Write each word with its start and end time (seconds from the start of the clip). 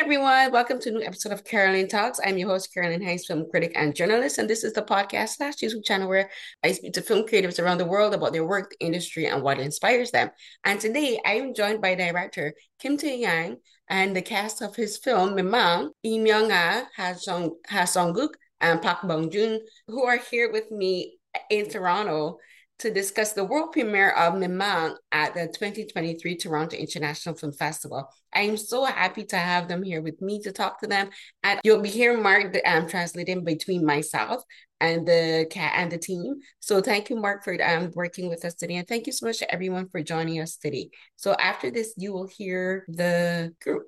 everyone, 0.00 0.50
welcome 0.50 0.80
to 0.80 0.88
a 0.88 0.92
new 0.92 1.02
episode 1.02 1.30
of 1.30 1.44
Carolyn 1.44 1.86
Talks. 1.86 2.18
I'm 2.24 2.38
your 2.38 2.48
host, 2.48 2.72
Carolyn 2.72 3.02
Hinds, 3.02 3.26
film 3.26 3.44
critic 3.50 3.72
and 3.74 3.94
journalist, 3.94 4.38
and 4.38 4.48
this 4.48 4.64
is 4.64 4.72
the 4.72 4.80
podcast 4.80 5.36
slash 5.36 5.56
YouTube 5.56 5.84
channel 5.84 6.08
where 6.08 6.30
I 6.64 6.72
speak 6.72 6.94
to 6.94 7.02
film 7.02 7.26
creatives 7.26 7.62
around 7.62 7.76
the 7.76 7.84
world 7.84 8.14
about 8.14 8.32
their 8.32 8.46
work, 8.46 8.70
the 8.70 8.86
industry, 8.86 9.26
and 9.26 9.42
what 9.42 9.60
inspires 9.60 10.10
them. 10.10 10.30
And 10.64 10.80
today 10.80 11.20
I'm 11.26 11.52
joined 11.52 11.82
by 11.82 11.96
director 11.96 12.54
Kim 12.78 12.96
Tae 12.96 13.18
Yang 13.18 13.58
and 13.90 14.16
the 14.16 14.22
cast 14.22 14.62
of 14.62 14.74
his 14.74 14.96
film 14.96 15.34
Mimang, 15.34 15.90
Lee 16.02 16.18
Myung-ha, 16.18 16.88
Ha 16.96 17.12
Song 17.12 17.56
Seong-guk, 17.70 18.38
and 18.62 18.80
Park 18.80 19.00
Bong-jun, 19.04 19.60
who 19.86 20.04
are 20.04 20.16
here 20.16 20.50
with 20.50 20.70
me 20.70 21.18
in 21.50 21.68
Toronto 21.68 22.38
to 22.80 22.90
discuss 22.90 23.34
the 23.34 23.44
world 23.44 23.72
premiere 23.72 24.10
of 24.12 24.34
Mimang 24.34 24.96
at 25.12 25.34
the 25.34 25.46
2023 25.46 26.36
Toronto 26.36 26.76
International 26.76 27.34
Film 27.34 27.52
Festival. 27.52 28.08
I 28.34 28.40
am 28.40 28.56
so 28.56 28.84
happy 28.84 29.24
to 29.24 29.36
have 29.36 29.68
them 29.68 29.82
here 29.82 30.00
with 30.00 30.20
me 30.22 30.40
to 30.42 30.52
talk 30.52 30.80
to 30.80 30.86
them. 30.86 31.10
And 31.42 31.60
you'll 31.62 31.82
be 31.82 31.90
hearing 31.90 32.22
Mark 32.22 32.56
um, 32.64 32.88
translating 32.88 33.44
between 33.44 33.84
myself 33.84 34.42
and 34.80 35.06
the 35.06 35.46
cat 35.50 35.74
and 35.76 35.92
the 35.92 35.98
team. 35.98 36.36
So 36.60 36.80
thank 36.80 37.10
you, 37.10 37.16
Mark, 37.16 37.44
for 37.44 37.62
um, 37.62 37.90
working 37.94 38.30
with 38.30 38.46
us 38.46 38.54
today. 38.54 38.76
And 38.76 38.88
thank 38.88 39.06
you 39.06 39.12
so 39.12 39.26
much 39.26 39.38
to 39.40 39.52
everyone 39.52 39.88
for 39.90 40.02
joining 40.02 40.40
us 40.40 40.56
today. 40.56 40.88
So 41.16 41.34
after 41.34 41.70
this, 41.70 41.92
you 41.98 42.14
will 42.14 42.28
hear 42.28 42.86
the 42.88 43.54
group. 43.62 43.82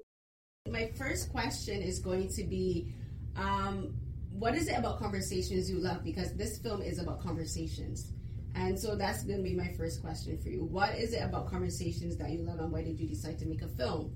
My 0.71 0.91
first 0.97 1.33
question 1.33 1.81
is 1.81 1.99
going 1.99 2.29
to 2.35 2.45
be 2.45 2.95
um, 3.37 3.95
what 4.31 4.55
is 4.55 4.69
it 4.69 4.79
about 4.79 4.99
conversations 4.99 5.71
you 5.71 5.79
love? 5.79 6.05
Because 6.05 6.35
this 6.35 6.59
film 6.59 6.83
is 6.83 6.99
about 6.99 7.23
conversations. 7.23 8.13
And 8.55 8.79
so 8.79 8.97
that's 8.97 9.25
going 9.25 9.39
to 9.39 9.43
be 9.43 9.55
my 9.55 9.69
first 9.77 10.03
question 10.03 10.39
for 10.39 10.51
you. 10.51 10.65
What 10.65 10.95
is 10.99 11.15
it 11.15 11.23
about 11.23 11.51
conversations 11.51 12.17
that 12.19 12.31
you 12.31 12.43
love, 12.43 12.61
and 12.61 12.71
why 12.71 12.83
did 12.83 13.01
you 13.01 13.09
decide 13.09 13.39
to 13.39 13.47
make 13.47 13.63
a 13.63 13.69
film 13.69 14.13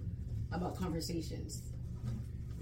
about 0.52 0.76
conversations? 0.76 1.62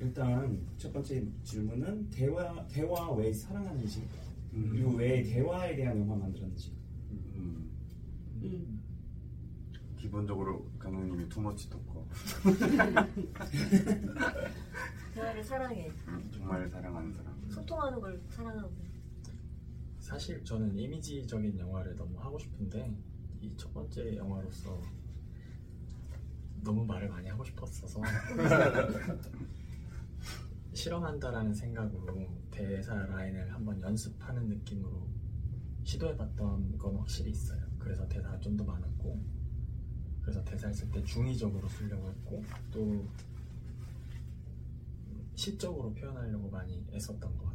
일단 0.01 0.61
첫 0.77 0.93
번째 0.93 1.25
질문은 1.45 2.11
대화 2.11 2.67
대화 2.69 3.11
왜 3.13 3.33
사랑하는지 3.33 4.03
그리고 4.51 4.91
왜 4.93 5.23
대화에 5.23 5.77
대한 5.77 5.99
영화 6.01 6.17
만들었는지. 6.17 6.73
음, 7.11 7.71
음. 8.43 8.81
기본적으로 9.99 10.67
감독님이 10.79 11.29
투머치 11.29 11.71
토커 11.71 12.07
대화를 15.15 15.43
사랑해. 15.43 15.91
음, 16.09 16.31
정말 16.33 16.69
사랑하는 16.69 17.13
사람 17.13 17.35
소통하는 17.49 18.01
걸 18.01 18.21
사랑하고. 18.31 18.94
사실 20.05 20.45
저는 20.45 20.77
이미지적인 20.79 21.59
영화를 21.59 21.97
너무 21.97 22.21
하고 22.21 22.39
싶은데 22.39 22.95
이 23.41 23.55
첫 23.57 23.73
번째 23.73 24.15
영화로서 24.17 24.81
너무 26.63 26.85
말을 26.85 27.09
많이 27.09 27.27
하고 27.29 27.43
싶었어서 27.45 28.03
실험한다라는 30.75 31.55
생각으로 31.55 32.27
대사 32.51 32.95
라인을 32.95 33.51
한번 33.53 33.81
연습하는 33.81 34.47
느낌으로 34.49 35.09
시도해봤던 35.85 36.77
건 36.79 36.97
확실히 36.97 37.31
있어요. 37.31 37.61
그래서 37.79 38.07
대사가 38.09 38.39
좀 38.41 38.57
더 38.59 38.65
많았고 38.65 39.19
그래서 40.23 40.43
대사 40.45 40.69
했을 40.69 40.91
때 40.91 41.03
중의적으로 41.03 41.67
쓰려고 41.69 42.09
했고 42.09 42.43
또 42.71 43.07
시적으로 45.35 45.93
표현하려고 45.95 46.49
많이 46.51 46.85
애썼던 46.93 47.37
것 47.39 47.45
같아요. 47.45 47.54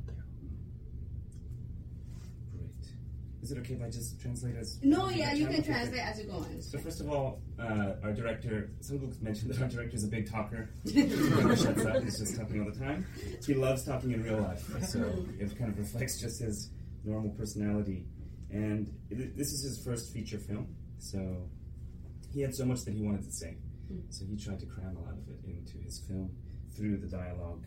Is 3.42 3.52
it 3.52 3.58
okay 3.60 3.76
if 3.76 3.82
I 3.82 3.90
just 3.90 4.20
translate 4.20 4.56
as? 4.58 4.80
No, 4.84 5.10
yeah, 5.10 5.34
you 5.34 5.48
can 5.48 5.64
translate 5.64 6.02
as 6.02 6.20
you 6.20 6.26
go 6.26 6.34
on. 6.34 6.62
So 6.62 6.78
first 6.78 7.00
of 7.00 7.10
all, 7.10 7.42
uh, 7.58 7.94
our 8.04 8.12
director 8.12 8.70
Sunguk 8.82 9.22
mentioned 9.22 9.52
that 9.52 9.62
our 9.62 9.68
director 9.70 9.96
is 9.96 10.04
a 10.04 10.08
big 10.08 10.30
talker. 10.30 10.70
He 10.86 11.04
never 11.04 11.56
shuts 11.56 11.86
up. 11.86 12.04
He's 12.04 12.20
just 12.20 12.38
talking 12.38 12.62
all 12.62 12.72
the 12.72 12.78
time. 12.78 13.06
He 13.46 13.54
loves 13.54 13.86
talking 13.86 14.12
in 14.12 14.24
real 14.24 14.42
life, 14.42 14.64
so 14.86 15.00
it 15.40 15.58
kind 15.58 15.72
of 15.72 15.80
reflects 15.80 16.20
just 16.20 16.42
his 16.42 16.70
normal 17.06 17.32
personality. 17.32 18.06
And 18.52 18.92
it, 19.10 19.38
this 19.38 19.54
is 19.54 19.64
his 19.64 19.84
first 19.84 20.12
feature 20.12 20.40
film, 20.40 20.76
so 20.98 21.50
he 22.34 22.42
had 22.42 22.54
so 22.54 22.66
much 22.66 22.84
that 22.86 22.94
he 22.94 23.02
wanted 23.02 23.24
to 23.24 23.32
say. 23.32 23.58
So 24.10 24.26
he 24.26 24.38
tried 24.38 24.60
to 24.60 24.66
cram 24.66 24.98
a 24.98 25.00
lot 25.00 25.14
of 25.14 25.28
it 25.30 25.40
into 25.46 25.78
his 25.84 26.00
film 26.00 26.30
through 26.76 26.98
the 26.98 27.08
dialogue. 27.08 27.64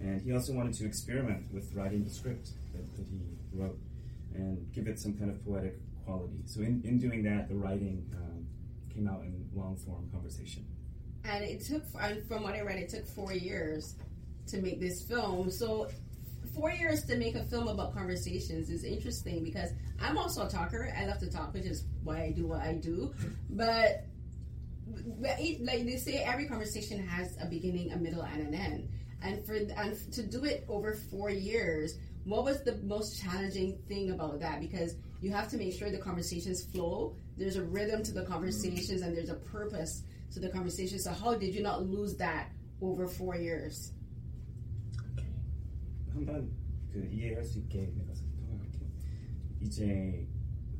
And 0.00 0.20
he 0.20 0.32
also 0.32 0.52
wanted 0.52 0.74
to 0.74 0.86
experiment 0.86 1.52
with 1.52 1.72
writing 1.74 2.04
the 2.04 2.10
script 2.10 2.50
that, 2.72 2.96
that 2.96 3.06
he 3.06 3.20
wrote 3.52 3.78
and 4.34 4.72
give 4.72 4.86
it 4.86 4.98
some 4.98 5.14
kind 5.14 5.30
of 5.30 5.44
poetic 5.44 5.78
quality. 6.04 6.42
So 6.46 6.60
in, 6.60 6.82
in 6.84 6.98
doing 6.98 7.22
that, 7.24 7.48
the 7.48 7.54
writing 7.54 8.06
um, 8.14 8.46
came 8.92 9.08
out 9.08 9.22
in 9.22 9.48
long 9.54 9.76
form 9.76 10.08
conversation. 10.12 10.66
And 11.24 11.44
it 11.44 11.64
took, 11.64 11.84
from 12.26 12.42
what 12.42 12.54
I 12.54 12.62
read, 12.62 12.78
it 12.78 12.88
took 12.88 13.06
four 13.06 13.32
years 13.32 13.96
to 14.48 14.60
make 14.60 14.80
this 14.80 15.02
film. 15.02 15.50
So, 15.50 15.88
four 16.54 16.70
years 16.70 17.04
to 17.04 17.16
make 17.16 17.34
a 17.36 17.44
film 17.44 17.68
about 17.68 17.94
conversations 17.94 18.70
is 18.70 18.84
interesting 18.84 19.44
because 19.44 19.70
I'm 20.00 20.18
also 20.18 20.46
a 20.46 20.48
talker. 20.48 20.92
I 20.96 21.06
love 21.06 21.18
to 21.18 21.30
talk, 21.30 21.52
which 21.54 21.64
is 21.64 21.84
why 22.02 22.22
I 22.22 22.30
do 22.30 22.46
what 22.46 22.60
I 22.60 22.74
do. 22.74 23.12
But, 23.50 24.06
like 25.20 25.38
they 25.38 25.96
say, 25.96 26.18
every 26.18 26.46
conversation 26.46 27.06
has 27.06 27.36
a 27.40 27.46
beginning, 27.46 27.92
a 27.92 27.96
middle, 27.96 28.22
and 28.22 28.40
an 28.40 28.54
end. 28.54 28.88
And 29.22 29.44
for 29.44 29.54
and 29.54 30.12
to 30.12 30.22
do 30.22 30.44
it 30.44 30.64
over 30.68 30.94
four 30.94 31.30
years, 31.30 31.96
what 32.25 32.43
was 32.43 32.63
the 32.63 32.77
most 32.83 33.21
challenging 33.21 33.77
thing 33.87 34.11
about 34.11 34.39
that? 34.39 34.59
Because 34.59 34.95
you 35.21 35.31
have 35.31 35.47
to 35.49 35.57
make 35.57 35.73
sure 35.73 35.89
the 35.91 35.97
conversations 35.99 36.63
flow. 36.63 37.15
There's 37.37 37.55
a 37.57 37.63
rhythm 37.63 38.01
to 38.03 38.11
the 38.13 38.23
conversations, 38.25 39.01
and 39.01 39.15
there's 39.15 39.29
a 39.29 39.35
purpose 39.51 40.03
to 40.33 40.39
the 40.39 40.49
conversation. 40.49 40.99
So 40.99 41.11
how 41.11 41.35
did 41.35 41.53
you 41.53 41.61
not 41.61 41.85
lose 41.85 42.15
that 42.17 42.49
over 42.81 43.07
four 43.07 43.35
years? 43.35 43.91
한번 46.13 46.49
그 46.93 47.03
이해할 47.11 47.43
수 47.43 47.59
있게 47.59 47.91
내가 47.95 48.13
통화할게. 48.13 48.79
이제 49.61 50.27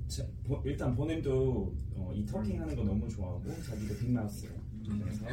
자, 0.08 0.26
보- 0.46 0.62
일단 0.66 0.96
본인도 0.96 1.76
어, 1.96 2.14
이 2.16 2.26
터킹하는 2.26 2.76
거 2.76 2.84
너무 2.84 3.10
좋아하고 3.10 3.44
자기도 3.64 3.96
빅마우스예요. 3.98 4.54
그래서 5.02 5.26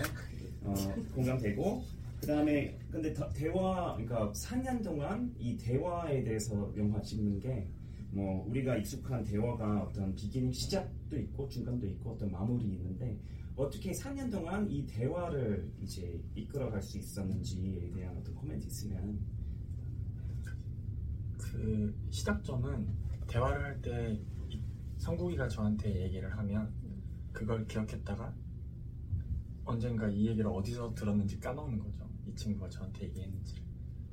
어, 0.63 0.75
공감되고 1.15 1.85
그 2.20 2.28
다음에 2.28 2.78
근데 2.92 3.14
더- 3.14 3.30
대화 3.30 3.94
그러니까 3.96 4.32
4년 4.34 4.84
동안 4.84 5.34
이 5.38 5.56
대화에 5.58 6.24
대해서 6.24 6.72
영화 6.78 7.02
찍는 7.02 7.40
게 7.40 7.68
뭐 8.10 8.46
우리가 8.48 8.78
익숙한 8.78 9.22
대화가 9.22 9.84
어떤 9.84 10.16
비기닝 10.16 10.50
시작도 10.52 11.18
있고 11.20 11.48
중간도 11.50 11.86
있고 11.88 12.12
어떤 12.12 12.32
마무리 12.32 12.64
있는데 12.70 13.20
어떻게 13.56 13.92
4년 13.92 14.32
동안 14.32 14.68
이 14.72 14.86
대화를 14.88 15.70
이제 15.82 16.18
이끌어갈 16.34 16.82
수 16.82 16.98
있었는지에 16.98 17.92
대한 17.92 18.16
어떤 18.18 18.34
코멘트 18.34 18.66
있으면 18.66 19.20
그 21.38 21.94
시작점은 22.10 22.88
대화를 23.28 23.64
할 23.64 23.82
때 23.82 24.20
성국이가 24.98 25.48
저한테 25.50 26.04
얘기를 26.04 26.36
하면 26.38 26.72
그걸 27.34 27.68
기억했다가 27.68 28.34
언젠가 29.66 30.08
이 30.08 30.28
얘기를 30.28 30.48
어디서 30.48 30.96
들었는지 30.96 31.40
까먹는 31.40 31.78
거죠. 31.78 32.07
이 32.38 32.40
친구가 32.40 32.70
저한테 32.70 33.06
얘기했는지. 33.06 33.64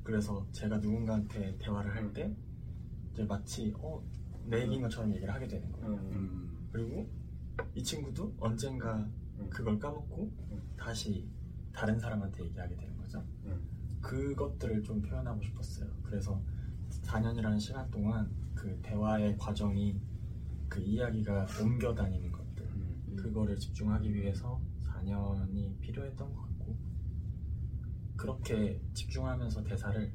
그래서 0.03 0.47
제가 0.51 0.79
누군가한테 0.79 1.55
대화를 1.59 1.95
할 1.95 2.11
때 2.11 2.35
이제 3.13 3.23
마치 3.23 3.71
어, 3.77 4.03
내 4.47 4.63
얘기인 4.63 4.81
것처럼 4.81 5.13
얘기를 5.13 5.31
하게 5.31 5.47
되는 5.47 5.71
거예요. 5.71 5.93
음, 5.93 6.67
그리고 6.71 7.07
이 7.75 7.83
친구도 7.83 8.35
언젠가 8.39 9.07
그걸 9.51 9.77
까먹고 9.77 10.31
다시 10.75 11.29
다른 11.71 11.99
사람한테 11.99 12.45
얘기하게 12.45 12.75
되는 12.75 12.97
거죠. 12.97 13.23
음. 13.45 13.61
그것들을 14.01 14.81
좀 14.81 15.01
표현하고 15.03 15.43
싶었어요. 15.43 15.87
그래서 16.01 16.41
4년이라는 17.03 17.59
시간 17.59 17.89
동안 17.91 18.31
그 18.55 18.79
대화의 18.81 19.37
과정이 19.37 20.01
그 20.67 20.81
이야기가 20.81 21.45
옮겨 21.61 21.93
다니는 21.93 22.31
것들 22.31 22.67
그거를 23.17 23.55
집중하기 23.59 24.11
위해서 24.15 24.59
4년이 24.83 25.79
필요했던 25.79 26.33
것 26.33 26.41
같고 26.41 26.54
그렇게 28.25 28.79
집중하면서 28.93 29.63
대사를 29.63 30.11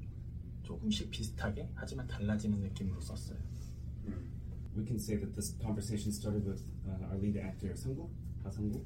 조금씩 0.65 1.11
비슷하게 1.11 1.71
하지만 1.75 2.07
달라지는 2.09 2.61
느낌으로 2.61 3.01
썼어요. 3.01 3.39
Mm. 4.07 4.15
We 4.77 4.85
can 4.85 4.99
say 4.99 5.17
that 5.17 5.35
this 5.35 5.55
conversation 5.62 6.12
started 6.12 6.45
with 6.45 6.62
uh, 6.89 7.11
our 7.11 7.19
lead 7.19 7.37
actor 7.37 7.75
Sanggu, 7.75 8.09
Ha 8.43 8.51
Sanggu, 8.51 8.83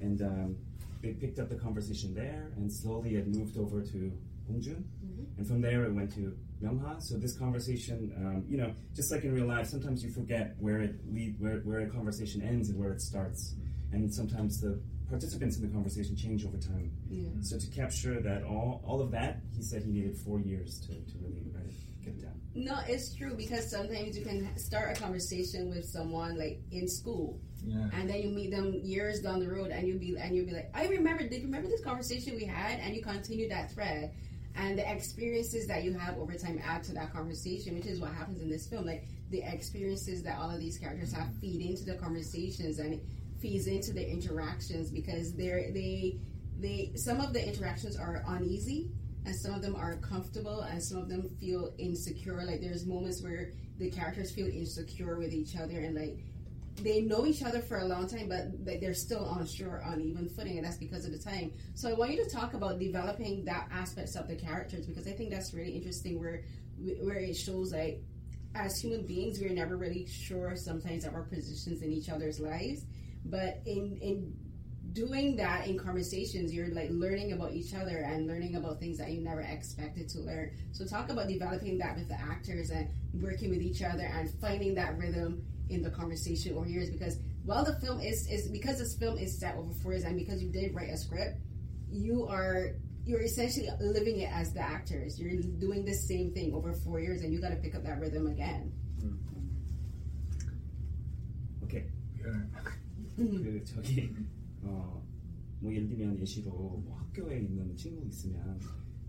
and 0.00 0.20
um, 0.22 0.56
they 1.02 1.12
picked 1.12 1.38
up 1.38 1.48
the 1.50 1.56
conversation 1.56 2.14
there, 2.14 2.52
and 2.56 2.72
slowly 2.72 3.16
it 3.16 3.26
moved 3.28 3.58
over 3.58 3.82
to 3.82 4.12
Bongjun, 4.48 4.84
mm-hmm. 5.04 5.24
and 5.36 5.46
from 5.46 5.60
there 5.60 5.84
it 5.84 5.92
went 5.92 6.12
to 6.14 6.32
Myungha. 6.62 7.02
So 7.02 7.16
this 7.16 7.36
conversation, 7.36 8.12
um, 8.16 8.44
you 8.48 8.56
know, 8.56 8.72
just 8.94 9.12
like 9.12 9.24
in 9.24 9.34
real 9.34 9.46
life, 9.46 9.66
sometimes 9.66 10.02
you 10.02 10.10
forget 10.10 10.54
where 10.58 10.80
it 10.80 10.96
lead, 11.12 11.36
where, 11.38 11.60
where 11.64 11.80
a 11.80 11.88
conversation 11.88 12.40
ends 12.40 12.70
and 12.70 12.78
where 12.78 12.92
it 12.92 13.00
starts 13.00 13.56
and 13.94 14.12
sometimes 14.12 14.60
the 14.60 14.80
participants 15.08 15.56
in 15.56 15.62
the 15.62 15.68
conversation 15.68 16.16
change 16.16 16.44
over 16.44 16.56
time. 16.56 16.90
Yeah. 17.08 17.28
So 17.42 17.58
to 17.58 17.66
capture 17.68 18.20
that 18.20 18.42
all 18.44 18.82
all 18.86 19.00
of 19.00 19.10
that, 19.12 19.40
he 19.56 19.62
said 19.62 19.82
he 19.82 19.90
needed 19.92 20.16
four 20.16 20.40
years 20.40 20.80
to, 20.80 20.88
to 20.88 21.18
really 21.22 21.44
write 21.54 21.66
it, 21.66 22.04
get 22.04 22.14
it 22.14 22.22
down. 22.22 22.40
No, 22.54 22.78
it's 22.88 23.14
true 23.14 23.34
because 23.36 23.70
sometimes 23.70 24.16
you 24.18 24.24
can 24.24 24.56
start 24.58 24.96
a 24.96 25.00
conversation 25.00 25.68
with 25.70 25.84
someone 25.84 26.36
like 26.38 26.60
in 26.70 26.88
school, 26.88 27.40
Yeah. 27.64 27.88
and 27.94 28.08
then 28.08 28.20
you 28.22 28.30
meet 28.30 28.50
them 28.50 28.80
years 28.82 29.20
down 29.20 29.40
the 29.40 29.48
road 29.48 29.70
and 29.70 29.86
you'll 29.86 29.98
be 29.98 30.16
and 30.18 30.34
you'll 30.36 30.46
be 30.46 30.52
like 30.52 30.70
i 30.74 30.86
remember 30.86 31.22
did 31.26 31.40
you 31.40 31.46
remember 31.46 31.68
this 31.68 31.82
conversation 31.82 32.36
we 32.36 32.44
had 32.44 32.78
and 32.80 32.94
you 32.94 33.02
continue 33.02 33.48
that 33.48 33.72
thread 33.72 34.12
and 34.56 34.78
the 34.78 34.86
experiences 34.96 35.66
that 35.66 35.82
you 35.82 35.92
have 35.98 36.16
over 36.18 36.34
time 36.34 36.60
add 36.64 36.82
to 36.84 36.92
that 36.92 37.12
conversation 37.12 37.74
which 37.74 37.86
is 37.86 37.98
what 38.00 38.12
happens 38.12 38.40
in 38.40 38.48
this 38.50 38.66
film 38.68 38.84
like 38.86 39.02
the 39.30 39.42
experiences 39.56 40.22
that 40.22 40.38
all 40.38 40.50
of 40.50 40.60
these 40.60 40.78
characters 40.78 41.12
have 41.12 41.28
feed 41.40 41.60
into 41.68 41.84
the 41.84 41.94
conversations 41.94 42.78
and 42.78 42.94
it 42.94 43.02
feeds 43.44 43.66
into 43.66 43.92
the 43.92 44.10
interactions 44.10 44.90
because 44.90 45.34
they're 45.34 45.70
they 45.72 46.18
they 46.58 46.92
some 46.94 47.20
of 47.20 47.34
the 47.34 47.46
interactions 47.46 47.94
are 47.94 48.24
uneasy 48.28 48.90
and 49.26 49.36
some 49.36 49.52
of 49.52 49.60
them 49.60 49.76
are 49.76 49.96
comfortable 49.96 50.62
and 50.62 50.82
some 50.82 50.96
of 50.96 51.10
them 51.10 51.28
feel 51.38 51.74
insecure 51.76 52.42
like 52.46 52.62
there's 52.62 52.86
moments 52.86 53.22
where 53.22 53.50
the 53.78 53.90
characters 53.90 54.32
feel 54.32 54.46
insecure 54.46 55.18
with 55.18 55.34
each 55.34 55.56
other 55.56 55.80
and 55.80 55.94
like 55.94 56.24
they 56.82 57.02
know 57.02 57.26
each 57.26 57.42
other 57.44 57.60
for 57.60 57.78
a 57.78 57.84
long 57.84 58.08
time, 58.08 58.28
but 58.28 58.80
they're 58.80 58.94
still 58.94 59.32
unsure, 59.38 59.80
uneven 59.86 60.28
footing, 60.28 60.56
and 60.56 60.66
that's 60.66 60.76
because 60.76 61.04
of 61.04 61.12
the 61.12 61.18
time. 61.18 61.52
So 61.74 61.88
I 61.88 61.92
want 61.92 62.10
you 62.10 62.24
to 62.24 62.28
talk 62.28 62.54
about 62.54 62.80
developing 62.80 63.44
that 63.44 63.68
aspects 63.70 64.16
of 64.16 64.26
the 64.26 64.34
characters 64.34 64.84
because 64.84 65.06
I 65.06 65.12
think 65.12 65.30
that's 65.30 65.54
really 65.54 65.76
interesting. 65.76 66.18
Where 66.18 66.42
where 67.00 67.18
it 67.18 67.34
shows 67.34 67.72
like 67.72 68.02
as 68.56 68.80
human 68.80 69.06
beings, 69.06 69.40
we're 69.40 69.50
never 69.50 69.76
really 69.76 70.06
sure 70.06 70.56
sometimes 70.56 71.04
of 71.04 71.14
our 71.14 71.22
positions 71.22 71.82
in 71.82 71.92
each 71.92 72.08
other's 72.08 72.40
lives, 72.40 72.86
but 73.24 73.62
in 73.66 73.98
in 74.00 74.34
doing 74.92 75.36
that 75.36 75.66
in 75.66 75.78
conversations, 75.78 76.52
you're 76.54 76.68
like 76.68 76.88
learning 76.90 77.32
about 77.32 77.52
each 77.52 77.74
other 77.74 77.98
and 77.98 78.26
learning 78.26 78.56
about 78.56 78.78
things 78.78 78.98
that 78.98 79.10
you 79.10 79.20
never 79.20 79.40
expected 79.40 80.08
to 80.10 80.20
learn. 80.20 80.52
So 80.72 80.86
talk 80.86 81.10
about 81.10 81.28
developing 81.28 81.78
that 81.78 81.96
with 81.96 82.08
the 82.08 82.20
actors 82.20 82.70
and 82.70 82.88
working 83.14 83.50
with 83.50 83.62
each 83.62 83.82
other 83.82 84.04
and 84.04 84.30
finding 84.40 84.74
that 84.76 84.96
rhythm 84.98 85.44
in 85.68 85.82
the 85.82 85.90
conversation 85.90 86.54
or 86.54 86.66
yours 86.66 86.90
because 86.90 87.18
while 87.44 87.64
the 87.64 87.74
film 87.80 88.00
is 88.00 88.28
is 88.28 88.48
because 88.48 88.78
this 88.78 88.94
film 88.94 89.18
is 89.18 89.38
set 89.38 89.56
over 89.56 89.72
four 89.82 89.92
years 89.92 90.04
and 90.04 90.16
because 90.16 90.42
you 90.42 90.50
did 90.50 90.74
write 90.74 90.90
a 90.90 90.96
script, 90.96 91.38
you 91.90 92.26
are 92.26 92.72
you're 93.06 93.22
essentially 93.22 93.68
living 93.80 94.20
it 94.20 94.32
as 94.32 94.52
the 94.54 94.60
actors. 94.60 95.20
You're 95.20 95.42
doing 95.42 95.84
the 95.84 95.92
same 95.92 96.32
thing 96.32 96.54
over 96.54 96.72
four 96.72 97.00
years, 97.00 97.20
and 97.22 97.32
you 97.32 97.40
got 97.40 97.50
to 97.50 97.56
pick 97.56 97.74
up 97.74 97.84
that 97.84 98.00
rhythm 98.00 98.26
again. 98.26 98.72
Mm-hmm. 98.98 99.44
Okay. 101.64 101.84
Yeah. 102.18 102.32
열. 103.18 103.42
그 103.42 103.64
저기 103.64 104.10
어 104.62 105.04
뭐 105.64 105.72
예를 105.72 105.88
들면 105.88 106.18
예시로 106.20 106.50
뭐 106.50 106.94
학교에 106.98 107.38
있는 107.40 107.74
친구 107.74 108.06
있으면 108.06 108.60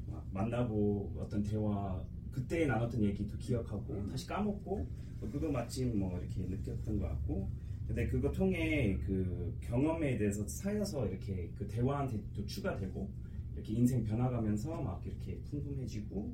막 0.08 0.26
만나고 0.32 1.14
어떤 1.20 1.44
대화 1.44 2.02
그때 2.32 2.66
나눴던 2.66 3.04
얘기도 3.04 3.38
기억하고 3.38 4.08
다시 4.08 4.26
까먹고 4.26 4.88
뭐 5.20 5.30
그거 5.30 5.52
마침 5.52 6.00
뭐 6.00 6.18
이렇게 6.18 6.46
느꼈던 6.46 6.98
것 6.98 7.08
같고 7.10 7.50
근데 7.86 8.08
그거 8.08 8.32
통해 8.32 8.98
그 9.06 9.54
경험에 9.60 10.18
대해서 10.18 10.48
쌓여서 10.48 11.08
이렇게 11.08 11.52
그 11.58 11.68
대화한테 11.68 12.22
또 12.34 12.46
추가되고 12.46 13.10
이렇게 13.54 13.74
인생 13.74 14.02
변화가면서 14.06 14.82
막 14.82 15.06
이렇게 15.06 15.38
풍부해지고 15.42 16.34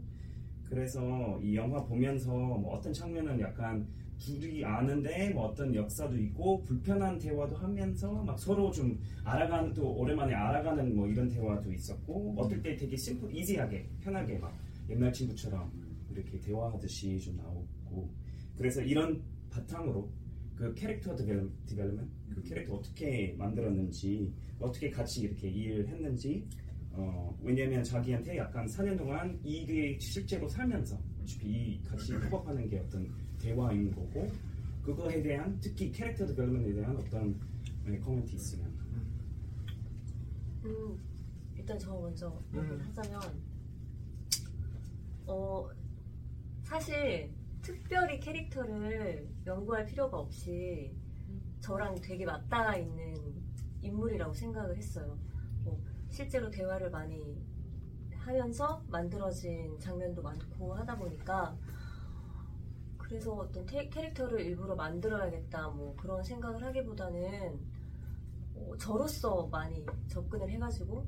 그래서 0.66 1.40
이 1.42 1.56
영화 1.56 1.84
보면서 1.84 2.32
뭐 2.32 2.76
어떤 2.76 2.94
장면은 2.94 3.40
약간 3.40 3.88
둘이 4.22 4.64
아는데 4.64 5.32
뭐 5.32 5.48
어떤 5.48 5.74
역사도 5.74 6.16
있고 6.18 6.64
불편한 6.64 7.18
대화도 7.18 7.56
하면서 7.56 8.24
막 8.24 8.38
서로 8.38 8.72
좀 8.72 9.00
알아가는 9.24 9.74
또 9.74 9.96
오랜만에 9.96 10.34
알아가는 10.34 10.96
뭐 10.96 11.08
이런 11.08 11.28
대화도 11.28 11.74
있었고 11.74 12.36
어떨 12.38 12.62
때 12.62 12.76
되게 12.76 12.96
심플 12.96 13.36
이지하게 13.36 13.90
편하게 14.00 14.38
막 14.38 14.56
옛날 14.90 15.12
친구처럼 15.12 15.72
이렇게 16.12 16.40
대화하듯이 16.40 17.20
좀 17.20 17.36
나오고. 17.38 18.10
그래서 18.58 18.82
이런 18.82 19.22
바탕으로 19.50 20.08
그 20.56 20.74
캐릭터 20.76 21.16
디벨, 21.16 21.50
디벨opment 21.66 22.12
그 22.30 22.44
캐릭터 22.44 22.76
어떻게 22.76 23.34
만들었는지 23.38 24.32
어떻게 24.60 24.92
같이 24.92 25.22
이렇게 25.22 25.50
일을 25.50 25.88
했는지 25.88 26.46
어, 26.92 27.36
왜냐면 27.42 27.84
자기한테 27.84 28.38
약간 28.38 28.68
4년 28.68 28.98
동안 28.98 29.40
이게 29.44 29.98
실제로 30.00 30.48
살면서 30.48 31.00
어차피 31.24 31.48
이 31.48 31.84
같이 31.84 32.14
협업하는 32.14 32.68
게 32.70 32.78
어떤 32.78 33.08
대화인 33.42 33.94
거고 33.94 34.30
그거에 34.84 35.22
대한 35.22 35.58
특히 35.60 35.92
캐릭터 35.92 36.26
디벨opment에 36.26 36.74
대한 36.74 36.96
어떤 36.96 37.40
네, 37.86 37.98
코멘트 38.00 38.36
있으면 38.36 38.72
음, 40.64 41.00
일단 41.56 41.78
저 41.80 41.92
먼저 41.94 42.40
음. 42.54 42.80
하자면 42.88 43.22
어 45.26 45.70
사실 46.64 47.32
특별히 47.62 48.20
캐릭터를 48.20 49.28
연구할 49.46 49.86
필요가 49.86 50.18
없이 50.20 50.96
저랑 51.60 51.96
되게 52.02 52.26
맞닿아 52.26 52.76
있는 52.76 53.16
인물이라고 53.82 54.34
생각을 54.34 54.78
했어요. 54.78 55.18
뭐 55.64 55.80
실제로 56.10 56.50
대화를 56.50 56.90
많이 56.90 57.42
하면서 58.16 58.84
만들어진 58.90 59.80
장면도 59.80 60.22
많고 60.22 60.74
하다 60.76 60.98
보니까 60.98 61.56
그래서 63.12 63.34
어떤 63.34 63.66
테- 63.66 63.90
캐릭터를 63.90 64.40
일부러 64.40 64.74
만들어야겠다 64.74 65.68
뭐 65.68 65.94
그런 65.98 66.24
생각을 66.24 66.63
하기보다는 66.63 67.60
어, 68.56 68.78
저로서 68.78 69.48
많이 69.48 69.86
접근을 70.08 70.50
해가지고 70.50 71.06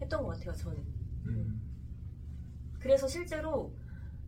했던 0.00 0.24
것 0.24 0.30
같아요 0.30 0.52
저는 0.52 0.84
음. 1.26 1.60
그래서 2.80 3.06
실제로 3.06 3.72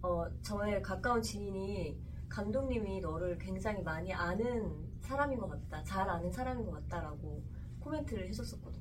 어, 0.00 0.24
저의 0.40 0.80
가까운 0.82 1.20
지인이 1.20 2.00
감독님이 2.28 3.00
너를 3.00 3.36
굉장히 3.38 3.82
많이 3.82 4.12
아는 4.12 4.86
사람인 5.00 5.40
것 5.40 5.48
같다 5.48 5.82
잘 5.82 6.08
아는 6.08 6.30
사람인 6.30 6.64
것 6.64 6.70
같다라고 6.74 7.42
코멘트를 7.80 8.28
해줬었거든요 8.28 8.75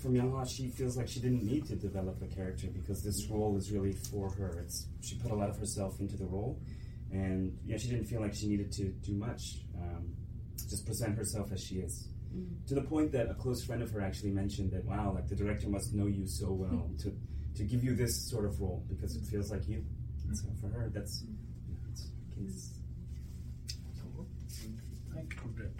from 0.00 0.14
Younghwa, 0.14 0.48
she 0.48 0.68
feels 0.68 0.96
like 0.96 1.08
she 1.08 1.20
didn't 1.20 1.42
need 1.42 1.66
to 1.66 1.74
develop 1.74 2.20
a 2.22 2.26
character 2.26 2.68
because 2.68 3.02
this 3.02 3.26
role 3.28 3.56
is 3.56 3.72
really 3.72 3.92
for 3.92 4.30
her. 4.30 4.60
It's 4.60 4.86
she 5.00 5.16
put 5.16 5.30
a 5.30 5.34
lot 5.34 5.48
of 5.48 5.58
herself 5.58 5.98
into 6.00 6.16
the 6.16 6.26
role, 6.26 6.60
and 7.10 7.56
yeah, 7.64 7.76
she 7.78 7.88
didn't 7.88 8.04
feel 8.06 8.20
like 8.20 8.34
she 8.34 8.46
needed 8.46 8.72
to 8.72 8.84
do 9.04 9.14
much. 9.14 9.62
Um, 9.76 10.14
just 10.68 10.86
present 10.86 11.16
herself 11.16 11.52
as 11.52 11.62
she 11.62 11.76
is. 11.76 12.08
To 12.68 12.74
the 12.74 12.82
point 12.82 13.12
that 13.12 13.30
a 13.30 13.34
close 13.34 13.64
friend 13.64 13.82
of 13.82 13.90
her 13.92 14.00
actually 14.00 14.30
mentioned 14.30 14.70
that 14.72 14.84
wow, 14.84 15.12
like 15.14 15.28
the 15.28 15.36
director 15.36 15.68
must 15.68 15.94
know 15.94 16.06
you 16.06 16.26
so 16.26 16.52
well 16.52 16.90
to 17.02 17.12
to 17.56 17.64
give 17.64 17.82
you 17.82 17.94
this 17.94 18.28
sort 18.30 18.44
of 18.44 18.60
role 18.60 18.84
because 18.88 19.16
it 19.16 19.24
feels 19.24 19.50
like 19.50 19.66
you. 19.66 19.82
And 20.28 20.36
so 20.36 20.46
for 20.60 20.68
her, 20.68 20.90
that's 20.92 21.24
you 21.66 21.74
know, 21.74 21.80
it's 21.90 22.10
case. 22.34 22.72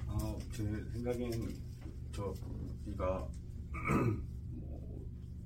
어, 0.08 0.38
제 0.50 0.64
생각엔 0.94 1.30
저 2.10 2.32
이가 2.86 3.18
뭐 3.18 3.39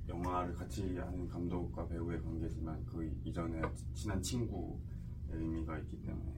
영화를 0.07 0.53
같이 0.53 0.97
하는 0.97 1.27
감독과 1.27 1.87
배우의 1.87 2.21
관계지만 2.21 2.85
그 2.85 3.03
이전에 3.23 3.61
친한 3.93 4.21
친구의 4.21 4.77
의미가 5.31 5.79
있기 5.79 6.01
때문에 6.03 6.31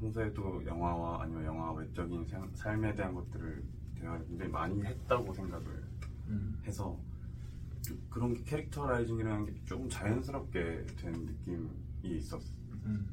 평소에도 0.00 0.64
영화와 0.64 1.22
아니면 1.22 1.44
영화 1.44 1.72
외적인 1.72 2.24
생- 2.26 2.50
삶에 2.54 2.94
대한 2.94 3.14
것들을 3.14 3.62
대화를 3.96 4.26
굉장히 4.26 4.50
많이 4.50 4.82
했다고 4.82 5.32
생각을 5.34 5.66
음. 6.28 6.58
해서 6.64 6.98
그런 8.08 8.32
게 8.34 8.42
캐릭터라이징이라는 8.44 9.46
게 9.46 9.54
조금 9.64 9.88
자연스럽게 9.88 10.86
된 10.96 11.12
느낌이 11.12 11.68
있었고 12.04 12.44
음. 12.84 13.08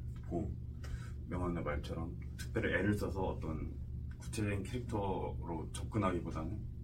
명언의 1.30 1.64
말처럼 1.64 2.16
특별히 2.38 2.74
애를 2.76 2.94
써서 2.98 3.22
어떤 3.22 3.74
구체적인 4.20 4.64
캐릭터로 4.64 5.68
접근하기보다는 5.74 6.77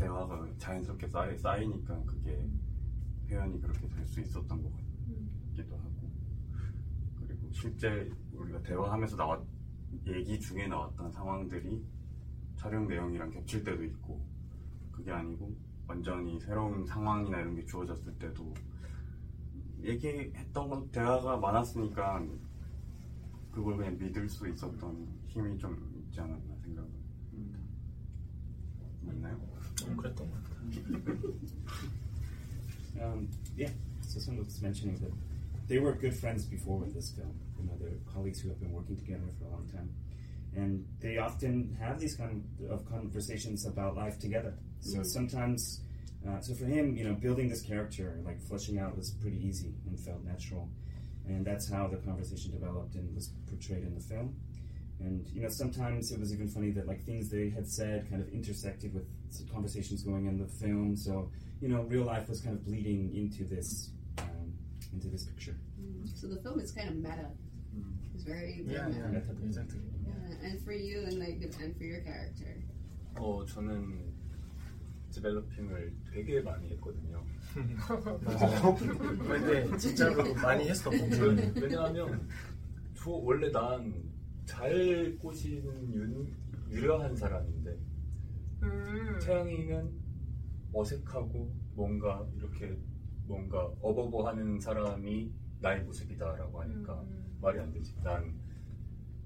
대화가 0.00 0.48
자연스럽게 0.56 1.06
쌓이, 1.08 1.36
쌓이니까 1.36 2.02
그게 2.04 2.48
표현이 3.28 3.60
그렇게 3.60 3.86
될 3.86 4.06
수 4.06 4.20
있었던 4.20 4.62
것 4.62 4.72
같기도 5.50 5.76
하고. 5.76 6.10
그리고 7.16 7.50
실제 7.52 8.10
우리가 8.32 8.62
대화하면서 8.62 9.16
나왔 9.16 9.44
얘기 10.06 10.40
중에 10.40 10.66
나왔던 10.68 11.12
상황들이 11.12 11.84
촬영 12.56 12.88
내용이랑 12.88 13.30
겹칠 13.30 13.62
때도 13.62 13.84
있고 13.84 14.24
그게 14.90 15.10
아니고 15.12 15.54
완전히 15.86 16.40
새로운 16.40 16.86
상황이나 16.86 17.40
이런 17.40 17.54
게 17.54 17.64
주어졌을 17.66 18.12
때도 18.18 18.54
얘기했던 19.82 20.68
건 20.68 20.90
대화가 20.90 21.36
많았으니까 21.36 22.24
그걸 23.50 23.76
그냥 23.76 23.98
믿을 23.98 24.28
수 24.28 24.48
있었던 24.48 25.08
힘이 25.26 25.58
좀 25.58 25.92
있지 26.06 26.20
않았나 26.20 26.49
um, 33.02 33.28
yeah, 33.56 33.68
so 34.02 34.20
someone 34.20 34.44
was 34.44 34.60
mentioning 34.60 34.96
that 34.96 35.12
they 35.68 35.78
were 35.78 35.92
good 35.92 36.16
friends 36.16 36.44
before 36.44 36.78
with 36.78 36.94
this 36.94 37.10
film. 37.10 37.32
You 37.58 37.66
know, 37.66 37.72
they're 37.80 37.90
colleagues 38.12 38.40
who 38.40 38.48
have 38.48 38.60
been 38.60 38.72
working 38.72 38.96
together 38.96 39.24
for 39.38 39.46
a 39.46 39.50
long 39.50 39.68
time, 39.68 39.90
and 40.56 40.84
they 41.00 41.18
often 41.18 41.76
have 41.80 42.00
these 42.00 42.16
kind 42.16 42.44
of 42.68 42.84
conversations 42.90 43.66
about 43.66 43.96
life 43.96 44.18
together. 44.18 44.54
So 44.80 44.98
mm-hmm. 44.98 45.04
sometimes, 45.04 45.82
uh, 46.28 46.40
so 46.40 46.54
for 46.54 46.64
him, 46.64 46.96
you 46.96 47.04
know, 47.04 47.14
building 47.14 47.48
this 47.48 47.62
character, 47.62 48.20
like 48.24 48.40
fleshing 48.42 48.78
out, 48.78 48.96
was 48.96 49.12
pretty 49.20 49.38
easy 49.46 49.74
and 49.86 49.98
felt 49.98 50.24
natural, 50.24 50.68
and 51.26 51.44
that's 51.44 51.70
how 51.70 51.86
the 51.86 51.98
conversation 51.98 52.50
developed 52.50 52.94
and 52.96 53.14
was 53.14 53.30
portrayed 53.48 53.84
in 53.84 53.94
the 53.94 54.00
film. 54.00 54.34
And 54.99 55.27
you 55.33 55.41
know, 55.41 55.49
sometimes 55.49 56.11
it 56.11 56.19
was 56.19 56.33
even 56.33 56.47
funny 56.47 56.71
that 56.71 56.87
like 56.87 57.03
things 57.05 57.29
they 57.29 57.49
had 57.49 57.67
said 57.67 58.09
kind 58.09 58.21
of 58.21 58.29
intersected 58.29 58.93
with 58.93 59.05
some 59.29 59.47
conversations 59.47 60.03
going 60.03 60.25
in 60.27 60.37
the 60.37 60.47
film. 60.47 60.95
So 60.95 61.29
you 61.61 61.67
know, 61.69 61.81
real 61.83 62.03
life 62.05 62.27
was 62.29 62.39
kind 62.41 62.55
of 62.55 62.65
bleeding 62.65 63.13
into 63.15 63.43
this 63.43 63.91
um, 64.19 64.53
into 64.93 65.07
this 65.09 65.25
picture. 65.25 65.55
Mm. 65.81 66.07
So 66.15 66.27
the 66.27 66.37
film 66.41 66.59
is 66.59 66.71
kind 66.71 66.89
of 66.89 66.95
meta. 66.95 67.27
It's 68.13 68.23
very, 68.23 68.61
very 68.63 68.75
Yeah, 68.77 68.87
meta. 68.87 69.09
yeah, 69.13 69.45
exactly. 69.45 69.79
Yeah, 70.07 70.47
And 70.49 70.61
for 70.63 70.71
you 70.71 71.03
and 71.03 71.19
like 71.19 71.41
and 71.61 71.75
for 71.77 71.83
your 71.83 71.99
character. 72.01 72.55
어 73.17 73.45
저는 73.45 73.99
디벨로핑을 75.11 75.93
되게 76.13 76.41
많이 76.41 76.69
했거든요. 76.71 77.23
맞아요. 78.23 78.75
근데 78.75 79.77
진짜로 79.77 80.33
많이 80.35 80.67
했어 80.69 80.89
봉준이. 80.89 81.51
왜냐하면 81.55 82.27
저 82.95 83.11
원래 83.11 83.49
난 83.51 83.93
잘 84.50 85.16
꼬시는 85.18 85.94
윤, 85.94 86.36
유려한 86.68 87.14
사람인데 87.14 87.70
음. 88.64 89.18
태양이는 89.22 89.90
어색하고 90.72 91.54
뭔가 91.74 92.26
이렇게 92.36 92.76
뭔가 93.26 93.62
어버버하는 93.80 94.58
사람이 94.58 95.32
나의 95.60 95.84
모습이다라고 95.84 96.60
하니까 96.62 97.00
음. 97.02 97.38
말이 97.40 97.60
안 97.60 97.72
되지. 97.72 97.94
난 98.02 98.34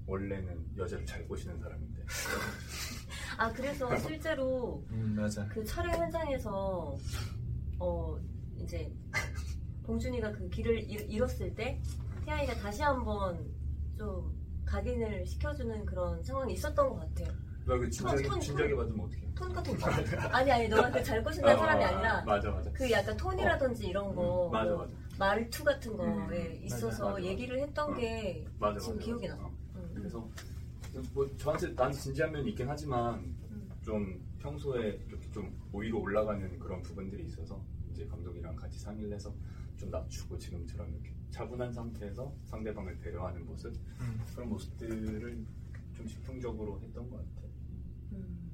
원래는 0.05 0.63
여자를 0.77 1.03
잘 1.07 1.27
꼬시는 1.27 1.59
사람인데. 1.59 2.03
아 3.39 3.51
그래서 3.51 3.97
실제로 3.97 4.85
음 4.91 5.15
맞아. 5.17 5.45
그 5.47 5.63
촬영 5.65 5.91
현장에서 5.95 6.95
어 7.79 8.19
이제 8.57 8.93
봉준이가 9.83 10.31
그 10.33 10.47
길을 10.49 10.83
잃- 10.87 11.09
잃었을 11.09 11.53
때 11.55 11.81
태양이가 12.25 12.53
다시 12.55 12.83
한번 12.83 13.43
좀 13.97 14.31
각인을 14.65 15.25
시켜주는 15.25 15.85
그런 15.85 16.21
상황이 16.23 16.53
있었던 16.53 16.89
것 16.89 16.95
같아요. 16.99 17.27
나그 17.65 17.89
진작에 17.89 18.21
톤, 18.21 18.31
톤, 18.31 18.39
진작에 18.41 18.75
받으면 18.75 19.05
어떡해? 19.05 19.31
톤 19.35 19.53
같은 19.53 19.77
거. 19.77 19.87
아니 20.29 20.51
아니 20.51 20.67
너가 20.67 20.91
그잘 20.91 21.23
꼬신다는 21.23 21.57
사람이 21.57 21.83
아, 21.83 21.87
아니라 21.87 22.23
맞아 22.23 22.51
맞아. 22.51 22.71
그 22.71 22.91
약간 22.91 23.17
톤이라든지 23.17 23.87
이런 23.87 24.13
거 24.13 24.47
음, 24.47 24.51
맞아 24.51 24.71
뭐 24.71 24.79
맞아. 24.81 24.93
말투 25.17 25.63
같은 25.63 25.97
거에 25.97 26.59
음, 26.59 26.59
있어서 26.63 27.11
맞아. 27.11 27.23
얘기를 27.23 27.59
했던 27.59 27.91
어. 27.91 27.93
게 27.95 28.45
지금. 28.79 28.99
기억이. 28.99 29.27
나. 29.27 29.35
어. 29.35 29.51
음. 29.75 29.91
그래서 29.95 30.29
뭐 31.13 31.27
저한테 31.37 31.69
나한테 31.73 31.97
진지한 31.97 32.31
면이 32.31 32.49
있긴 32.51 32.69
하지만 32.69 33.15
음. 33.49 33.69
좀 33.81 34.23
평소에 34.39 34.99
이렇게 35.07 35.29
좀 35.31 35.51
위로 35.73 36.01
올라가는 36.01 36.59
그런 36.59 36.81
부분들이 36.83 37.25
있어서 37.25 37.59
이제 37.91 38.05
감독이랑 38.05 38.55
같이 38.55 38.77
상의를 38.79 39.13
해서 39.13 39.33
좀 39.77 39.89
낮추고 39.89 40.37
지금처럼 40.37 40.87
이렇게 40.91 41.14
차분한 41.35 41.73
상태에서 41.73 42.33
상대방을 42.45 42.97
배려하는 42.99 43.45
모습 43.45 43.73
음. 43.99 44.21
그런 44.33 44.47
모습들을 44.47 45.45
좀 45.93 46.07
집중적으로 46.07 46.79
했던 46.79 47.09
것 47.09 47.17
같아. 47.17 47.47
음. 48.13 48.51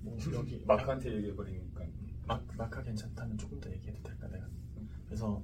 뭐 0.00 0.16
여기 0.32 0.64
마크한테 0.66 1.14
얘기해 1.16 1.34
버리니까 1.34 1.84
막 2.26 2.42
마카 2.56 2.82
괜찮다면 2.82 3.36
조금 3.36 3.60
더 3.60 3.70
얘기해도 3.70 4.02
될까 4.02 4.26
내가. 4.28 4.46
그래서 5.04 5.42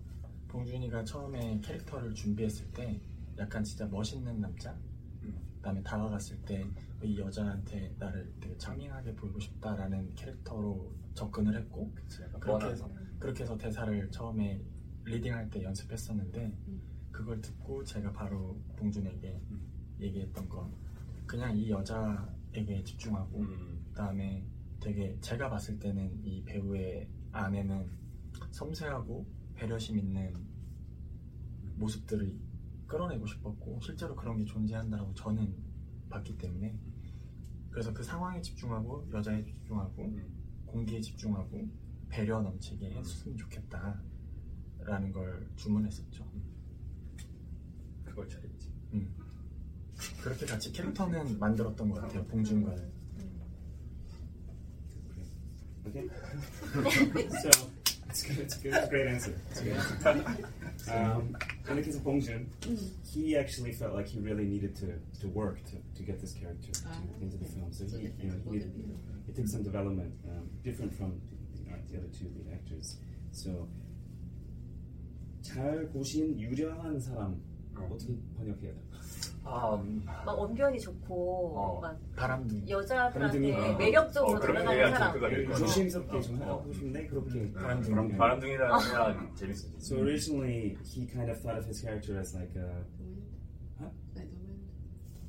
봉준이가 0.49 1.04
처음에 1.04 1.61
캐릭터를 1.62 2.14
준비했을 2.14 2.66
때 2.73 2.99
약간 3.38 3.62
진짜 3.62 3.87
멋있는 3.87 4.40
남자. 4.40 4.73
음. 5.23 5.35
그다음에 5.59 5.83
다가갔을 5.83 6.38
때 6.47 6.66
이 7.02 7.19
여자한테 7.19 7.95
나를 7.99 8.30
되게 8.40 8.57
창민하게 8.59 9.14
보이고 9.14 9.38
싶다라는 9.40 10.14
캐릭터로 10.14 10.92
접근을 11.14 11.57
했고 11.57 11.90
그치, 11.95 12.19
그렇게. 12.38 12.66
해서 12.66 12.90
그렇게 13.19 13.42
해서 13.42 13.57
대사를 13.57 14.11
처음에 14.11 14.62
리딩할 15.11 15.50
때 15.50 15.62
연습했었는데 15.62 16.47
음. 16.69 16.83
그걸 17.11 17.40
듣고 17.40 17.85
제가 17.85 18.12
바로 18.12 18.61
봉준에게 18.76 19.40
음. 19.50 19.97
얘기했던 20.00 20.49
건 20.49 20.73
그냥 21.26 21.57
이 21.57 21.71
여자에게 21.71 22.83
집중하고 22.85 23.40
음, 23.40 23.85
그다음에 23.88 24.45
되게 24.81 25.17
제가 25.21 25.50
봤을 25.50 25.79
때는 25.79 26.25
이 26.25 26.43
배우의 26.45 27.09
안에는 27.33 27.88
섬세하고 28.50 29.26
배려심 29.55 29.99
있는 29.99 30.33
모습들을 31.76 32.35
끌어내고 32.87 33.26
싶었고 33.26 33.81
실제로 33.83 34.17
그런 34.17 34.38
게 34.38 34.45
존재한다고 34.45 35.14
저는 35.14 35.55
봤기 36.09 36.37
때문에 36.38 36.76
그래서 37.71 37.93
그 37.93 38.02
상황에 38.02 38.40
집중하고 38.40 39.09
여자에 39.12 39.45
집중하고 39.45 40.02
음. 40.02 40.64
공기에 40.67 41.00
집중하고 41.00 41.69
배려 42.09 42.40
넘치게 42.40 42.90
했으면 42.90 43.37
좋겠다 43.37 44.00
라는 44.90 45.12
걸 45.12 45.47
주문했었죠. 45.54 46.28
그걸 48.04 48.28
잘했지. 48.28 48.73
음. 48.94 49.14
그렇게 50.20 50.47
같이 50.47 50.73
캐릭터는 50.73 51.38
만들었던 51.38 51.88
것 51.90 52.00
같아요. 52.02 52.25
봉준과는. 52.26 52.90
Okay. 55.87 56.09
so 57.40 57.50
it's 58.09 58.23
good. 58.23 58.38
It's 58.38 58.56
good. 58.56 58.75
It's 58.75 58.87
a 58.87 58.90
great 58.90 59.06
answer. 59.06 59.35
It's 59.50 59.61
a 59.61 59.64
good 59.64 59.76
answer. 59.76 60.92
um, 60.92 61.37
in 61.68 61.76
the 61.76 61.82
case 61.82 61.94
of 61.97 62.04
Bong 62.04 62.20
Joon, 62.20 62.50
he 63.04 63.37
actually 63.37 63.73
felt 63.73 63.94
like 63.94 64.09
he 64.09 64.18
really 64.18 64.44
needed 64.44 64.75
to, 64.76 64.99
to 65.20 65.28
work 65.28 65.64
to, 65.66 65.76
to 65.97 66.02
get 66.02 66.20
this 66.20 66.32
character 66.32 66.70
to, 66.73 66.80
Ah, 66.88 66.99
into 67.20 67.37
the 67.37 67.47
film. 67.47 67.73
So 67.73 67.85
he, 67.85 68.11
you 68.20 68.30
know, 68.30 68.50
he, 68.50 68.59
it 69.28 69.37
took 69.37 69.47
some 69.49 69.62
development, 69.62 70.12
um, 70.28 70.50
different 70.64 70.92
from 70.94 71.20
you 71.54 71.70
know, 71.70 71.76
the 71.90 71.99
other 71.99 72.09
two 72.09 72.26
lead 72.37 72.52
actors. 72.52 72.97
So 73.32 73.68
잘 75.42 75.87
고신 75.88 76.38
유려한 76.38 76.99
사람 77.00 77.40
어떻게 77.76 78.14
번역해야 78.37 78.73
돼? 78.73 78.80
아, 79.42 79.75
음, 79.75 80.02
막 80.04 80.38
언변이 80.38 80.78
좋고 80.80 81.56
어. 81.59 81.80
막 81.80 81.99
바람둥이. 82.14 82.68
여자들한테 82.70 83.18
바람둥이. 83.18 83.76
매력적으로 83.78 84.37
어, 84.37 84.40
다가가는 84.40 84.90
사람. 84.90 85.54
조심스럽게 85.56 86.20
좀 86.20 86.42
어. 86.42 86.47
하고 86.47 86.73
싶은데 86.73 87.06
그렇게 87.06 87.50
바람둥이. 87.52 87.94
바람둥이. 87.94 88.18
바람둥이라 88.18 88.78
해야 88.78 89.30
재밌어지. 89.35 89.75
So 89.80 89.97
originally 89.97 90.76
he 90.85 91.06
kind 91.06 91.30
of 91.30 91.40
thought 91.40 91.59
of 91.59 91.66
his 91.66 91.80
character 91.82 92.18
as 92.20 92.35
like 92.37 92.54
a. 92.56 92.85
Huh? 93.80 93.88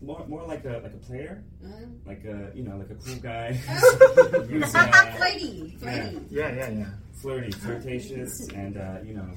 More 0.04 0.26
more 0.28 0.44
like 0.48 0.66
a 0.66 0.82
like 0.82 0.96
a 0.96 0.98
player, 0.98 1.44
Uh, 1.64 1.70
like 2.08 2.26
a 2.26 2.50
you 2.58 2.64
know 2.66 2.76
like 2.76 2.90
a 2.90 2.96
cool 2.98 3.22
guy 3.22 3.54
who's 3.54 4.74
uh, 4.74 4.90
flighty. 5.16 5.78
Yeah, 5.80 6.50
yeah, 6.50 6.70
yeah. 6.70 6.90
flirty, 7.22 7.52
flirtatious, 7.52 8.50
and 8.50 8.78
uh, 8.78 8.98
you 9.06 9.14
know 9.14 9.30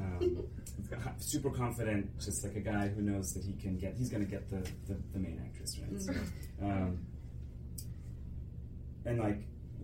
um, 0.00 0.44
super 1.18 1.50
confident, 1.50 2.18
just 2.20 2.44
like 2.44 2.56
a 2.56 2.60
guy 2.60 2.88
who 2.88 3.02
knows 3.02 3.32
that 3.34 3.44
he 3.44 3.52
can 3.54 3.78
get 3.78 3.94
he's 3.96 4.08
going 4.08 4.24
to 4.24 4.30
get 4.30 4.48
the, 4.48 4.58
the 4.88 4.98
the 5.12 5.18
main 5.18 5.40
actress 5.44 5.78
right. 5.78 6.00
So, 6.00 6.12
um, 6.62 6.98
and 9.04 9.18
like 9.18 9.38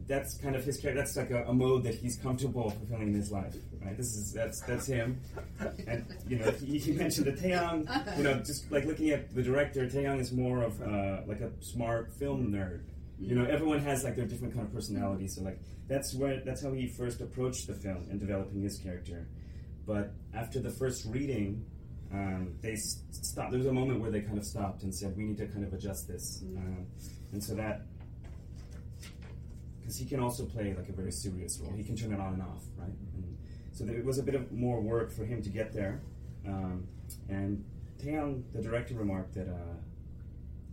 that's 0.06 0.38
kind 0.38 0.54
of 0.54 0.64
his 0.64 0.78
character. 0.78 1.00
That's 1.00 1.16
like 1.16 1.30
a, 1.30 1.44
a 1.46 1.52
mode 1.52 1.82
that 1.84 1.94
he's 1.94 2.16
comfortable 2.16 2.70
fulfilling 2.70 3.08
in 3.08 3.14
his 3.14 3.32
life, 3.32 3.56
right? 3.84 3.96
This 3.96 4.14
is 4.16 4.32
that's 4.32 4.60
that's 4.60 4.86
him. 4.86 5.20
And 5.86 6.06
you 6.28 6.38
know, 6.38 6.50
he, 6.52 6.78
he 6.78 6.92
mentioned 6.92 7.26
that 7.26 7.36
Taeyang, 7.38 8.16
you 8.16 8.24
know, 8.24 8.34
just 8.34 8.70
like 8.70 8.84
looking 8.84 9.10
at 9.10 9.34
the 9.34 9.42
director, 9.42 9.86
Taeyang 9.86 10.20
is 10.20 10.32
more 10.32 10.62
of 10.62 10.80
uh, 10.80 11.22
like 11.26 11.40
a 11.40 11.50
smart 11.60 12.12
film 12.12 12.52
nerd. 12.52 12.82
You 13.18 13.34
know, 13.34 13.44
everyone 13.46 13.80
has 13.80 14.04
like 14.04 14.16
their 14.16 14.26
different 14.26 14.54
kind 14.54 14.66
of 14.66 14.72
personality. 14.72 15.26
So 15.28 15.42
like 15.42 15.58
that's 15.88 16.14
where 16.14 16.40
that's 16.44 16.62
how 16.62 16.72
he 16.72 16.86
first 16.86 17.20
approached 17.20 17.66
the 17.66 17.74
film 17.74 18.06
and 18.10 18.20
developing 18.20 18.62
his 18.62 18.78
character. 18.78 19.26
But 19.86 20.12
after 20.34 20.60
the 20.60 20.70
first 20.70 21.06
reading, 21.06 21.64
um, 22.12 22.54
they 22.60 22.76
stopped. 22.76 23.50
There 23.50 23.58
was 23.58 23.66
a 23.68 23.72
moment 23.72 24.00
where 24.00 24.10
they 24.10 24.20
kind 24.20 24.38
of 24.38 24.44
stopped 24.44 24.82
and 24.82 24.94
said, 24.94 25.16
"We 25.16 25.24
need 25.24 25.38
to 25.38 25.46
kind 25.46 25.64
of 25.64 25.72
adjust 25.72 26.08
this," 26.08 26.42
um, 26.56 26.86
and 27.32 27.42
so 27.42 27.54
that 27.54 27.86
because 29.86 29.98
he 29.98 30.04
can 30.04 30.18
also 30.18 30.44
play 30.44 30.74
like 30.74 30.88
a 30.88 30.92
very 30.92 31.12
serious 31.12 31.60
role. 31.60 31.72
He 31.76 31.84
can 31.84 31.94
turn 31.94 32.12
it 32.12 32.18
on 32.18 32.34
and 32.34 32.42
off, 32.42 32.64
right? 32.76 32.90
And 33.14 33.38
so 33.70 33.84
there 33.84 34.02
was 34.02 34.18
a 34.18 34.22
bit 34.22 34.34
of 34.34 34.50
more 34.50 34.80
work 34.80 35.12
for 35.12 35.24
him 35.24 35.40
to 35.42 35.48
get 35.48 35.72
there. 35.72 36.00
Um, 36.44 36.88
and 37.28 37.64
Taeyang, 38.02 38.42
the 38.52 38.60
director, 38.60 38.94
remarked 38.94 39.34
that, 39.34 39.48
uh, 39.48 39.76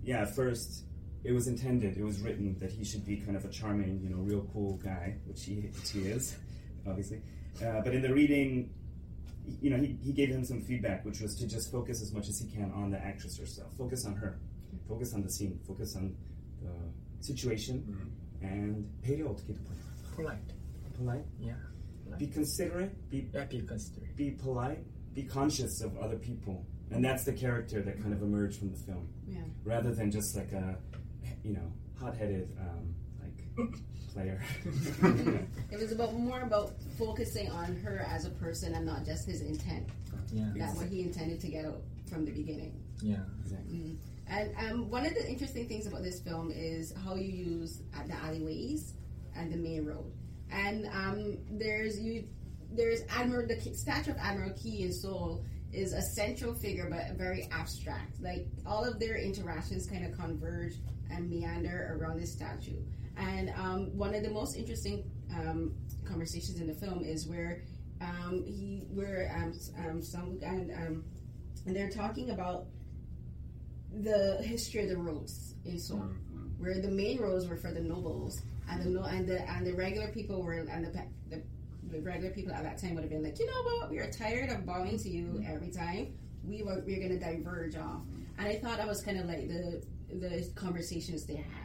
yeah, 0.03 0.21
at 0.21 0.35
first 0.35 0.85
it 1.23 1.31
was 1.31 1.47
intended, 1.47 1.95
it 1.95 2.03
was 2.03 2.21
written 2.21 2.57
that 2.59 2.71
he 2.71 2.83
should 2.83 3.05
be 3.05 3.17
kind 3.17 3.37
of 3.37 3.45
a 3.45 3.49
charming, 3.49 4.01
you 4.01 4.09
know, 4.09 4.17
real 4.17 4.47
cool 4.51 4.77
guy, 4.83 5.15
which 5.25 5.45
he, 5.45 5.69
which 5.77 5.91
he 5.91 6.01
is, 6.01 6.35
obviously. 6.87 7.21
Uh, 7.63 7.81
but 7.81 7.93
in 7.93 8.01
the 8.01 8.11
reading, 8.11 8.73
you 9.60 9.70
know, 9.70 9.78
he, 9.78 9.96
he 10.02 10.12
gave 10.12 10.28
him 10.28 10.44
some 10.44 10.60
feedback, 10.62 11.04
which 11.04 11.20
was 11.20 11.34
to 11.36 11.46
just 11.46 11.70
focus 11.72 12.02
as 12.02 12.12
much 12.12 12.28
as 12.28 12.38
he 12.38 12.46
can 12.54 12.70
on 12.72 12.90
the 12.90 12.98
actress 12.98 13.38
herself. 13.38 13.72
Focus 13.76 14.04
on 14.06 14.14
her. 14.16 14.38
Focus 14.88 15.14
on 15.14 15.22
the 15.22 15.30
scene. 15.30 15.58
Focus 15.66 15.96
on 15.96 16.14
the 16.62 16.70
situation. 17.20 17.82
음. 17.88 18.10
And 18.40 18.86
배려 19.02 19.26
어떻게 19.30 19.52
돼? 19.54 19.60
Polite. 20.14 20.54
Polite. 20.96 21.24
Yeah. 21.40 21.56
Be 22.18 22.26
considerate. 22.28 22.92
Be 23.10 23.28
Yeah, 23.34 23.44
be 23.48 23.60
considerate. 23.66 24.14
be 24.16 24.30
polite. 24.30 24.80
Be 25.14 25.24
conscious 25.24 25.80
of 25.82 25.96
other 25.98 26.16
people. 26.16 26.64
And 26.90 27.04
that's 27.04 27.24
the 27.24 27.32
character 27.32 27.82
that 27.82 28.00
kind 28.00 28.14
of 28.14 28.22
emerged 28.22 28.58
from 28.58 28.70
the 28.70 28.76
film, 28.78 29.08
Yeah. 29.26 29.42
rather 29.64 29.92
than 29.94 30.10
just 30.10 30.34
like 30.36 30.52
a, 30.52 30.78
you 31.44 31.52
know, 31.52 31.70
hot-headed, 31.98 32.56
um, 32.58 32.94
like 33.20 33.68
player. 34.13 34.39
It 35.71 35.79
was 35.79 35.91
about 35.91 36.13
more 36.13 36.41
about 36.41 36.73
focusing 36.97 37.49
on 37.49 37.75
her 37.77 38.05
as 38.07 38.25
a 38.25 38.29
person 38.29 38.75
and 38.75 38.85
not 38.85 39.05
just 39.05 39.27
his 39.27 39.41
intent. 39.41 39.89
Yeah, 40.31 40.45
That's 40.55 40.77
what 40.77 40.87
he 40.87 41.01
intended 41.01 41.39
to 41.41 41.47
get 41.47 41.65
out 41.65 41.81
from 42.09 42.25
the 42.25 42.31
beginning. 42.31 42.73
yeah. 43.01 43.17
Mm. 43.71 43.97
And 44.27 44.55
um, 44.57 44.89
one 44.89 45.05
of 45.05 45.13
the 45.13 45.27
interesting 45.27 45.67
things 45.67 45.85
about 45.85 46.01
this 46.03 46.21
film 46.21 46.51
is 46.51 46.93
how 47.03 47.15
you 47.15 47.29
use 47.29 47.81
uh, 47.95 48.07
the 48.07 48.15
alleyways 48.15 48.93
and 49.35 49.51
the 49.51 49.57
main 49.57 49.85
road. 49.85 50.11
And 50.51 50.87
um, 50.87 51.37
there's 51.51 51.99
you, 51.99 52.23
there's 52.71 53.01
Admiral 53.09 53.47
the 53.47 53.59
statue 53.75 54.11
of 54.11 54.17
Admiral 54.17 54.51
Key 54.51 54.83
in 54.83 54.93
Seoul 54.93 55.43
is 55.71 55.93
a 55.93 56.01
central 56.01 56.53
figure, 56.53 56.87
but 56.89 57.17
very 57.17 57.47
abstract. 57.51 58.21
Like 58.21 58.47
all 58.65 58.83
of 58.85 58.99
their 58.99 59.17
interactions 59.17 59.87
kind 59.87 60.05
of 60.05 60.17
converge 60.17 60.75
and 61.11 61.29
meander 61.29 61.97
around 61.99 62.19
this 62.19 62.31
statue. 62.31 62.79
And 63.17 63.51
um, 63.55 63.97
one 63.97 64.15
of 64.15 64.23
the 64.23 64.29
most 64.29 64.55
interesting 64.55 65.03
um, 65.33 65.73
conversations 66.05 66.59
in 66.59 66.67
the 66.67 66.73
film 66.73 67.03
is 67.03 67.27
where 67.27 67.63
um, 68.01 68.43
he, 68.45 68.83
where 68.91 69.31
um, 69.35 69.53
um, 69.85 70.01
some 70.01 70.39
and 70.41 70.71
um, 70.71 71.03
and 71.65 71.75
they're 71.75 71.89
talking 71.89 72.31
about 72.31 72.65
the 73.91 74.37
history 74.41 74.81
of 74.83 74.89
the 74.89 74.97
roads 74.97 75.55
in 75.65 75.79
Seoul, 75.79 76.09
where 76.57 76.79
the 76.79 76.89
main 76.89 77.19
roads 77.19 77.47
were 77.47 77.57
for 77.57 77.71
the 77.71 77.79
nobles, 77.79 78.41
and 78.69 78.81
the 78.81 78.89
no, 78.89 79.03
and 79.03 79.27
the 79.27 79.49
and 79.49 79.65
the 79.65 79.73
regular 79.73 80.07
people 80.07 80.41
were 80.41 80.53
and 80.53 80.85
the, 80.85 81.05
the 81.29 81.41
the 81.91 82.01
regular 82.01 82.31
people 82.31 82.53
at 82.53 82.63
that 82.63 82.77
time 82.77 82.95
would 82.95 83.03
have 83.03 83.11
been 83.11 83.23
like, 83.23 83.39
you 83.39 83.45
know 83.45 83.61
what, 83.63 83.89
we 83.89 83.99
are 83.99 84.09
tired 84.09 84.49
of 84.49 84.65
bowing 84.65 84.97
to 84.97 85.09
you 85.09 85.43
every 85.47 85.69
time. 85.69 86.13
We 86.43 86.63
were 86.63 86.83
we're 86.85 87.01
gonna 87.01 87.19
diverge 87.19 87.75
off, 87.75 88.01
and 88.37 88.47
I 88.47 88.55
thought 88.55 88.77
that 88.77 88.87
was 88.87 89.01
kind 89.01 89.19
of 89.19 89.27
like 89.27 89.47
the 89.47 89.83
the 90.09 90.51
conversations 90.55 91.25
they 91.25 91.35
had. 91.35 91.62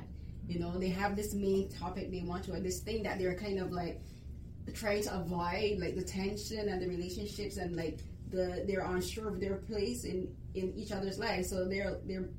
You 0.48 0.58
know, 0.58 0.78
they 0.78 0.88
have 0.88 1.14
this 1.14 1.34
main 1.34 1.68
topic 1.68 2.10
they 2.10 2.22
want 2.22 2.44
to, 2.44 2.54
and 2.54 2.64
this 2.64 2.80
thing 2.80 3.02
that 3.02 3.18
they're 3.18 3.34
kind 3.34 3.58
of 3.58 3.70
like 3.70 4.00
trying 4.74 5.02
to 5.04 5.14
avoid, 5.14 5.78
like 5.78 5.94
the 5.94 6.02
tension 6.02 6.68
and 6.68 6.80
the 6.80 6.88
relationships, 6.88 7.58
and 7.58 7.76
like 7.76 8.00
the 8.30 8.64
they're 8.66 8.84
unsure 8.84 9.28
of 9.28 9.40
their 9.40 9.56
place 9.56 10.04
in 10.04 10.34
in 10.54 10.72
each 10.74 10.90
other's 10.90 11.18
lives. 11.18 11.50
So 11.50 11.66
they're 11.66 11.98
they're 12.06 12.30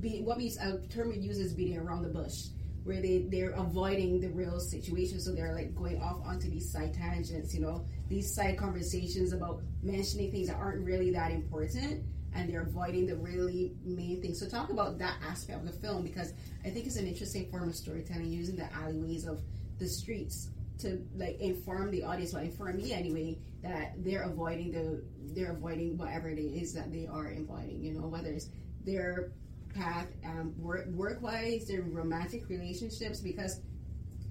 be 0.00 0.22
what 0.22 0.38
we 0.38 0.52
a 0.60 0.78
term 0.88 1.10
we 1.10 1.18
use 1.18 1.38
is 1.38 1.52
beating 1.52 1.78
around 1.78 2.02
the 2.02 2.08
bush, 2.08 2.46
where 2.84 3.02
they 3.02 3.26
they're 3.30 3.50
avoiding 3.50 4.20
the 4.20 4.30
real 4.30 4.58
situation. 4.58 5.20
So 5.20 5.32
they're 5.32 5.54
like 5.54 5.74
going 5.74 6.00
off 6.00 6.24
onto 6.24 6.48
these 6.48 6.70
side 6.72 6.94
tangents, 6.94 7.54
you 7.54 7.60
know, 7.60 7.84
these 8.08 8.34
side 8.34 8.56
conversations 8.56 9.32
about 9.32 9.60
mentioning 9.82 10.30
things 10.30 10.48
that 10.48 10.56
aren't 10.56 10.84
really 10.84 11.10
that 11.10 11.30
important. 11.30 12.04
And 12.34 12.48
they're 12.48 12.62
avoiding 12.62 13.06
the 13.06 13.16
really 13.16 13.74
main 13.84 14.22
thing. 14.22 14.34
So 14.34 14.48
talk 14.48 14.70
about 14.70 14.98
that 14.98 15.16
aspect 15.26 15.58
of 15.58 15.66
the 15.66 15.72
film 15.72 16.04
because 16.04 16.32
I 16.64 16.70
think 16.70 16.86
it's 16.86 16.96
an 16.96 17.06
interesting 17.06 17.50
form 17.50 17.68
of 17.68 17.74
storytelling 17.74 18.30
using 18.30 18.56
the 18.56 18.72
alleyways 18.72 19.26
of 19.26 19.40
the 19.78 19.88
streets 19.88 20.50
to 20.80 21.04
like 21.16 21.38
inform 21.40 21.90
the 21.90 22.04
audience, 22.04 22.32
well, 22.32 22.42
inform 22.42 22.76
me 22.76 22.92
anyway, 22.92 23.38
that 23.62 23.92
they're 23.98 24.22
avoiding 24.22 24.72
the 24.72 25.02
they're 25.34 25.52
avoiding 25.52 25.96
whatever 25.96 26.28
it 26.28 26.38
is 26.38 26.72
that 26.74 26.92
they 26.92 27.06
are 27.06 27.28
avoiding. 27.28 27.82
You 27.82 27.94
know, 27.94 28.06
whether 28.06 28.28
it's 28.28 28.48
their 28.84 29.32
path, 29.74 30.06
um, 30.24 30.54
work 30.58 30.86
work 30.88 31.22
wise, 31.22 31.66
their 31.66 31.82
romantic 31.82 32.48
relationships. 32.48 33.20
Because 33.20 33.60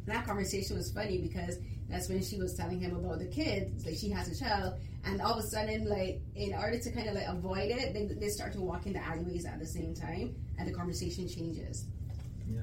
that 0.06 0.26
conversation 0.26 0.76
was 0.76 0.92
funny 0.92 1.20
because 1.20 1.58
that's 1.90 2.10
when 2.10 2.22
she 2.22 2.38
was 2.38 2.54
telling 2.56 2.80
him 2.80 2.96
about 2.96 3.20
the 3.20 3.26
kids, 3.26 3.86
like 3.86 3.96
she 3.96 4.10
has 4.10 4.28
a 4.30 4.44
child, 4.44 4.76
and 5.06 5.22
all 5.22 5.34
of 5.34 5.44
a 5.44 5.48
sudden, 5.48 5.88
like 5.88 6.22
in 6.36 6.54
order 6.54 6.80
to 6.80 6.92
kind 6.92 7.08
of 7.08 7.16
like 7.16 7.28
avoid 7.28 7.72
it, 7.72 7.94
they, 7.94 8.06
they 8.06 8.30
start 8.30 8.54
to 8.54 8.62
walk 8.62 8.86
in 8.86 8.94
the 8.94 9.04
alleyways 9.04 9.46
at 9.46 9.60
the 9.60 9.66
same 9.66 9.94
time, 9.94 10.36
and 10.58 10.68
the 10.68 10.74
conversation 10.74 11.28
changes. 11.28 11.86
Yeah. 12.48 12.62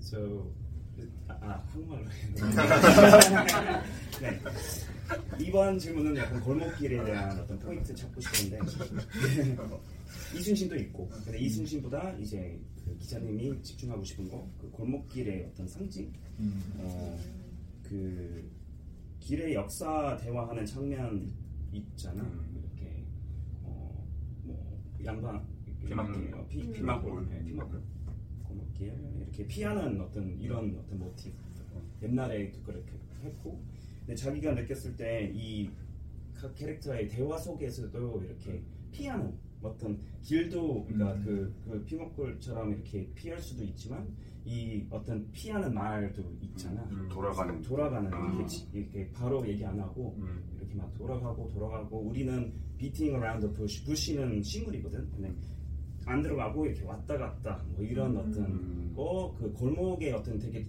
So 0.00 0.52
아, 1.28 1.34
아 1.42 1.64
한국말로 1.72 2.04
네. 4.20 4.40
이번 5.40 5.78
질문은 5.78 6.16
약간 6.16 6.40
골목길에 6.40 7.04
대한 7.04 7.38
어떤 7.40 7.58
포인트 7.58 7.94
찾고 7.94 8.20
싶은데 8.20 8.58
이순신도 10.34 10.76
있고 10.76 11.08
근데 11.08 11.38
이순신보다 11.38 12.12
이제 12.20 12.58
그 12.84 12.96
기자님이 12.98 13.60
집중하고 13.62 14.04
싶은 14.04 14.28
거 14.28 14.48
그 14.60 14.70
골목길의 14.70 15.48
어떤 15.52 15.68
상징 15.68 16.12
음. 16.38 16.62
어, 16.78 17.18
그 17.88 18.50
길의 19.20 19.54
역사 19.54 20.16
대화하는 20.16 20.66
장면 20.66 21.32
있잖아. 21.72 22.22
음. 22.22 22.60
이렇게 22.60 23.04
어, 23.62 24.06
뭐 24.42 24.82
양반 25.04 25.46
피막골. 25.84 26.34
어, 26.34 26.46
피, 26.48 26.62
음. 26.62 26.72
피막골. 26.72 27.28
네, 27.28 27.44
피막골. 27.44 27.82
골목길 28.42 28.92
이렇게 29.18 29.46
피하는 29.46 30.00
어떤 30.00 30.38
이런 30.38 30.76
어떤 30.76 30.98
모티브. 30.98 31.36
어, 31.72 31.82
옛날에도 32.02 32.60
그렇게 32.62 32.92
했고. 33.22 33.62
근데 34.00 34.14
자기가 34.14 34.54
느꼈을 34.54 34.96
때이각 34.96 36.54
캐릭터의 36.54 37.08
대화 37.08 37.38
속에서도 37.38 38.22
이렇게 38.22 38.62
피하는 38.90 39.32
어떤 39.66 39.98
길도 40.22 40.84
그러니까 40.84 41.14
음. 41.14 41.22
그, 41.24 41.54
그 41.70 41.84
피먹골처럼 41.84 42.72
이렇게 42.72 43.08
피할 43.14 43.38
수도 43.40 43.62
있지만 43.64 44.06
이 44.44 44.84
어떤 44.90 45.28
피하는 45.32 45.74
말도 45.74 46.22
있잖아 46.40 46.82
음, 46.92 47.08
돌아가는 47.10 47.60
돌아가는 47.62 48.12
아. 48.14 48.26
이렇게, 48.32 48.46
지- 48.46 48.68
이렇게 48.72 49.10
바로 49.12 49.46
얘기 49.46 49.64
안 49.64 49.78
하고 49.80 50.14
음. 50.18 50.42
이렇게 50.56 50.74
막 50.76 50.92
돌아가고 50.94 51.50
돌아가고 51.52 51.98
우리는 51.98 52.52
beating 52.78 53.14
around 53.16 53.40
the 53.44 53.52
bush 53.56 53.84
부시는 53.84 54.42
식물이거든 54.42 55.10
근데 55.10 55.34
안 56.06 56.22
들어가고 56.22 56.66
이렇게 56.66 56.84
왔다 56.84 57.16
갔다 57.18 57.64
뭐 57.74 57.84
이런 57.84 58.16
어떤 58.16 58.44
음. 58.46 58.92
거그 58.94 59.52
골목의 59.52 60.12
어떤 60.12 60.38
되게 60.38 60.64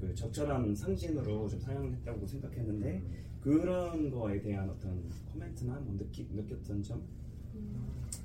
그 0.00 0.14
적절한 0.14 0.74
상징으로 0.74 1.48
좀 1.48 1.60
사용했다고 1.60 2.26
생각했는데 2.26 3.02
그런 3.40 4.10
거에 4.10 4.40
대한 4.40 4.68
어떤 4.70 5.02
코멘트나 5.32 5.78
뭐 5.80 5.94
느끼, 5.96 6.26
느꼈던 6.32 6.82
점 6.82 7.02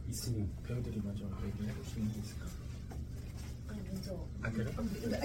있으면 0.08 0.48
배우들이 0.66 1.00
먼저 1.04 1.24
얘기해 1.24 1.72
주시는 1.84 2.12
게 2.12 2.18
있을까? 2.20 2.46
아니 3.68 3.80
먼저 3.88 4.26
아 4.42 4.50
그래? 4.50 4.64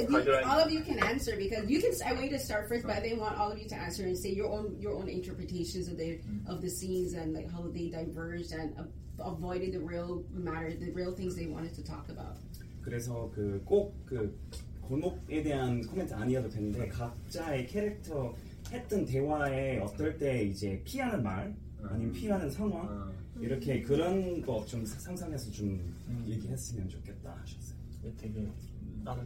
You- 0.10 0.44
all 0.44 0.60
of 0.60 0.70
you 0.72 0.84
can 0.84 1.00
answer 1.00 1.38
because 1.38 1.70
you 1.70 1.80
can. 1.80 1.94
I 2.04 2.12
want 2.14 2.26
you 2.26 2.32
to 2.36 2.40
start 2.40 2.68
first, 2.68 2.84
but 2.86 2.96
I 2.98 3.02
didn't 3.02 3.20
want 3.20 3.38
all 3.38 3.52
of 3.52 3.58
you 3.58 3.68
to 3.70 3.76
answer 3.76 4.04
and 4.06 4.18
say 4.18 4.34
your 4.36 4.52
own 4.52 4.76
your 4.82 4.94
own 4.96 5.08
interpretations 5.08 5.88
of 5.88 5.98
the 5.98 6.20
of 6.48 6.60
the 6.62 6.70
scenes 6.70 7.14
and 7.16 7.34
like 7.34 7.48
how 7.50 7.64
they 7.72 7.88
diverged 7.90 8.52
and 8.52 8.76
uh, 8.78 8.84
avoided 9.24 9.72
the 9.72 9.80
real 9.80 10.24
matter, 10.34 10.74
the 10.76 10.92
real 10.92 11.14
things 11.16 11.36
they 11.36 11.48
wanted 11.48 11.74
to 11.76 11.84
talk 11.84 12.10
about. 12.10 12.36
그래서 12.84 13.32
그 13.34 13.62
꼭 13.64 13.94
그 14.06 14.36
골목에 14.82 15.42
대한 15.42 15.80
코멘트 15.88 16.14
아니어도 16.14 16.50
되는데 16.50 16.90
각자의 16.90 17.68
캐릭터 17.68 18.36
했던 18.70 19.06
대화에 19.06 19.80
어떨 19.80 20.18
때 20.18 20.44
이제 20.44 20.82
피하는 20.84 21.24
말 21.24 21.56
아니면 21.84 22.12
피하는 22.12 22.50
상황 22.52 22.82
어, 22.84 23.12
이렇게 23.41 23.83
그런 23.83 24.41
거 24.43 24.65
좀 24.67 24.85
상상해서 24.85 25.51
좀 25.51 25.69
음. 26.09 26.25
얘기했으면 26.27 26.89
좋겠다 26.89 27.37
하셨어요. 27.41 27.79
되게 28.17 28.49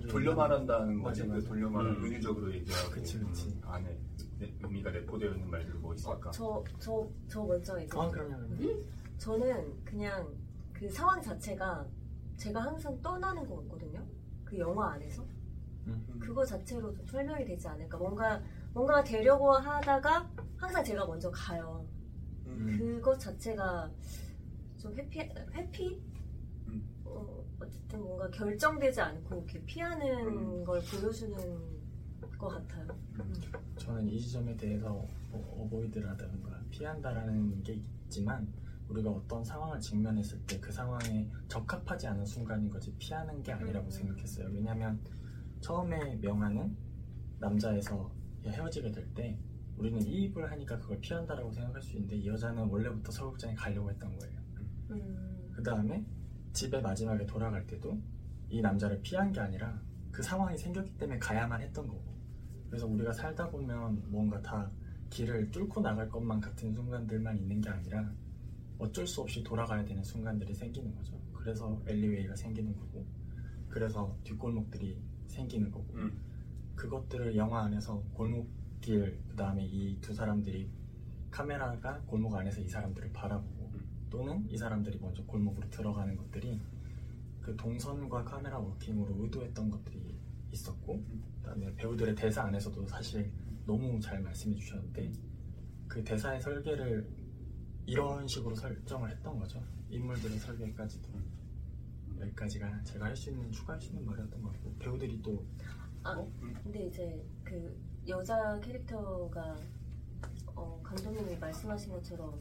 돌려 0.09 0.35
말한다는 0.35 1.03
거지 1.03 1.27
그. 1.27 1.43
돌려 1.45 1.69
말은 1.69 1.97
음. 1.97 2.05
은유적으로 2.05 2.53
얘기하고 2.55 2.91
그치, 2.91 3.19
그치. 3.19 3.49
음, 3.49 3.61
안에 3.65 3.97
내- 4.39 4.53
의미가 4.63 4.91
내포되어 4.91 5.33
있는 5.35 5.51
말들 5.51 5.75
뭐 5.75 5.95
있을까? 5.95 6.31
저저 6.31 7.09
저 7.29 7.45
먼저 7.45 7.81
이제 7.81 7.99
아 7.99 8.09
그럼요 8.09 8.37
그럼요 8.49 8.81
저는 9.19 9.85
그냥 9.85 10.29
그 10.73 10.89
상황 10.91 11.21
자체가 11.21 11.87
제가 12.37 12.61
항상 12.61 13.01
떠나는 13.03 13.47
것 13.49 13.57
같거든요. 13.63 14.05
그 14.45 14.59
영화 14.59 14.93
안에서 14.93 15.25
음. 15.87 16.19
그거 16.21 16.45
자체로 16.45 16.93
좀 16.95 17.07
설명이 17.07 17.45
되지 17.45 17.67
않을까. 17.69 17.99
뭔가 17.99 18.41
뭔가 18.73 19.03
되려고 19.03 19.53
하다가 19.53 20.29
항상 20.57 20.83
제가 20.85 21.05
먼저 21.07 21.31
가요. 21.31 21.85
음. 22.59 22.79
그것 22.97 23.19
자체가 23.19 23.91
좀 24.79 24.95
회피 24.97 25.21
회피 25.55 26.01
음. 26.69 26.83
어, 27.05 27.45
어쨌든 27.61 28.01
뭔가 28.01 28.29
결정되지 28.31 29.01
않고 29.01 29.37
이렇게 29.37 29.65
피하는 29.65 30.27
음. 30.29 30.65
걸 30.65 30.81
보여주는 30.83 31.37
것 32.39 32.49
같아요. 32.49 32.87
음. 33.21 33.33
저는 33.77 34.07
이 34.09 34.21
지점에 34.21 34.57
대해서 34.57 34.89
뭐 35.31 35.65
어보이드라든가 35.65 36.61
피한다라는 36.71 37.63
게 37.63 37.75
있지만 37.75 38.47
우리가 38.89 39.11
어떤 39.11 39.45
상황을 39.45 39.81
직면했을 39.81 40.39
때 40.47 40.61
그 40.61 40.71
상황에 40.73 41.29
적합하지 41.49 42.07
않은 42.09 42.27
순간인 42.27 42.69
거지 42.69 42.93
피하는 42.99 43.43
게 43.43 43.53
아니라고 43.53 43.87
음. 43.87 43.91
생각했어요. 43.91 44.49
왜냐하면 44.53 45.01
처음에 45.61 46.17
명화는 46.17 46.77
남자에서 47.39 48.11
헤어지게 48.45 48.91
될 48.93 49.07
때 49.15 49.39
우리는 49.83 50.01
이입을 50.01 50.49
하니까 50.49 50.79
그걸 50.79 51.01
피한다라고 51.01 51.51
생각할 51.51 51.83
수 51.83 51.97
있는데 51.97 52.15
이 52.15 52.29
여자는 52.29 52.69
원래부터 52.69 53.11
서울장에 53.11 53.55
가려고 53.57 53.91
했던 53.91 54.17
거예요. 54.17 54.41
음. 54.91 55.51
그 55.53 55.61
다음에 55.61 56.07
집에 56.53 56.81
마지막에 56.81 57.27
돌아갈 57.27 57.67
때도 57.67 58.01
이 58.49 58.61
남자를 58.61 59.03
피한 59.03 59.33
게 59.33 59.41
아니라 59.41 59.83
그 60.13 60.23
상황이 60.23 60.57
생겼기 60.57 60.97
때문에 60.99 61.19
가야만 61.19 61.61
했던 61.63 61.89
거고 61.89 62.17
그래서 62.69 62.87
우리가 62.87 63.13
살다 63.13 63.51
보면 63.51 64.05
뭔가 64.09 64.41
다 64.41 64.71
길을 65.11 65.51
뚫고 65.51 65.81
나갈 65.81 66.09
것만 66.09 66.41
같은 66.41 66.73
순간들만 66.73 67.37
있는 67.39 67.61
게 67.61 67.69
아니라 67.69 68.09
어쩔 68.79 69.05
수 69.05 69.23
없이 69.23 69.43
돌아가야 69.43 69.85
되는 69.85 70.03
순간들이 70.05 70.55
생기는 70.55 70.95
거죠 70.95 71.21
그래서 71.33 71.83
엘리웨이가 71.87 72.37
생기는 72.37 72.77
거고 72.77 73.05
그래서 73.69 74.17
뒷골목들이 74.23 75.03
생기는 75.27 75.71
거고 75.71 75.93
음. 75.95 76.21
그것들을 76.77 77.37
영화 77.37 77.65
안에서 77.65 78.03
골목 78.13 78.62
길그 78.83 79.37
다음에 79.37 79.65
이 79.65 79.99
두 80.01 80.13
사람들이 80.13 80.69
카메라가 81.31 81.99
골목 82.07 82.35
안에서 82.35 82.61
이 82.61 82.69
사람들을 82.69 83.11
바라보고 83.13 83.71
음. 83.75 84.07
또는 84.11 84.47
이 84.51 84.57
사람들이 84.59 84.99
먼저 85.01 85.25
골목으로 85.25 85.71
들어가는 85.71 86.15
것들이 86.17 86.61
그 87.41 87.57
동선과 87.57 88.25
카메라 88.25 88.59
워킹으로 88.59 89.25
의도했던 89.25 89.71
것들이 89.71 90.15
있었고 90.53 91.03
그다음에 91.41 91.75
배우들의 91.77 92.15
대사 92.15 92.43
안에서도 92.43 92.87
사실 92.87 93.33
너무 93.67 93.99
잘 94.01 94.21
말씀해 94.21 94.55
주셨는데 94.57 95.13
그 95.89 96.05
대사의 96.05 96.41
설계를 96.41 97.09
이런 97.87 98.29
식으로 98.29 98.55
설정을 98.55 99.11
했던 99.11 99.39
거죠 99.39 99.63
인물들의 99.91 100.39
설계까지도 100.39 101.09
여기까지가 102.21 102.83
제가 102.85 103.07
할 103.07 103.17
수 103.17 103.31
있는 103.31 103.51
추가할 103.51 103.81
수 103.81 103.91
있는 103.91 104.05
말이었던 104.05 104.43
것 104.43 104.53
같고 104.53 104.75
배우들이 104.79 105.21
또 105.23 105.45
아, 106.05 106.15
근데 106.63 106.87
이제 106.87 107.25
그 107.43 107.75
여자 108.09 108.59
캐릭터가 108.61 109.57
어, 110.55 110.81
감독님이 110.83 111.37
말씀하신 111.37 111.93
것처럼 111.93 112.41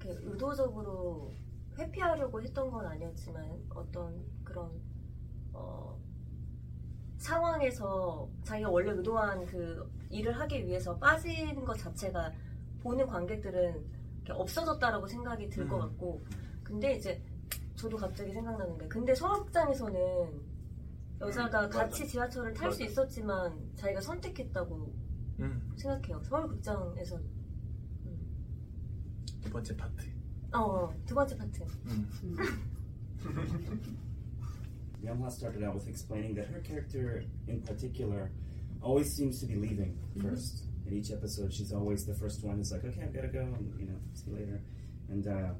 이렇게 0.00 0.18
의도적으로 0.22 1.32
회피하려고 1.78 2.40
했던 2.40 2.70
건 2.70 2.86
아니었지만 2.86 3.44
어떤 3.70 4.24
그런 4.42 4.70
어, 5.52 5.98
상황에서 7.18 8.28
자기가 8.44 8.70
원래 8.70 8.92
의도한 8.92 9.44
그 9.46 9.90
일을 10.10 10.38
하기 10.40 10.64
위해서 10.66 10.96
빠지는 10.98 11.64
것 11.64 11.74
자체가 11.74 12.32
보는 12.82 13.06
관객들은 13.06 13.84
없어졌다라고 14.30 15.06
생각이 15.06 15.48
들것 15.48 15.78
음. 15.78 15.88
같고 15.88 16.22
근데 16.62 16.94
이제 16.94 17.22
저도 17.76 17.96
갑자기 17.96 18.32
생각나는 18.32 18.78
게 18.78 18.88
근데 18.88 19.14
서울극장에서는 19.14 20.45
여자가 21.20 21.64
음, 21.64 21.70
같이. 21.70 22.06
지하철을 22.06 22.52
탈 22.52 22.72
수. 22.72 22.82
있었지만 22.82 23.58
자기가 23.76 24.00
선택했다고 24.00 24.94
음, 25.40 25.72
생각해요. 25.76 26.22
서울극장에서 26.24 27.20
두 29.42 29.50
번째 29.50 29.76
파트 29.76 30.06
어, 30.52 30.58
어, 30.58 30.94
두 31.06 31.14
번째 31.14 31.36
파트. 31.36 31.62
음. 31.86 32.08
Yamha 35.02 35.30
started 35.30 35.62
out 35.62 35.74
with 35.74 35.88
explaining 35.88 36.34
that 36.34 36.48
her 36.48 36.60
character 36.60 37.22
in 37.46 37.60
particular 37.62 38.30
always 38.82 39.14
seems 39.14 39.38
to 39.40 39.46
be 39.46 39.54
leaving 39.54 39.96
1st 40.18 40.64
In 40.86 40.94
each 40.94 41.10
episode, 41.10 41.52
she's 41.52 41.72
always 41.72 42.06
the 42.06 42.14
first 42.14 42.44
one 42.44 42.56
who's 42.58 42.70
like, 42.70 42.84
okay, 42.84 43.02
I've 43.02 43.12
got 43.12 43.22
to 43.22 43.28
go, 43.28 43.40
and, 43.40 43.74
you 43.78 43.86
know, 43.86 43.98
see 44.14 44.30
you 44.30 44.36
later. 44.36 44.60
And 45.08 45.26
uh, 45.26 45.54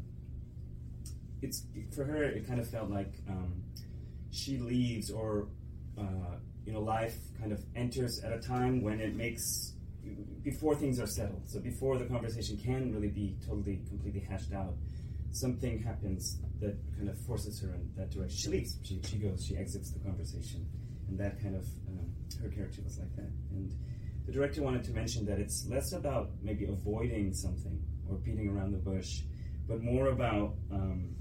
it's 1.42 1.66
for 1.94 2.04
her, 2.04 2.22
it 2.22 2.46
kind 2.46 2.60
of 2.60 2.68
felt 2.68 2.90
like 2.90 3.12
um, 3.28 3.62
she 4.36 4.58
leaves 4.58 5.10
or, 5.10 5.48
uh, 5.98 6.36
you 6.64 6.72
know, 6.72 6.80
life 6.80 7.16
kind 7.38 7.52
of 7.52 7.64
enters 7.74 8.20
at 8.24 8.32
a 8.32 8.38
time 8.38 8.82
when 8.82 9.00
it 9.00 9.14
makes, 9.14 9.72
before 10.42 10.74
things 10.74 11.00
are 11.00 11.06
settled. 11.06 11.42
So 11.46 11.60
before 11.60 11.98
the 11.98 12.04
conversation 12.04 12.56
can 12.56 12.92
really 12.92 13.08
be 13.08 13.36
totally, 13.46 13.80
completely 13.88 14.20
hashed 14.20 14.52
out, 14.52 14.74
something 15.32 15.82
happens 15.82 16.38
that 16.60 16.76
kind 16.96 17.08
of 17.08 17.18
forces 17.20 17.60
her 17.60 17.68
in 17.68 17.90
that 17.96 18.10
direction. 18.10 18.38
She 18.38 18.48
leaves. 18.48 18.78
She, 18.82 19.00
she 19.04 19.16
goes. 19.16 19.44
She 19.44 19.56
exits 19.56 19.90
the 19.90 20.00
conversation, 20.00 20.66
and 21.08 21.18
that 21.18 21.40
kind 21.42 21.54
of 21.54 21.64
um, 21.88 22.06
her 22.42 22.48
character 22.48 22.80
was 22.82 22.98
like 22.98 23.14
that. 23.16 23.30
And 23.50 23.72
the 24.26 24.32
director 24.32 24.62
wanted 24.62 24.84
to 24.84 24.92
mention 24.92 25.26
that 25.26 25.38
it's 25.38 25.66
less 25.68 25.92
about 25.92 26.30
maybe 26.42 26.64
avoiding 26.64 27.32
something 27.34 27.82
or 28.08 28.16
beating 28.16 28.48
around 28.48 28.72
the 28.72 28.78
bush, 28.78 29.22
but 29.68 29.82
more 29.82 30.08
about 30.08 30.54
um, 30.72 31.14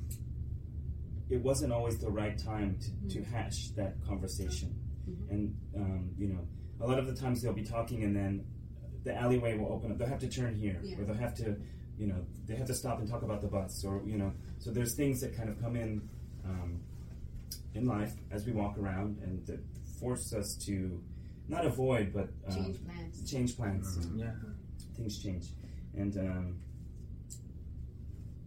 it 1.29 1.41
wasn't 1.41 1.71
always 1.73 1.97
the 1.99 2.09
right 2.09 2.37
time 2.37 2.77
to, 3.09 3.15
to 3.15 3.23
hash 3.23 3.69
that 3.75 3.95
conversation. 4.05 4.73
And 5.29 5.55
um, 5.75 6.09
you 6.17 6.27
know, 6.29 6.47
a 6.81 6.87
lot 6.87 6.97
of 6.99 7.07
the 7.07 7.13
times 7.15 7.41
they'll 7.41 7.53
be 7.53 7.63
talking, 7.63 8.03
and 8.03 8.15
then 8.15 8.45
the 9.03 9.15
alleyway 9.15 9.57
will 9.57 9.71
open 9.71 9.91
up. 9.91 9.97
They'll 9.97 10.07
have 10.07 10.19
to 10.19 10.29
turn 10.29 10.55
here, 10.55 10.79
Yeah. 10.83 10.97
or 10.99 11.05
they'll 11.05 11.15
have 11.15 11.35
to, 11.35 11.55
you 11.97 12.07
know, 12.07 12.25
they 12.47 12.55
have 12.55 12.67
to 12.67 12.73
stop 12.73 12.99
and 12.99 13.07
talk 13.07 13.21
about 13.21 13.41
the 13.41 13.47
bus, 13.47 13.83
or 13.85 14.01
you 14.05 14.17
know. 14.17 14.33
So 14.59 14.71
there's 14.71 14.95
things 14.95 15.21
that 15.21 15.35
kind 15.37 15.47
of 15.49 15.61
come 15.61 15.75
in 15.75 16.07
um, 16.43 16.81
in 17.75 17.85
life 17.85 18.13
as 18.31 18.45
we 18.45 18.51
walk 18.51 18.77
around, 18.79 19.19
and 19.23 19.45
that 19.45 19.59
force 19.99 20.33
us 20.33 20.55
to 20.65 21.01
not 21.47 21.65
avoid, 21.65 22.11
but 22.13 22.29
um, 22.47 22.55
Change 22.55 22.83
plans. 22.85 23.31
change 23.31 23.57
plans. 23.57 24.09
Yeah. 24.15 24.31
Things 24.97 25.21
change, 25.21 25.45
and 25.95 26.17
um, 26.17 26.59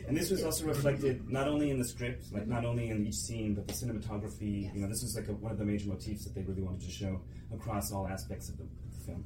And 0.08 0.18
this 0.18 0.32
was 0.32 0.44
also 0.44 0.66
reflected 0.66 1.30
not 1.30 1.48
only 1.48 1.70
in 1.70 1.78
the 1.78 1.86
script, 1.86 2.32
like 2.32 2.48
not 2.48 2.66
only 2.66 2.90
in 2.90 3.06
each 3.06 3.16
scene, 3.16 3.54
but 3.54 3.68
the 3.68 3.74
cinematography. 3.74 4.64
Yes. 4.64 4.76
You 4.76 4.82
know, 4.82 4.88
this 4.88 5.02
was 5.02 5.16
like 5.16 5.28
a, 5.28 5.34
one 5.34 5.52
of 5.52 5.58
the 5.58 5.66
major 5.66 5.88
motifs 5.88 6.24
that 6.24 6.34
they 6.34 6.42
really 6.42 6.62
wanted 6.62 6.82
to 6.82 6.92
show 6.92 7.22
across 7.54 7.92
all 7.92 8.08
aspects 8.08 8.50
of 8.50 8.58
the, 8.58 8.64
the 8.64 9.06
film. 9.06 9.24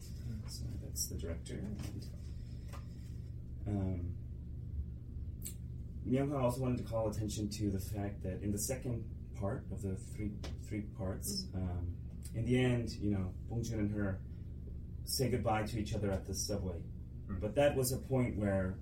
So 0.47 0.63
that's 0.83 1.07
the 1.07 1.15
director. 1.15 1.53
And, 1.53 2.07
um, 3.67 4.13
Myung-ha 6.07 6.43
also 6.43 6.61
wanted 6.61 6.79
to 6.79 6.83
call 6.83 7.07
attention 7.07 7.47
to 7.49 7.71
the 7.71 7.79
fact 7.79 8.21
that 8.23 8.41
in 8.41 8.51
the 8.51 8.59
second 8.59 9.05
part 9.39 9.63
of 9.71 9.81
the 9.81 9.95
three 9.95 10.31
three 10.67 10.81
parts, 10.97 11.47
um, 11.55 11.87
in 12.35 12.45
the 12.45 12.59
end, 12.59 12.91
you 12.99 13.11
know, 13.11 13.31
Bongjun 13.49 13.79
and 13.79 13.91
her 13.91 14.19
say 15.05 15.29
goodbye 15.29 15.63
to 15.63 15.79
each 15.79 15.93
other 15.93 16.11
at 16.11 16.25
the 16.25 16.33
subway. 16.33 16.75
Mm. 17.29 17.39
But 17.39 17.55
that 17.55 17.75
was 17.75 17.93
a 17.93 17.97
point 17.97 18.37
where 18.37 18.75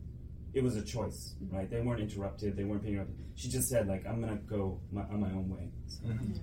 it 0.54 0.64
was 0.64 0.76
a 0.76 0.84
choice, 0.84 1.36
right? 1.50 1.70
They 1.70 1.82
weren't 1.82 2.02
interrupted. 2.02 2.56
They 2.58 2.64
weren't 2.64 2.82
being 2.84 2.96
interrupted. 2.96 3.18
She 3.36 3.50
just 3.50 3.70
said, 3.70 3.88
like, 3.88 4.06
I'm 4.06 4.20
gonna 4.22 4.36
go 4.48 4.80
my, 4.92 5.02
on 5.04 5.22
my 5.22 5.32
own 5.32 5.50
way. 5.50 5.70
So, 5.88 6.06
Mhm. 6.06 6.40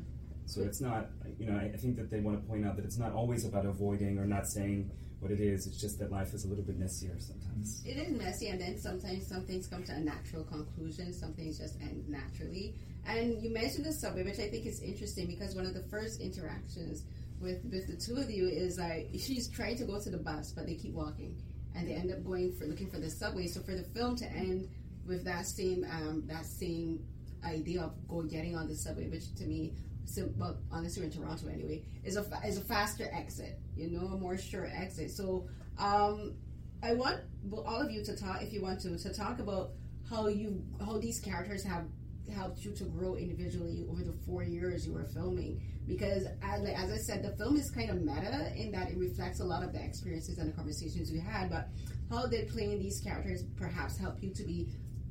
so 0.47 0.63
it's 0.63 0.81
not, 0.81 1.11
you 1.39 1.47
know, 1.47 1.57
I, 1.59 1.65
I 1.75 1.77
think 1.77 1.97
that 1.97 2.11
they 2.11 2.21
want 2.21 2.41
to 2.41 2.47
point 2.49 2.65
out 2.67 2.77
that 2.77 2.85
it's 2.85 2.99
not 2.99 3.13
always 3.13 3.45
about 3.45 3.67
avoiding 3.67 4.19
or 4.19 4.27
not 4.27 4.47
saying 4.49 4.91
what 5.21 5.31
it 5.31 5.41
is. 5.41 5.67
It's 5.67 5.81
just 5.81 5.99
that 5.99 6.11
life 6.11 6.33
is 6.33 6.45
a 6.45 6.49
little 6.49 6.65
bit 6.65 6.79
messier 6.79 7.19
sometimes. 7.19 7.83
It 7.85 7.97
is 7.99 8.17
messy, 8.17 8.49
and 8.49 8.61
then 8.61 8.79
sometimes 8.79 9.27
some 9.27 9.45
things 9.45 9.67
come 9.67 9.83
to 9.85 9.93
a 9.93 10.01
natural 10.01 10.45
conclusion. 10.45 11.13
Some 11.13 11.35
things 11.35 11.59
just 11.59 11.81
end 11.83 12.09
naturally. 12.09 12.75
And 13.07 13.43
you 13.43 13.51
mentioned 13.53 13.85
the 13.85 13.93
subway, 13.93 14.23
which 14.23 14.39
I 14.39 14.49
think 14.49 14.65
is 14.67 14.81
interesting 14.81 15.27
because 15.27 15.55
one 15.55 15.67
of 15.67 15.75
the 15.75 15.83
first 15.85 16.21
interactions 16.21 17.05
with 17.41 17.65
with 17.71 17.87
the 17.87 17.97
two 17.97 18.17
of 18.21 18.31
you 18.31 18.47
is 18.49 18.79
like 18.79 19.11
she's 19.19 19.49
trying 19.49 19.77
to 19.77 19.85
go 19.85 20.01
to 20.01 20.11
the 20.11 20.19
bus, 20.19 20.53
but 20.53 20.67
they 20.67 20.75
keep 20.75 20.95
walking, 20.95 21.37
and 21.79 21.89
they 21.89 21.95
end 21.95 22.11
up 22.11 22.25
going 22.25 22.53
for 22.53 22.67
looking 22.67 22.91
for 22.91 22.99
the 22.99 23.09
subway. 23.09 23.47
So 23.47 23.61
for 23.61 23.75
the 23.75 23.85
film 23.85 24.17
to 24.17 24.27
end 24.27 24.69
with 25.07 25.25
that 25.25 25.47
same 25.47 25.87
um, 25.91 26.25
that 26.27 26.45
same 26.45 27.05
idea 27.45 27.83
of 27.83 27.93
go 28.09 28.23
getting 28.23 28.57
on 28.57 28.67
the 28.67 28.75
subway, 28.75 29.09
which 29.09 29.33
to 29.37 29.45
me, 29.45 29.75
sim- 30.05 30.35
well, 30.37 30.59
honestly, 30.73 31.05
in 31.05 31.11
Toronto 31.11 31.47
anyway, 31.49 31.85
is 32.05 32.17
a 32.17 32.23
fa- 32.25 32.43
is 32.45 32.59
a 32.59 32.63
faster 32.63 33.09
exit. 33.13 33.59
You 33.77 33.91
know, 33.91 34.07
a 34.09 34.19
more 34.19 34.37
sure 34.37 34.67
exit. 34.67 35.13
So 35.13 35.47
um, 35.79 36.35
I 36.83 36.95
want 36.95 37.21
all 37.53 37.81
of 37.81 37.91
you 37.91 38.05
to 38.05 38.17
talk, 38.17 38.43
if 38.43 38.53
you 38.53 38.61
want 38.61 38.81
to, 38.81 38.99
to 38.99 39.15
talk 39.15 39.39
about 39.39 39.71
how 40.11 40.27
you 40.27 40.63
how 40.85 40.99
these 40.99 41.21
characters 41.21 41.63
have 41.65 41.85
helped 42.31 42.65
you 42.65 42.73
to 42.73 42.85
grow 42.85 43.15
individually 43.15 43.87
over 43.91 44.03
the 44.03 44.15
four 44.27 44.43
years 44.43 44.87
you 44.87 44.93
were 44.93 45.05
filming. 45.05 45.61
Because 45.87 46.25
as, 46.43 46.65
as 46.65 46.93
I 46.93 46.97
said, 46.97 47.23
the 47.23 47.37
film 47.37 47.57
is 47.57 47.71
kind 47.71 47.91
of 47.91 48.03
meta 48.03 48.53
in 48.57 48.71
that 48.73 48.91
it 48.91 48.97
reflects 48.99 49.41
a 49.41 49.45
lot 49.45 49.63
of 49.63 49.73
the 49.73 49.83
experiences 49.83 50.39
and 50.39 50.53
the 50.53 50.57
conversations 50.57 51.11
you 51.11 51.21
had. 51.21 51.51
But 51.51 51.69
how 52.11 52.27
did 52.27 52.49
playing 52.49 52.79
these 52.79 53.01
characters 53.01 53.45
perhaps 53.57 53.97
help 53.99 54.23
you 54.23 54.31
to 54.35 54.43
be 54.45 54.69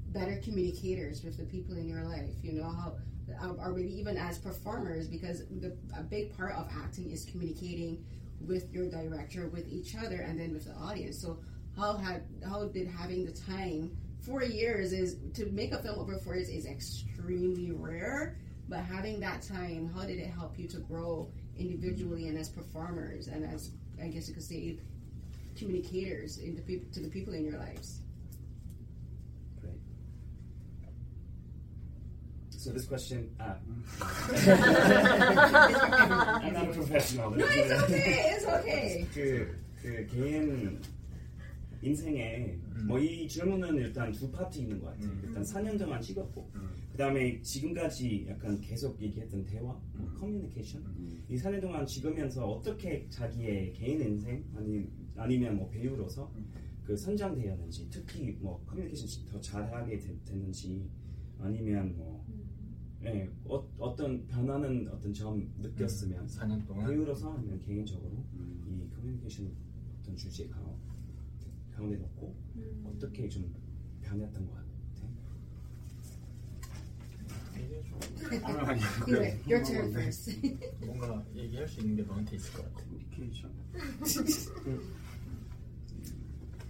better 0.09 0.39
communicators 0.43 1.23
with 1.23 1.37
the 1.37 1.45
people 1.45 1.75
in 1.77 1.87
your 1.87 2.03
life? 2.03 2.35
You 2.43 2.53
know 2.53 2.69
how. 2.69 2.95
um, 3.41 3.57
Or 3.59 3.73
maybe 3.73 3.93
even 3.99 4.17
as 4.17 4.37
performers, 4.37 5.07
because 5.07 5.45
the, 5.49 5.75
a 5.97 6.03
big 6.03 6.35
part 6.37 6.53
of 6.53 6.67
acting 6.83 7.11
is 7.11 7.25
communicating 7.25 8.05
with 8.39 8.71
your 8.71 8.87
director, 8.89 9.49
with 9.49 9.67
each 9.67 9.95
other, 9.95 10.17
and 10.17 10.39
then 10.39 10.53
with 10.53 10.65
the 10.65 10.73
audience. 10.73 11.19
So 11.21 11.39
how 11.75 11.97
had 11.97 12.23
how 12.47 12.65
did 12.67 12.87
having 12.87 13.25
the 13.25 13.33
time 13.33 13.97
four 14.27 14.43
years 14.43 14.91
is 14.91 15.15
to 15.33 15.45
make 15.51 15.71
a 15.71 15.81
film 15.81 15.97
over 15.97 16.17
four 16.17 16.35
years 16.35 16.49
is 16.49 16.65
extremely 16.65 17.71
rare. 17.71 18.37
But 18.67 18.79
having 18.79 19.21
that 19.21 19.41
time, 19.41 19.89
how 19.95 20.01
did 20.05 20.19
it 20.19 20.27
help 20.29 20.59
you 20.59 20.67
to 20.67 20.79
grow 20.79 21.31
individually 21.57 22.27
and 22.27 22.37
as 22.37 22.49
performers 22.49 23.27
and 23.27 23.45
as 23.45 23.71
I 24.01 24.09
guess 24.09 24.27
you 24.27 24.33
could 24.33 24.43
say 24.43 24.77
communicators 25.55 26.37
in 26.37 26.55
the 26.55 26.61
peop- 26.61 26.91
to 26.91 26.99
the 26.99 27.07
people 27.07 27.33
in 27.33 27.45
your 27.45 27.57
lives? 27.57 28.01
Great. 29.61 29.79
So 32.49 32.71
this 32.71 32.85
question, 32.85 33.33
uh, 33.39 33.53
I'm 36.43 36.53
not 36.53 36.67
a 36.67 36.73
professional. 36.73 37.31
No, 37.31 37.45
it's 37.47 37.83
okay. 37.83 38.35
It's 38.35 38.45
okay. 38.45 39.07
인생에 41.81 42.57
뭐이 42.87 43.27
질문은 43.27 43.75
일단 43.75 44.11
두 44.11 44.29
파트 44.31 44.59
있는 44.59 44.79
것 44.79 44.87
같아요. 44.87 45.09
음. 45.09 45.21
일단 45.25 45.43
4년 45.43 45.77
동안 45.77 46.01
찍었고 46.01 46.49
음. 46.55 46.69
그 46.91 46.97
다음에 46.97 47.39
지금까지 47.41 48.25
약간 48.29 48.59
계속 48.61 48.99
얘기했던 49.01 49.43
대화, 49.45 49.79
음. 49.95 50.13
커뮤니케이션 50.17 50.81
음. 50.85 51.23
이 51.29 51.35
4년 51.35 51.61
동안 51.61 51.85
찍으면서 51.85 52.45
어떻게 52.47 53.07
자기의 53.09 53.73
개인 53.73 54.01
인생 54.01 54.43
아니, 54.55 54.87
아니면 55.15 55.57
뭐 55.57 55.69
배우로서 55.69 56.31
그 56.83 56.95
선정되었는지 56.95 57.87
특히 57.89 58.31
뭐 58.39 58.63
커뮤니케이션 58.65 59.25
더 59.25 59.39
잘하게 59.39 59.99
되- 59.99 60.17
됐는지 60.23 60.89
아니면 61.39 61.95
뭐 61.95 62.25
예, 63.03 63.29
어, 63.45 63.63
어떤 63.77 64.25
변화는 64.25 64.87
어떤 64.91 65.13
점 65.13 65.47
느꼈으면 65.59 66.25
4년 66.25 66.65
동안 66.65 66.87
배우로서 66.89 67.33
아니면 67.33 67.59
개인적으로 67.59 68.23
음. 68.33 68.63
이 68.67 68.95
커뮤니케이션 68.95 69.51
어떤 70.01 70.15
주제 70.15 70.47
가, 70.47 70.59
가운데 71.77 71.95
놓고 71.97 72.35
어떻게 72.85 73.29
좀 73.29 73.53
변했던 74.01 74.47
것 74.47 74.53
같아? 74.55 74.67
이게 77.55 77.83
좀 77.83 77.99
아니, 78.67 78.81
Anyway, 79.07 79.39
your 79.47 79.63
turn 79.63 79.89
first. 79.91 80.41
뭔가 80.85 81.23
얘기할 81.35 81.67
수 81.67 81.79
있는 81.81 81.95
게 81.97 82.01
너한테 82.03 82.35
있을 82.35 82.53
것 82.53 82.63
같아. 82.73 82.83
커뮤니케이션. 82.87 83.51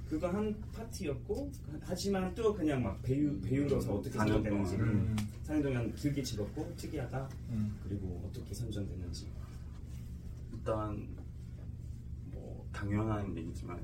그거 0.09 0.27
한 0.29 0.55
파티였고 0.73 1.51
하지만 1.81 2.33
또 2.33 2.53
그냥 2.53 2.81
막 2.83 3.01
배우 3.01 3.39
배우로서 3.41 3.95
어떻게 3.95 4.17
4년 4.17 4.27
선정되는지. 4.27 4.75
음. 4.75 5.15
4년 5.45 5.63
동안 5.63 5.95
길게 5.95 6.23
찍었고 6.23 6.75
특이하다 6.77 7.29
음. 7.49 7.77
그리고 7.83 8.23
어떻게 8.25 8.53
선정됐는지 8.53 9.27
일단 10.53 11.07
뭐 12.31 12.65
당연한 12.71 13.35
얘기지만 13.35 13.81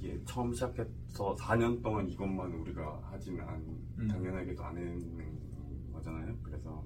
이게 0.00 0.18
처음 0.24 0.52
시작해서 0.54 1.36
4년 1.36 1.82
동안 1.82 2.08
이것만 2.08 2.52
우리가 2.54 3.00
하지는 3.12 3.46
않, 3.46 3.60
음. 3.98 4.08
당연하게도 4.08 4.64
안 4.64 4.76
했는 4.78 5.38
거잖아요. 5.92 6.34
그래서 6.42 6.82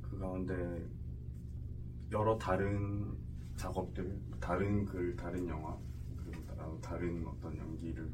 그 0.00 0.18
가운데 0.18 0.88
여러 2.10 2.38
다른 2.38 3.14
작업들, 3.56 4.18
다른 4.40 4.86
글, 4.86 5.14
다른 5.16 5.46
영화, 5.48 5.76
그리고 6.16 6.42
다- 6.46 6.78
다른 6.80 7.26
어떤 7.26 7.56
연기를 7.58 8.10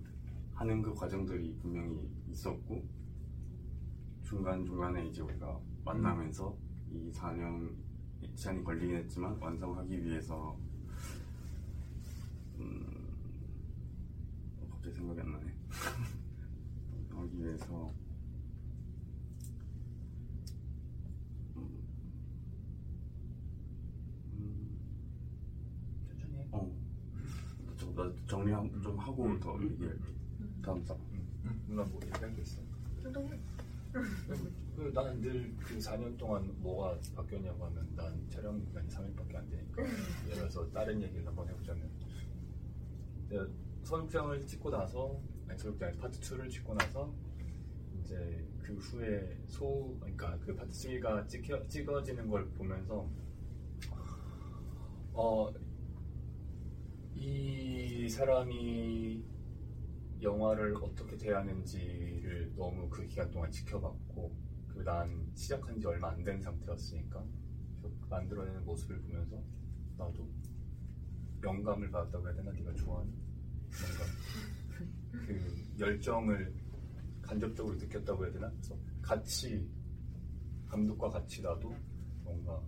하는 0.54 0.82
그 0.82 0.92
과정들이 0.94 1.56
분명히 1.62 2.10
있었고 2.30 2.84
중간 4.24 4.64
중간에 4.64 5.06
이제 5.06 5.22
우리가 5.22 5.60
만나면서 5.84 6.56
이 6.90 7.10
4년 7.12 7.70
시간이 8.34 8.64
걸리긴 8.64 8.96
했지만 8.96 9.36
완성하기 9.40 10.04
위해서 10.04 10.56
음, 12.58 12.86
어, 12.86 12.91
갑자기 14.82 14.96
생각이 14.96 15.20
안 15.20 15.30
나네. 15.32 15.46
완성하기 16.92 17.44
위해서 17.44 17.94
음, 21.56 21.82
음, 24.34 24.78
천천히 26.08 26.36
해. 26.38 26.48
어, 26.50 26.68
좀, 27.76 27.94
나 27.94 28.12
정리 28.26 28.50
한- 28.50 28.82
좀 28.82 28.98
하고 28.98 29.38
더 29.38 29.62
얘기할게. 29.62 30.02
다음 30.64 30.82
사람. 30.84 31.00
응. 31.44 31.62
누나 31.68 31.84
뭐 31.84 32.00
얘기할 32.04 32.34
게 32.34 32.42
있어? 32.42 32.60
운동해. 33.04 33.38
그, 34.74 34.90
나는 34.94 35.20
늘그 35.20 35.78
4년 35.78 36.16
동안 36.16 36.50
뭐가 36.60 36.98
바뀌었냐고 37.14 37.66
하면 37.66 37.86
난 37.94 38.26
촬영 38.30 38.58
기간이 38.64 38.88
3일밖에 38.88 39.36
안 39.36 39.48
되니까 39.50 39.82
예를 40.24 40.34
들어서 40.34 40.68
다른 40.70 41.00
얘기를 41.02 41.24
한번 41.26 41.46
해보자면 41.48 41.88
내가 43.28 43.46
서육장을 43.92 44.46
찍고 44.46 44.70
나서 44.70 45.20
아니 45.46 45.58
서육장 45.58 45.90
아니 45.90 45.98
파트 45.98 46.18
2를 46.18 46.48
찍고 46.48 46.72
나서 46.72 47.12
이제 48.00 48.48
그 48.62 48.72
후에 48.76 49.38
소 49.48 49.94
그러니까 50.00 50.38
그 50.38 50.54
파트 50.56 50.70
3가 50.70 51.28
찍혀, 51.28 51.66
찍어지는 51.68 52.26
걸 52.30 52.48
보면서 52.52 53.06
어 55.12 55.52
이 57.14 58.08
사람이 58.08 59.22
영화를 60.22 60.74
어떻게 60.82 61.16
대하는지를 61.16 62.54
너무 62.56 62.88
그 62.88 63.06
기간 63.06 63.30
동안 63.30 63.50
지켜봤고 63.50 64.34
그리고 64.68 64.82
난 64.82 65.30
시작한 65.34 65.78
지 65.78 65.86
얼마 65.86 66.08
안 66.08 66.24
된 66.24 66.40
상태였으니까 66.40 67.22
그 67.82 67.94
만들어내는 68.08 68.64
모습을 68.64 69.02
보면서 69.02 69.40
나도 69.98 70.28
영감을 71.44 71.90
받았다고 71.90 72.26
해야 72.26 72.34
되나? 72.34 72.50
네가 72.52 72.72
좋아하는 72.72 73.21
뭔가 73.80 75.26
그 75.26 75.78
열정을 75.78 76.52
간접적으로 77.22 77.76
느꼈다고 77.76 78.24
해야 78.24 78.32
되나 78.32 78.50
그래서 78.50 78.76
같이 79.02 79.68
감독과 80.68 81.08
같이 81.10 81.42
나도 81.42 81.74
뭔가 82.24 82.60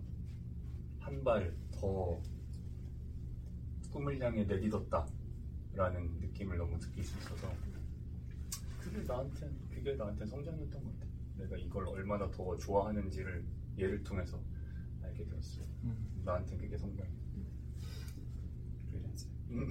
한 0.99 1.23
발 1.23 1.53
더 1.71 2.19
꿈을 3.91 4.19
향해 4.21 4.43
내딛었다 4.45 5.05
라는 5.73 6.09
느낌을 6.19 6.57
너무 6.57 6.79
느낄 6.79 7.03
수 7.03 7.17
있어서 7.19 7.51
그게 8.79 9.01
나한테 9.03 9.49
그게 9.69 9.93
나한테 9.95 10.25
성장이었던 10.25 10.83
것 10.83 10.99
같아. 10.99 11.05
내가 11.37 11.57
이걸 11.57 11.85
얼마나 11.87 12.29
더 12.31 12.57
좋아하는지를 12.57 13.45
얘를 13.77 14.01
통해서 14.03 14.41
알게 15.03 15.25
되었어. 15.25 15.61
음. 15.83 16.21
나한테 16.23 16.55
그게 16.57 16.77
성장. 16.77 17.05
Great 18.89 19.05
answer. 19.05 19.31
음. 19.51 19.69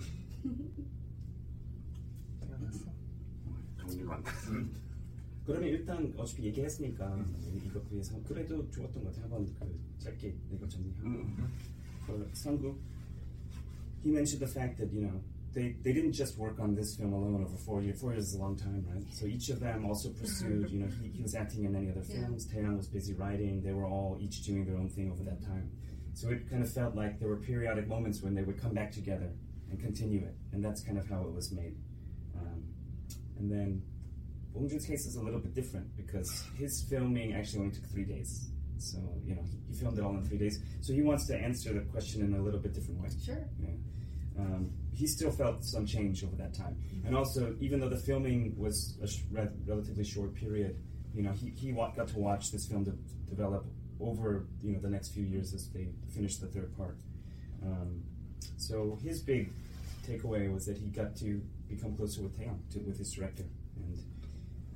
정리가 3.83 4.15
안 4.15 4.23
돼. 4.23 4.29
그러면 5.45 5.69
일단 5.69 6.13
어차피 6.17 6.43
얘기했으니까 6.45 7.25
이거 7.65 7.81
위해서 7.89 8.21
그래도 8.23 8.69
좋았던 8.69 9.03
것 9.03 9.09
같아요. 9.13 9.23
한번 9.23 9.45
그 9.59 9.79
짧게 9.97 10.35
이거 10.53 10.67
정리하고 10.67 11.07
음. 11.07 11.47
for 12.05 12.17
Sunggu, 12.33 12.75
he 14.03 14.11
mentioned 14.11 14.39
the 14.39 14.51
fact 14.51 14.77
that 14.77 14.91
you 14.93 15.01
know 15.01 15.19
they, 15.53 15.75
they 15.83 15.91
didn't 15.93 16.13
just 16.13 16.37
work 16.37 16.59
on 16.59 16.75
this 16.75 16.95
film 16.95 17.13
alone 17.13 17.41
over 17.43 17.57
four 17.65 17.81
years. 17.81 17.99
Four 17.99 18.13
years 18.13 18.27
is 18.29 18.35
a 18.35 18.39
long 18.39 18.55
time, 18.55 18.85
right? 18.93 19.03
So 19.11 19.25
each 19.25 19.49
of 19.49 19.59
them 19.59 19.85
also 19.85 20.09
pursued. 20.09 20.69
You 20.69 20.81
know, 20.81 20.89
he, 21.01 21.09
he 21.09 21.21
was 21.23 21.33
acting 21.35 21.65
in 21.65 21.71
many 21.73 21.89
other 21.89 22.03
Yeah. 22.07 22.21
films. 22.27 22.45
Taeyang 22.47 22.77
was 22.77 22.87
busy 22.87 23.13
writing. 23.13 23.61
They 23.63 23.73
were 23.73 23.85
all 23.87 24.17
each 24.21 24.43
doing 24.45 24.65
their 24.65 24.77
own 24.77 24.89
thing 24.89 25.11
over 25.11 25.23
that 25.23 25.41
time. 25.41 25.69
So 26.13 26.29
it 26.29 26.47
kind 26.49 26.61
of 26.61 26.71
felt 26.71 26.95
like 26.95 27.19
there 27.19 27.29
were 27.29 27.37
periodic 27.37 27.87
moments 27.87 28.21
when 28.21 28.35
they 28.35 28.43
would 28.43 28.61
come 28.61 28.73
back 28.73 28.91
together 28.91 29.31
and 29.71 29.79
continue 29.79 30.21
it, 30.21 30.35
and 30.51 30.63
that's 30.63 30.81
kind 30.83 30.97
of 30.99 31.07
how 31.09 31.21
it 31.23 31.33
was 31.33 31.51
made. 31.51 31.75
And 33.38 33.50
then 33.50 33.82
Bong 34.54 34.68
Jun's 34.68 34.86
case 34.86 35.06
is 35.06 35.16
a 35.16 35.22
little 35.22 35.40
bit 35.40 35.54
different 35.54 35.96
because 35.96 36.44
his 36.56 36.82
filming 36.88 37.34
actually 37.34 37.60
only 37.60 37.74
took 37.74 37.86
three 37.90 38.04
days. 38.04 38.50
So 38.78 38.98
you 39.24 39.34
know 39.34 39.42
he, 39.42 39.58
he 39.68 39.74
filmed 39.74 39.98
it 39.98 40.04
all 40.04 40.14
in 40.16 40.22
three 40.24 40.38
days. 40.38 40.60
So 40.80 40.92
he 40.92 41.02
wants 41.02 41.26
to 41.28 41.36
answer 41.36 41.72
the 41.72 41.80
question 41.80 42.22
in 42.22 42.34
a 42.34 42.42
little 42.42 42.60
bit 42.60 42.72
different 42.74 43.00
way. 43.00 43.08
Sure. 43.24 43.44
Yeah. 43.60 43.68
Um, 44.38 44.70
he 44.92 45.06
still 45.06 45.30
felt 45.30 45.64
some 45.64 45.86
change 45.86 46.24
over 46.24 46.34
that 46.36 46.54
time, 46.54 46.76
and 47.04 47.16
also 47.16 47.54
even 47.60 47.78
though 47.80 47.88
the 47.88 47.96
filming 47.98 48.54
was 48.56 48.98
a 49.02 49.06
sh- 49.06 49.22
re- 49.30 49.48
relatively 49.64 50.02
short 50.04 50.34
period, 50.34 50.76
you 51.14 51.22
know 51.22 51.30
he, 51.32 51.50
he 51.50 51.72
wa- 51.72 51.92
got 51.92 52.08
to 52.08 52.18
watch 52.18 52.50
this 52.50 52.66
film 52.66 52.82
de- 52.84 52.98
develop 53.30 53.64
over 54.00 54.46
you 54.62 54.72
know 54.72 54.80
the 54.80 54.90
next 54.90 55.10
few 55.14 55.22
years 55.24 55.54
as 55.54 55.68
they 55.70 55.88
finished 56.12 56.40
the 56.40 56.48
third 56.48 56.76
part. 56.76 56.96
Um, 57.62 58.02
so 58.56 58.98
his 59.04 59.22
big 59.22 59.52
takeaway 60.06 60.52
was 60.52 60.66
that 60.66 60.76
he 60.76 60.88
got 60.88 61.14
to 61.16 61.40
become 61.74 61.96
closer 61.96 62.22
with 62.22 62.38
Taeyang, 62.38 62.58
to, 62.72 62.78
with 62.80 62.98
his 62.98 63.12
director, 63.12 63.44
and 63.76 63.98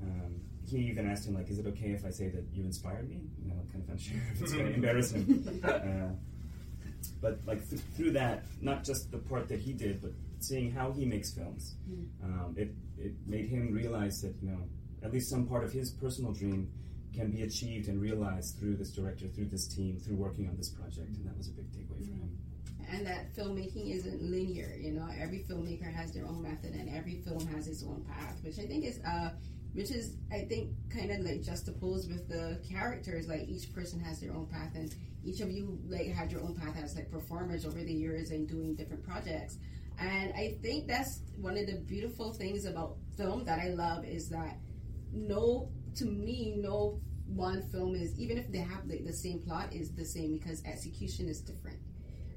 um, 0.02 0.40
he 0.68 0.78
even 0.78 1.08
asked 1.11 1.26
him 1.26 1.34
like, 1.34 1.48
"Is 1.48 1.58
it 1.58 1.66
okay 1.66 1.90
if 1.92 2.04
I 2.04 2.11
say 2.11 2.28
that 2.28 2.44
you 2.52 2.64
inspired 2.64 3.08
me?" 3.08 3.20
You 3.42 3.48
know, 3.50 3.61
kind 3.72 3.84
of 3.84 3.90
unsure 3.90 4.18
if 4.32 4.42
it's 4.42 4.52
going 4.52 4.66
to 4.66 4.74
embarrass 4.74 5.12
him. 5.12 5.61
Uh, 5.64 6.14
but 7.20 7.40
like 7.46 7.68
th- 7.68 7.82
through 7.96 8.12
that, 8.12 8.44
not 8.61 8.84
just 8.84 9.11
the 9.11 9.18
part 9.18 9.48
that 9.48 9.61
he 9.61 9.72
did, 9.72 10.00
but 10.00 10.12
seeing 10.40 10.70
how 10.70 10.92
he 10.92 11.04
makes 11.04 11.32
films, 11.32 11.74
um, 12.22 12.54
it 12.56 12.74
it 12.98 13.12
made 13.26 13.46
him 13.48 13.72
realize 13.72 14.20
that 14.22 14.34
you 14.42 14.50
know 14.50 14.62
at 15.02 15.12
least 15.12 15.30
some 15.30 15.46
part 15.46 15.64
of 15.64 15.72
his 15.72 15.90
personal 15.90 16.32
dream 16.32 16.70
can 17.14 17.30
be 17.30 17.42
achieved 17.42 17.88
and 17.88 18.00
realized 18.00 18.58
through 18.58 18.76
this 18.76 18.90
director, 18.92 19.26
through 19.26 19.46
this 19.46 19.66
team, 19.66 19.98
through 19.98 20.16
working 20.16 20.48
on 20.48 20.56
this 20.56 20.68
project, 20.68 21.16
and 21.16 21.26
that 21.26 21.37
was 21.37 21.48
a 21.48 21.52
big 21.52 21.70
takeaway 21.72 22.04
for 22.04 22.12
him. 22.12 22.38
And 22.90 23.07
that 23.07 23.35
filmmaking 23.35 23.94
isn't 23.94 24.22
linear. 24.22 24.74
You 24.79 24.92
know, 24.92 25.09
every 25.20 25.44
filmmaker 25.48 25.92
has 25.92 26.12
their 26.12 26.27
own 26.27 26.42
method, 26.42 26.74
and 26.74 26.88
every 26.88 27.16
film 27.16 27.46
has 27.48 27.68
its 27.68 27.83
own 27.83 28.05
path, 28.09 28.38
which 28.42 28.59
I 28.59 28.62
think 28.62 28.85
is, 28.85 29.01
uh, 29.07 29.31
which 29.72 29.90
is, 29.90 30.16
I 30.33 30.40
think, 30.40 30.70
kind 30.90 31.11
of 31.11 31.20
like 31.20 31.42
juxtaposed 31.42 32.11
with 32.11 32.29
the 32.29 32.61
characters. 32.68 33.29
Like 33.29 33.48
each 33.48 33.72
person 33.74 34.01
has 34.01 34.20
their 34.20 34.33
own 34.33 34.46
path, 34.46 34.72
and 34.74 34.94
each 35.24 35.40
of 35.40 35.51
you 35.51 35.79
like 35.88 36.09
had 36.09 36.33
your 36.33 36.42
own 36.42 36.55
path 36.55 36.77
as 36.83 36.96
like 36.96 37.11
performers 37.11 37.66
over 37.66 37.83
the 37.83 37.92
years 37.92 38.31
and 38.31 38.48
doing 38.48 38.74
different 38.74 39.05
projects. 39.05 39.59
And 40.01 40.33
I 40.35 40.57
think 40.62 40.87
that's 40.87 41.22
one 41.40 41.59
of 41.59 41.66
the 41.66 41.74
beautiful 41.74 42.33
things 42.33 42.64
about 42.66 42.96
film 43.16 43.44
that 43.44 43.59
I 43.59 43.70
love 43.70 44.05
is 44.05 44.29
that 44.29 44.57
no, 45.12 45.70
to 45.96 46.05
me, 46.05 46.55
no 46.57 47.01
one 47.27 47.62
film 47.70 47.94
is 47.94 48.18
even 48.18 48.38
if 48.38 48.51
they 48.51 48.59
have 48.59 48.87
like, 48.87 49.05
the 49.05 49.12
same 49.12 49.40
plot 49.40 49.72
is 49.72 49.90
the 49.92 50.05
same 50.05 50.33
because 50.33 50.62
execution 50.64 51.29
is 51.29 51.40
different 51.40 51.79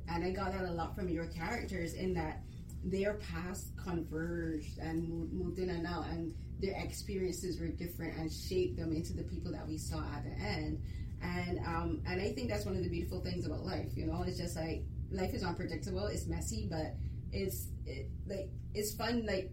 and 0.07 0.23
I 0.23 0.31
got 0.31 0.51
that 0.53 0.63
a 0.63 0.71
lot 0.71 0.95
from 0.95 1.09
your 1.09 1.25
characters 1.27 1.93
in 1.93 2.13
that 2.15 2.43
their 2.83 3.15
paths 3.15 3.71
converged 3.83 4.79
and 4.79 5.31
moved, 5.31 5.59
in 5.59 5.69
and 5.69 5.85
out, 5.85 6.07
and 6.07 6.33
their 6.59 6.73
experiences 6.81 7.59
were 7.59 7.67
different 7.67 8.17
and 8.17 8.31
shaped 8.31 8.77
them 8.77 8.91
into 8.91 9.13
the 9.13 9.23
people 9.23 9.51
that 9.51 9.67
we 9.67 9.77
saw 9.77 9.99
at 9.99 10.23
the 10.23 10.43
end. 10.43 10.81
And 11.21 11.59
um, 11.59 12.01
and 12.07 12.19
I 12.19 12.31
think 12.31 12.49
that's 12.49 12.65
one 12.65 12.75
of 12.75 12.83
the 12.83 12.89
beautiful 12.89 13.21
things 13.21 13.45
about 13.45 13.63
life. 13.63 13.91
You 13.95 14.07
know, 14.07 14.23
it's 14.23 14.37
just 14.37 14.55
like 14.55 14.83
life 15.11 15.33
is 15.33 15.43
unpredictable, 15.43 16.07
it's 16.07 16.25
messy, 16.25 16.67
but 16.69 16.95
it's 17.31 17.67
it, 17.85 18.09
like 18.27 18.49
it's 18.73 18.93
fun. 18.93 19.25
Like 19.25 19.51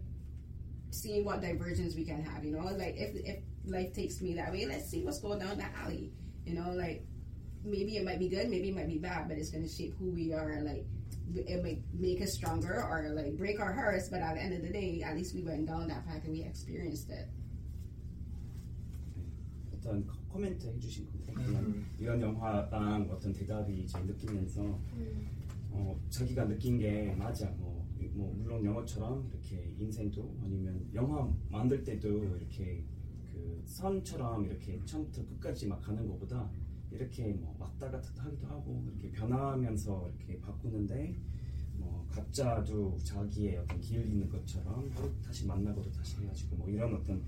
seeing 0.91 1.23
what 1.25 1.41
divergence 1.41 1.95
we 1.95 2.05
can 2.05 2.23
have. 2.23 2.43
You 2.43 2.51
know, 2.51 2.63
like 2.65 2.95
if 2.97 3.15
if 3.15 3.43
life 3.65 3.93
takes 3.93 4.21
me 4.21 4.33
that 4.35 4.51
way, 4.51 4.65
let's 4.65 4.89
see 4.89 5.03
what's 5.03 5.19
going 5.19 5.39
down 5.39 5.57
that 5.59 5.73
alley. 5.83 6.11
You 6.45 6.55
know, 6.55 6.71
like 6.71 7.05
maybe 7.65 7.97
it 7.97 8.03
might 8.05 8.19
be 8.19 8.29
good, 8.29 8.49
maybe 8.49 8.69
it 8.69 8.75
might 8.75 8.87
be 8.87 8.97
bad, 8.97 9.27
but 9.27 9.37
it's 9.37 9.49
going 9.51 9.63
to 9.63 9.69
shape 9.69 9.93
who 9.99 10.11
we 10.11 10.33
are. 10.33 10.61
Like 10.61 10.85
it 11.35 11.61
might 11.63 11.81
make 11.93 12.21
us 12.21 12.33
stronger 12.33 12.83
or 12.89 13.09
like 13.13 13.37
break 13.37 13.59
our 13.59 13.71
hearts, 13.73 14.09
but 14.09 14.21
at 14.21 14.35
the 14.35 14.41
end 14.41 14.53
of 14.53 14.61
the 14.61 14.69
day, 14.71 15.01
at 15.03 15.15
least 15.15 15.35
we 15.35 15.43
went 15.43 15.67
down 15.67 15.87
that 15.87 16.05
path 16.05 16.23
and 16.23 16.33
we 16.33 16.43
experienced 16.43 17.09
it. 17.09 17.27
어떤 19.73 20.05
커- 20.05 20.19
코멘트 20.29 20.67
해주신 20.67 21.07
그냥 21.33 21.85
이런 21.97 22.21
영화랑 22.21 23.09
어떤 23.09 23.31
대답이 23.33 23.87
좀 23.87 24.05
느끼면서 24.07 24.79
어, 25.71 25.99
자기가 26.09 26.47
느낀 26.47 26.77
게 26.77 27.13
맞아 27.15 27.49
뭐, 27.57 27.87
뭐 28.11 28.33
물론 28.35 28.63
영어처럼 28.65 29.29
이렇게 29.31 29.73
인생도 29.79 30.35
아니면 30.43 30.85
영화 30.93 31.31
만들 31.49 31.83
때도 31.83 32.25
이렇게 32.35 32.83
그 33.31 33.61
선처럼 33.65 34.45
이렇게 34.45 34.79
처음부터 34.85 35.25
끝까지 35.25 35.67
막 35.67 35.79
가는 35.81 36.05
것보다 36.07 36.49
이렇게 36.91 37.33
뭐 37.33 37.55
왔다 37.59 37.89
갔다 37.91 38.23
하기도 38.23 38.47
하고 38.47 38.83
이렇게 38.87 39.11
변화하면서 39.11 40.09
이렇게 40.17 40.39
바꾸는데 40.41 41.15
뭐 41.77 42.05
각자도 42.09 42.97
자기의 43.03 43.57
어떤 43.57 43.79
길 43.79 44.05
있는 44.05 44.27
것처럼 44.29 44.91
또 44.95 45.13
다시 45.21 45.45
만나고도 45.47 45.91
다시 45.91 46.17
헤어지고 46.21 46.55
뭐 46.57 46.69
이런 46.69 46.93
어떤 46.95 47.23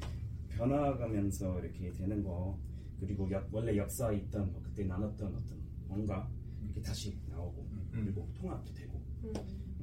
변화가면서 0.50 1.60
이렇게 1.60 1.92
되는 1.92 2.24
거. 2.24 2.58
그리고 3.00 3.30
역- 3.32 3.50
원래 3.52 3.76
역사에 3.76 4.18
있던 4.18 4.52
뭐 4.52 4.62
그때 4.62 4.84
나눴던 4.84 5.34
어떤 5.34 5.58
뭔가 5.88 6.30
이렇게 6.64 6.82
다시 6.82 7.18
나오고 7.28 7.66
그리고 7.92 8.28
통합도 8.36 8.72
되고. 8.74 9.02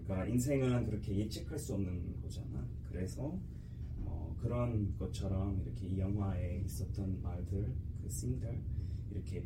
그러니까 0.04 0.24
인생은 0.26 0.86
그렇게 0.86 1.16
예측할 1.16 1.58
수 1.58 1.74
없는 1.74 2.20
거잖아. 2.22 2.64
그래서 2.88 3.36
어, 4.04 4.36
그런 4.40 4.96
것처럼 4.96 5.60
이렇게 5.62 5.86
이 5.88 5.98
영화에 5.98 6.62
있었던 6.64 7.20
말들 7.20 7.74
그 8.02 8.08
씬들 8.08 8.62
이렇게 9.10 9.44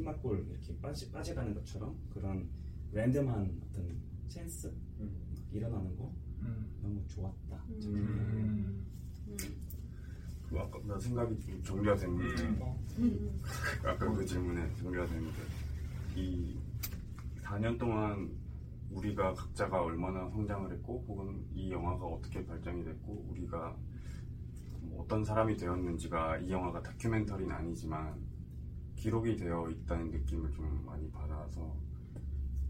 피막골 0.00 0.46
이렇게 0.48 0.76
빠지, 0.80 1.10
빠져가는 1.12 1.54
것처럼 1.54 1.94
그런 2.12 2.48
랜덤한 2.92 3.60
어떤 3.62 4.00
찬스 4.28 4.72
막 4.98 5.08
일어나는 5.52 5.96
거 5.96 6.12
음. 6.40 6.66
너무 6.82 7.06
좋았다. 7.06 7.62
음. 7.84 8.86
그 10.48 10.58
아까 10.58 10.80
나 10.84 10.98
생각이 10.98 11.38
좀 11.38 11.62
정리가 11.62 11.94
됐는데 11.96 12.64
아까 13.84 14.12
그 14.12 14.24
질문에 14.24 14.74
정리가 14.74 15.06
됐는데 15.06 15.38
이 16.16 16.58
4년 17.42 17.78
동안 17.78 18.30
우리가 18.90 19.34
각자가 19.34 19.82
얼마나 19.82 20.28
성장을 20.30 20.72
했고 20.72 21.04
혹은 21.06 21.44
이 21.54 21.70
영화가 21.70 22.04
어떻게 22.04 22.44
발전이 22.44 22.84
됐고 22.84 23.26
우리가 23.30 23.76
뭐 24.80 25.04
어떤 25.04 25.24
사람이 25.24 25.56
되었는지가 25.56 26.38
이 26.38 26.50
영화가 26.50 26.82
다큐멘터리는 26.82 27.54
아니지만 27.54 28.29
기록이 29.00 29.34
되어 29.34 29.66
있다는 29.70 30.10
느낌을 30.10 30.52
좀 30.52 30.82
많이 30.84 31.10
받아서 31.10 31.74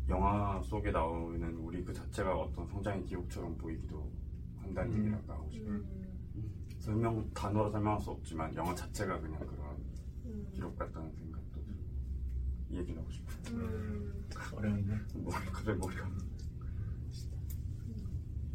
영화 0.09 0.63
속에 0.63 0.93
나오는 0.93 1.57
우리 1.57 1.85
그 1.85 1.93
자체가 1.93 2.37
어떤 2.37 2.69
성장의 2.69 3.05
기록처럼 3.05 3.59
보이기도 3.59 4.09
한다는 4.59 4.93
음. 4.93 4.99
얘기를 4.99 5.17
아까 5.17 5.35
하고 5.35 5.51
싶어요. 5.51 5.81
설명 6.79 7.29
단어로 7.35 7.73
설명할 7.73 8.01
수 8.01 8.11
없지만 8.11 8.55
영화 8.55 8.73
자체가 8.77 9.21
그냥 9.21 9.41
그런 9.41 10.51
기록 10.53 10.79
같다는 10.79 11.13
생각도 11.17 11.65
좀 11.65 11.77
얘기를 12.71 13.01
하고 13.01 13.11
싶어요. 13.11 13.59
어려운데. 14.55 14.99
뭐 15.15 15.33
갑자기 15.33 15.79
머리가 15.81 16.09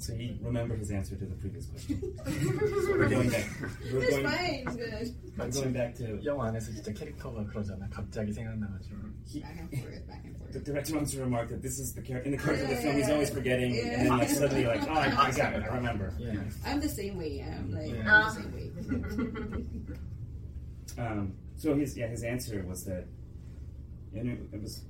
So 0.04 0.14
he 0.14 0.38
remembered 0.40 0.78
his 0.78 0.90
answer 0.90 1.14
to 1.14 1.26
the 1.26 1.34
previous 1.36 1.66
question. 1.66 2.00
so 2.00 2.96
we're 2.96 3.06
going 3.08 3.28
back. 3.28 3.44
We're 3.92 4.00
It's 4.00 4.10
going, 4.16 4.24
fine, 4.24 4.64
it's 4.66 4.76
good. 4.76 5.14
we're 5.36 5.50
going 5.50 5.72
back 5.74 5.94
to 5.96 6.18
영화 6.24 6.48
안에서 6.48 6.72
진짜 6.72 6.90
캐릭터가 6.92 7.44
그러잖아. 7.44 7.86
갑자기 7.90 8.32
생각나가지고. 8.32 8.96
he, 9.26 9.40
Back 9.40 9.58
and 9.60 9.68
forth, 9.76 10.06
back 10.08 10.24
and 10.24 10.36
forth. 10.38 10.52
the 10.54 10.60
director 10.60 10.94
wants 10.96 11.12
to 11.12 11.20
remark 11.20 11.48
that 11.50 11.60
this 11.60 11.78
is 11.78 11.92
the 11.92 12.00
character 12.00 12.30
in 12.30 12.36
the 12.36 12.42
character 12.42 12.64
of 12.64 12.70
the 12.70 12.76
film. 12.76 12.96
He's 12.96 13.10
always 13.10 13.28
forgetting, 13.28 13.76
and 13.78 14.08
then 14.08 14.16
like 14.16 14.30
suddenly 14.30 14.64
like, 14.64 14.82
oh, 14.88 14.94
I, 14.94 15.28
I 15.28 15.30
got 15.32 15.52
it. 15.52 15.62
I 15.64 15.74
remember. 15.76 16.14
Yeah. 16.18 16.40
I'm 16.64 16.80
the 16.80 16.88
same 16.88 17.18
way. 17.18 17.44
I'm 17.44 17.70
like 17.70 17.92
Yeah. 17.92 18.08
I'm 18.08 18.24
the 18.24 18.40
same 18.40 19.66
way. 20.96 21.04
Um, 21.04 21.34
so 21.56 21.74
his 21.76 21.96
yeah 21.96 22.08
his 22.08 22.22
answer 22.24 22.64
was 22.66 22.84
that, 22.84 23.04
and 24.14 24.28
it, 24.30 24.38
it 24.52 24.62
was 24.62 24.80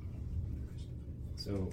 so. 1.35 1.69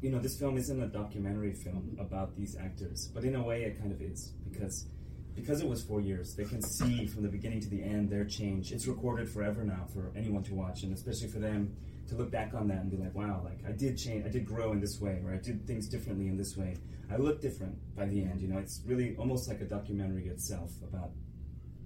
you 0.00 0.10
know, 0.10 0.18
this 0.18 0.38
film 0.38 0.56
isn't 0.56 0.82
a 0.82 0.86
documentary 0.86 1.52
film 1.52 1.96
about 2.00 2.34
these 2.34 2.56
actors, 2.56 3.08
but 3.14 3.24
in 3.24 3.34
a 3.34 3.42
way, 3.42 3.64
it 3.64 3.78
kind 3.78 3.92
of 3.92 4.00
is 4.00 4.32
because 4.50 4.86
because 5.34 5.60
it 5.60 5.68
was 5.68 5.82
four 5.82 6.00
years. 6.00 6.34
They 6.34 6.44
can 6.44 6.62
see 6.62 7.06
from 7.06 7.22
the 7.22 7.28
beginning 7.28 7.60
to 7.60 7.68
the 7.68 7.82
end 7.82 8.10
their 8.10 8.24
change. 8.24 8.72
It's 8.72 8.86
recorded 8.86 9.28
forever 9.28 9.62
now 9.62 9.86
for 9.92 10.10
anyone 10.16 10.42
to 10.44 10.54
watch, 10.54 10.82
and 10.82 10.92
especially 10.94 11.28
for 11.28 11.38
them 11.38 11.74
to 12.08 12.14
look 12.14 12.30
back 12.30 12.54
on 12.54 12.66
that 12.68 12.78
and 12.78 12.90
be 12.90 12.96
like, 12.96 13.14
"Wow, 13.14 13.42
like 13.44 13.60
I 13.66 13.72
did 13.72 13.98
change. 13.98 14.24
I 14.24 14.30
did 14.30 14.46
grow 14.46 14.72
in 14.72 14.80
this 14.80 15.00
way, 15.00 15.20
or 15.24 15.32
I 15.34 15.36
did 15.36 15.66
things 15.66 15.86
differently 15.88 16.28
in 16.28 16.36
this 16.36 16.56
way. 16.56 16.76
I 17.10 17.16
look 17.16 17.42
different 17.42 17.76
by 17.94 18.06
the 18.06 18.22
end." 18.22 18.40
You 18.40 18.48
know, 18.48 18.58
it's 18.58 18.82
really 18.86 19.16
almost 19.16 19.48
like 19.48 19.60
a 19.60 19.66
documentary 19.66 20.28
itself 20.28 20.70
about 20.82 21.10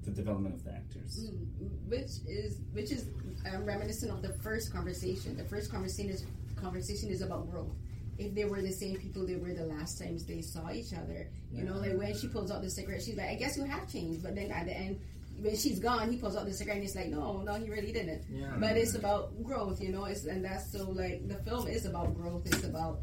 the 0.05 0.13
development 0.13 0.55
of 0.55 0.65
the 0.65 0.73
actors. 0.73 1.31
Mm, 1.31 1.89
which 1.89 2.11
is 2.29 2.61
which 2.73 2.93
is 2.93 3.09
um, 3.53 3.65
reminiscent 3.65 4.13
of 4.13 4.23
the 4.23 4.33
first 4.35 4.73
conversation. 4.73 5.37
The 5.37 5.45
first 5.45 5.71
conversation 5.71 6.11
is 6.11 6.25
conversation 6.57 7.11
is 7.11 7.21
about 7.21 7.51
growth. 7.51 7.75
If 8.19 8.35
they 8.35 8.45
were 8.45 8.63
the 8.63 8.73
same 8.73 8.97
people 8.97 9.27
they 9.27 9.37
were 9.37 9.53
the 9.53 9.67
last 9.67 9.99
times 9.99 10.25
they 10.25 10.41
saw 10.41 10.71
each 10.71 10.93
other, 10.93 11.29
you 11.53 11.65
know, 11.65 11.79
like 11.79 11.97
when 11.97 12.17
she 12.17 12.29
pulls 12.29 12.51
out 12.51 12.63
the 12.63 12.71
cigarette, 12.71 13.03
she's 13.03 13.17
like, 13.17 13.29
"I 13.29 13.35
guess 13.35 13.57
you 13.57 13.65
have 13.65 13.91
changed," 13.91 14.23
but 14.23 14.35
then 14.35 14.51
at 14.51 14.67
the 14.67 14.77
end. 14.77 15.01
When 15.41 15.57
she's 15.57 15.81
gone, 15.81 16.13
he 16.13 16.17
pulls 16.17 16.37
out 16.37 16.47
the 16.47 16.53
cigarette 16.53 16.77
and 16.77 16.85
he's 16.85 16.95
like, 16.95 17.09
"No, 17.09 17.43
no, 17.43 17.55
he 17.55 17.69
really 17.69 17.91
didn't." 17.91 18.23
Yeah. 18.31 18.55
But 18.57 18.77
it's 18.77 18.95
about 18.95 19.43
growth, 19.43 19.81
you 19.81 19.91
know. 19.91 20.05
It's 20.05 20.27
and 20.27 20.45
that's 20.45 20.71
so 20.71 20.91
like 20.91 21.27
the 21.27 21.35
film 21.43 21.67
is 21.67 21.87
about 21.87 22.15
growth. 22.15 22.47
It's 22.47 22.63
about 22.63 23.01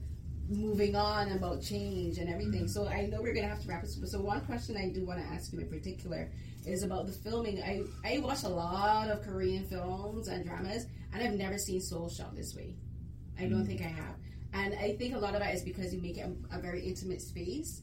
moving 0.52 0.96
on, 0.96 1.32
about 1.32 1.62
change 1.62 2.18
and 2.18 2.30
everything. 2.30 2.68
So 2.68 2.88
I 2.88 3.06
know 3.08 3.22
we're 3.22 3.34
gonna 3.34 3.48
have 3.48 3.62
to 3.62 3.68
wrap 3.68 3.84
it. 3.84 3.90
So 3.90 4.22
one 4.22 4.42
question 4.42 4.78
I 4.78 4.90
do 4.90 5.06
want 5.06 5.20
to 5.20 5.26
ask 5.26 5.52
you 5.54 5.60
in 5.60 5.68
particular 5.68 6.30
is 6.66 6.84
about 6.84 7.08
the 7.08 7.14
filming. 7.14 7.62
I 7.62 7.84
I 8.06 8.20
watch 8.20 8.44
a 8.44 8.50
lot 8.50 9.10
of 9.10 9.24
Korean 9.24 9.66
films 9.66 10.28
and 10.28 10.46
dramas, 10.46 10.86
and 11.14 11.24
I've 11.24 11.34
never 11.34 11.58
seen 11.58 11.82
Seoul 11.82 12.10
shot 12.10 12.36
this 12.36 12.56
way. 12.56 12.76
I 13.40 13.48
don't 13.48 13.64
mm. 13.64 13.68
think 13.68 13.82
I 13.82 13.88
have, 13.88 14.16
and 14.54 14.74
I 14.76 14.96
think 14.98 15.16
a 15.16 15.20
lot 15.20 15.34
of 15.34 15.40
that 15.40 15.54
is 15.56 15.62
because 15.64 15.94
you 15.94 16.02
make 16.02 16.18
it 16.18 16.30
a, 16.52 16.58
a 16.58 16.60
very 16.60 16.82
intimate 16.82 17.22
space. 17.22 17.82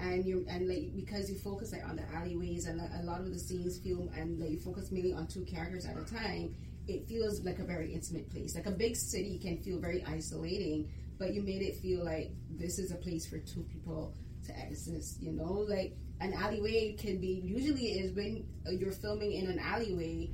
And 0.00 0.24
you 0.24 0.46
and 0.48 0.68
like 0.68 0.94
because 0.94 1.28
you 1.28 1.36
focus 1.36 1.72
like 1.72 1.84
on 1.84 1.96
the 1.96 2.04
alleyways 2.14 2.66
and 2.66 2.80
a 2.80 3.02
lot 3.02 3.20
of 3.20 3.32
the 3.32 3.38
scenes 3.38 3.80
feel 3.80 4.08
and 4.16 4.38
like 4.38 4.50
you 4.50 4.60
focus 4.60 4.92
mainly 4.92 5.12
on 5.12 5.26
two 5.26 5.44
characters 5.44 5.86
at 5.86 5.96
a 5.96 6.04
time, 6.04 6.54
it 6.86 7.08
feels 7.08 7.42
like 7.44 7.58
a 7.58 7.64
very 7.64 7.92
intimate 7.92 8.30
place. 8.30 8.54
Like 8.54 8.66
a 8.66 8.70
big 8.70 8.94
city 8.94 9.38
can 9.38 9.58
feel 9.58 9.80
very 9.80 10.04
isolating, 10.04 10.88
but 11.18 11.34
you 11.34 11.42
made 11.42 11.62
it 11.62 11.76
feel 11.76 12.04
like 12.04 12.30
this 12.48 12.78
is 12.78 12.92
a 12.92 12.94
place 12.94 13.26
for 13.26 13.38
two 13.38 13.62
people 13.72 14.14
to 14.46 14.52
exist. 14.68 15.20
You 15.20 15.32
know, 15.32 15.66
like 15.68 15.96
an 16.20 16.32
alleyway 16.32 16.92
can 16.92 17.18
be 17.20 17.40
usually 17.44 17.98
is 17.98 18.12
when 18.12 18.46
you're 18.70 18.92
filming 18.92 19.32
in 19.32 19.48
an 19.48 19.58
alleyway, 19.58 20.30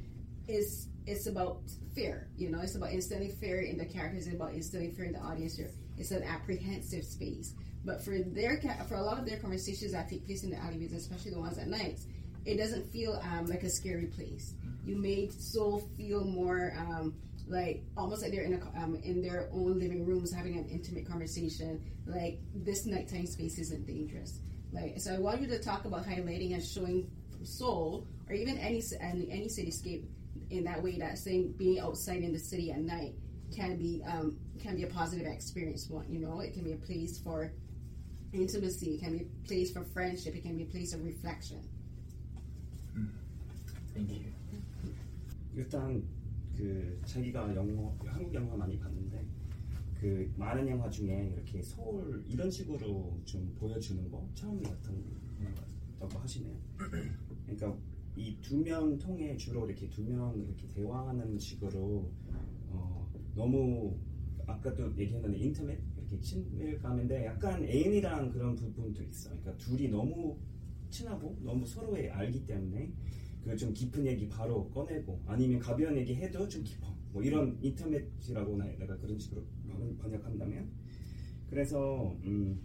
is 0.46 0.88
it's 1.06 1.26
about 1.26 1.62
fear. 1.94 2.28
You 2.36 2.50
know, 2.50 2.60
it's 2.60 2.76
about 2.76 2.90
instilling 2.90 3.32
fear 3.32 3.60
in 3.60 3.78
the 3.78 3.84
characters. 3.84 4.26
It's 4.26 4.36
about 4.36 4.52
instilling 4.52 4.92
fear 4.92 5.06
in 5.06 5.12
the 5.12 5.20
audience. 5.20 5.60
It's 5.98 6.10
an 6.10 6.22
apprehensive 6.22 7.04
space. 7.04 7.54
But 7.84 8.02
for 8.02 8.18
their 8.18 8.60
for 8.88 8.96
a 8.96 9.02
lot 9.02 9.18
of 9.18 9.26
their 9.26 9.38
conversations 9.38 9.92
that 9.92 10.08
take 10.08 10.24
place 10.26 10.42
in 10.42 10.50
the 10.50 10.56
alleyways, 10.56 10.92
especially 10.92 11.32
the 11.32 11.40
ones 11.40 11.58
at 11.58 11.68
night, 11.68 12.00
it 12.46 12.56
doesn't 12.56 12.90
feel 12.90 13.20
um, 13.22 13.46
like 13.46 13.62
a 13.62 13.70
scary 13.70 14.06
place. 14.06 14.54
You 14.84 14.96
made 14.96 15.32
Seoul 15.32 15.88
feel 15.96 16.24
more 16.24 16.74
um, 16.78 17.14
like 17.46 17.82
almost 17.96 18.22
like 18.22 18.32
they're 18.32 18.44
in 18.44 18.54
a 18.54 18.82
um, 18.82 18.96
in 19.02 19.20
their 19.20 19.50
own 19.52 19.78
living 19.78 20.06
rooms 20.06 20.32
having 20.32 20.56
an 20.56 20.66
intimate 20.68 21.06
conversation. 21.06 21.82
Like 22.06 22.38
this 22.54 22.86
nighttime 22.86 23.26
space 23.26 23.58
isn't 23.58 23.86
dangerous. 23.86 24.40
Like 24.72 24.94
so, 24.98 25.14
I 25.14 25.18
want 25.18 25.42
you 25.42 25.46
to 25.48 25.58
talk 25.58 25.84
about 25.84 26.06
highlighting 26.06 26.54
and 26.54 26.64
showing 26.64 27.10
Seoul 27.42 28.06
or 28.28 28.34
even 28.34 28.56
any 28.56 28.82
any, 29.00 29.30
any 29.30 29.46
cityscape 29.46 30.06
in 30.49 30.63
that 30.63 30.81
way. 30.81 30.97
That 30.97 31.17
saying 31.17 31.53
being 31.57 31.79
outside 31.79 32.23
in 32.23 32.31
the 32.33 32.39
city 32.39 32.71
at 32.71 32.81
night 32.81 33.13
can 33.55 33.77
be 33.77 34.01
um, 34.05 34.37
can 34.59 34.75
be 34.75 34.83
a 34.83 34.87
positive 34.87 35.25
experience. 35.25 35.89
One, 35.89 36.05
you 36.09 36.19
know, 36.19 36.39
it 36.39 36.53
can 36.53 36.63
be 36.63 36.73
a 36.73 36.77
place 36.77 37.17
for 37.17 37.51
intimacy. 38.33 38.95
It 38.95 39.01
can 39.01 39.17
be 39.17 39.25
a 39.25 39.47
place 39.47 39.71
for 39.71 39.83
friendship. 39.93 40.35
It 40.35 40.43
can 40.43 40.57
be 40.57 40.63
a 40.63 40.67
place 40.67 40.93
of 40.93 41.03
reflection. 41.03 41.61
Thank 43.93 44.11
you. 44.11 44.33
일단 45.55 46.03
그 46.55 46.97
자기가 47.05 47.55
영어 47.55 47.93
한국 48.05 48.33
영화 48.33 48.55
많이 48.55 48.77
봤는데 48.77 49.25
그 49.99 50.31
많은 50.37 50.67
영화 50.69 50.89
중에 50.89 51.33
이렇게 51.33 51.61
서울 51.61 52.23
이런 52.27 52.49
식으로 52.49 53.19
좀 53.25 53.53
보여주는 53.59 54.09
거 54.09 54.25
처음이었던 54.35 55.03
거라고 55.99 56.19
하시네요. 56.19 56.55
그러니까 56.77 57.77
이 58.16 58.40
두 58.40 58.56
명 58.62 58.96
통해 58.98 59.36
주로 59.36 59.66
이렇게 59.66 59.88
두 59.90 60.02
명 60.02 60.34
이렇게 60.46 60.66
대화하는 60.68 61.38
식으로 61.38 62.10
어, 62.70 63.10
너무 63.34 63.96
아까도 64.46 64.90
얘기했는데 64.96 65.38
인터넷 65.38 65.80
이렇게 65.98 66.20
친밀감인데 66.20 67.26
약간 67.26 67.64
애인이랑 67.64 68.30
그런 68.30 68.54
부분도 68.54 69.02
있어. 69.04 69.30
그러니까 69.30 69.56
둘이 69.56 69.88
너무 69.88 70.36
친하고 70.90 71.36
너무 71.42 71.66
서로에 71.66 72.08
알기 72.10 72.46
때문에 72.46 72.92
그 73.44 73.56
좀 73.56 73.74
깊은 73.74 74.06
얘기 74.06 74.26
바로 74.26 74.70
꺼내고 74.70 75.20
아니면 75.26 75.58
가벼운 75.60 75.96
얘기 75.98 76.14
해도 76.14 76.48
좀 76.48 76.64
깊어 76.64 76.94
뭐 77.12 77.22
이런 77.22 77.58
인터넷이라고 77.60 78.56
나- 78.56 78.64
내가 78.78 78.96
그런 78.96 79.18
식으로 79.18 79.44
번- 79.68 79.98
번역한다면 79.98 80.66
그래서 81.50 82.16
음, 82.24 82.58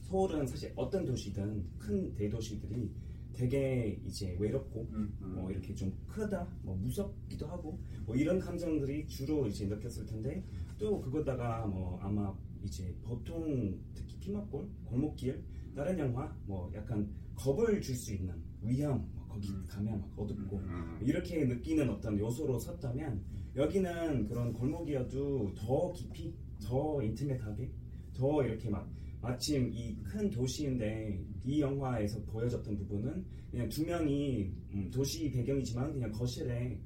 서울은 0.00 0.46
사실 0.48 0.72
어떤 0.74 1.04
도시든 1.04 1.64
큰 1.78 2.12
대도시들이 2.14 2.90
되게 3.34 4.00
이제 4.04 4.36
외롭고 4.38 4.88
음, 4.92 5.12
뭐 5.20 5.50
이렇게 5.50 5.74
좀 5.74 5.92
크다, 6.06 6.46
뭐 6.62 6.76
무섭기도 6.76 7.46
하고 7.46 7.78
뭐 8.06 8.14
이런 8.16 8.38
감정들이 8.38 9.06
주로 9.06 9.46
이제 9.46 9.66
느꼈을 9.66 10.06
텐데 10.06 10.42
또 10.78 11.00
그거다가 11.00 11.66
뭐 11.66 11.98
아마 12.00 12.34
이제 12.62 12.94
보통 13.02 13.78
특히 13.94 14.18
피막골, 14.20 14.68
골목길 14.84 15.42
다른 15.74 15.98
영화 15.98 16.34
뭐 16.46 16.70
약간 16.74 17.08
겁을 17.34 17.80
줄 17.80 17.94
수 17.96 18.14
있는 18.14 18.34
위험 18.62 19.08
뭐 19.14 19.26
거기 19.28 19.50
음. 19.50 19.64
가면 19.68 20.00
막 20.00 20.10
어둡고 20.16 20.56
음. 20.56 20.98
이렇게 21.02 21.44
느끼는 21.44 21.90
어떤 21.90 22.18
요소로 22.18 22.58
섰다면 22.58 23.22
여기는 23.56 24.26
그런 24.26 24.52
골목이어도 24.52 25.54
더 25.54 25.92
깊이 25.92 26.34
더 26.62 27.02
인티메트하게 27.02 27.70
더 28.14 28.44
이렇게 28.44 28.70
막 28.70 28.88
마침 29.24 29.72
이 29.72 29.96
큰 30.04 30.30
도시인데 30.30 31.24
이 31.44 31.60
영화에서 31.60 32.20
보여졌던 32.26 32.76
부분은 32.76 33.24
그냥 33.50 33.68
두 33.68 33.84
명이 33.84 34.52
음, 34.74 34.90
도시 34.92 35.30
배경이지만 35.30 35.92
그냥 35.92 36.10
거실에 36.12 36.78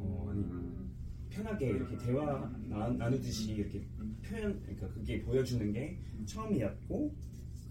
어, 0.00 0.28
아니 0.30 0.44
편하게 1.30 1.68
이렇게 1.70 1.96
대화 1.98 2.48
나, 2.68 2.88
나누듯이 2.88 3.52
이렇게 3.54 3.86
표현 4.22 4.60
그러니까 4.62 4.88
그게 4.88 5.20
보여주는 5.22 5.72
게 5.72 5.98
처음이었고 6.26 7.14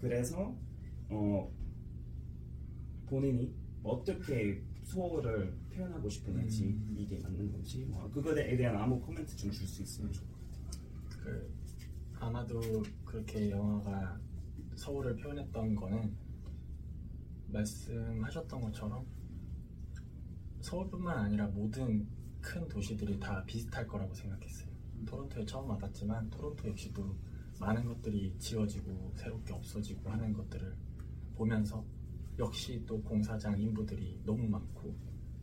그래서 0.00 0.56
어 1.08 1.50
본인이 3.06 3.52
어떻게 3.82 4.62
소를 4.84 5.52
표현하고 5.72 6.08
싶은지 6.08 6.64
음. 6.64 6.94
이게 6.98 7.18
맞는 7.18 7.50
건지 7.52 7.84
뭐 7.88 8.10
그거에 8.10 8.56
대한 8.56 8.76
아무 8.76 9.00
코멘트 9.00 9.36
좀 9.36 9.50
줄 9.50 9.66
수 9.66 9.82
있으면 9.82 10.12
좋을 10.12 10.28
것 10.28 10.38
같아요. 10.40 10.82
그 11.22 11.54
아마도 12.20 12.60
그렇게 13.14 13.48
영화가 13.48 14.20
서울을 14.74 15.14
표현했던 15.14 15.76
거는 15.76 16.16
말씀하셨던 17.46 18.60
것처럼 18.60 19.06
서울뿐만 20.60 21.18
아니라 21.18 21.46
모든 21.46 22.08
큰 22.40 22.66
도시들이 22.66 23.20
다 23.20 23.44
비슷할 23.44 23.86
거라고 23.86 24.12
생각했어요. 24.12 24.68
토론토에 25.06 25.44
처음 25.44 25.70
와봤지만 25.70 26.28
토론토 26.28 26.70
역시도 26.70 27.16
많은 27.60 27.84
것들이 27.84 28.36
지워지고 28.36 29.12
새롭게 29.14 29.52
없어지고 29.52 30.10
하는 30.10 30.32
것들을 30.32 30.76
보면서 31.36 31.86
역시 32.36 32.82
또 32.84 33.00
공사장 33.00 33.56
인부들이 33.60 34.22
너무 34.24 34.48
많고 34.48 34.92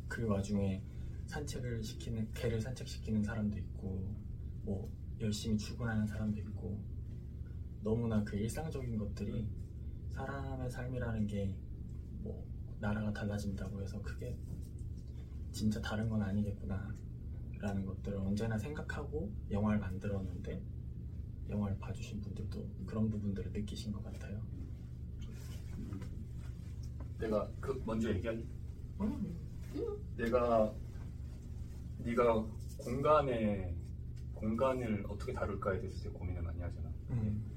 그 0.09 0.25
와중에 0.27 0.83
산책을 1.27 1.81
시키는 1.81 2.33
개를 2.33 2.59
산책시키는 2.59 3.23
사람도 3.23 3.57
있고 3.59 4.13
뭐 4.63 4.91
열심히 5.21 5.57
출근하는 5.57 6.05
사람도 6.05 6.37
있고 6.41 6.90
너무나 7.83 8.23
그 8.23 8.35
일상적인 8.37 8.97
것들이 8.97 9.47
사람의 10.13 10.69
삶이라는 10.69 11.27
게 11.27 11.55
뭐 12.23 12.45
나라가 12.79 13.11
달라진다고 13.11 13.81
해서 13.81 14.01
크게 14.01 14.37
진짜 15.51 15.81
다른 15.81 16.07
건 16.07 16.21
아니겠구나 16.21 16.95
라는 17.59 17.85
것들을 17.85 18.17
언제나 18.17 18.57
생각하고 18.57 19.31
영화를 19.51 19.79
만들었는데 19.79 20.61
영화를 21.49 21.77
봐주신 21.77 22.21
분들도 22.21 22.67
그런 22.85 23.09
부분들을 23.09 23.51
느끼신 23.51 23.91
것 23.91 24.03
같아요. 24.03 24.41
내가 27.19 27.47
그 27.59 27.81
먼저 27.85 28.09
얘기할래? 28.09 28.43
내가 30.17 30.73
네가 31.99 32.45
공간에 32.77 33.75
공간을 34.33 35.05
어떻게 35.07 35.33
다룰까에 35.33 35.79
대해서 35.79 36.01
되게 36.03 36.15
고민을 36.17 36.41
많이 36.41 36.59
하잖아. 36.61 36.89
음, 37.11 37.50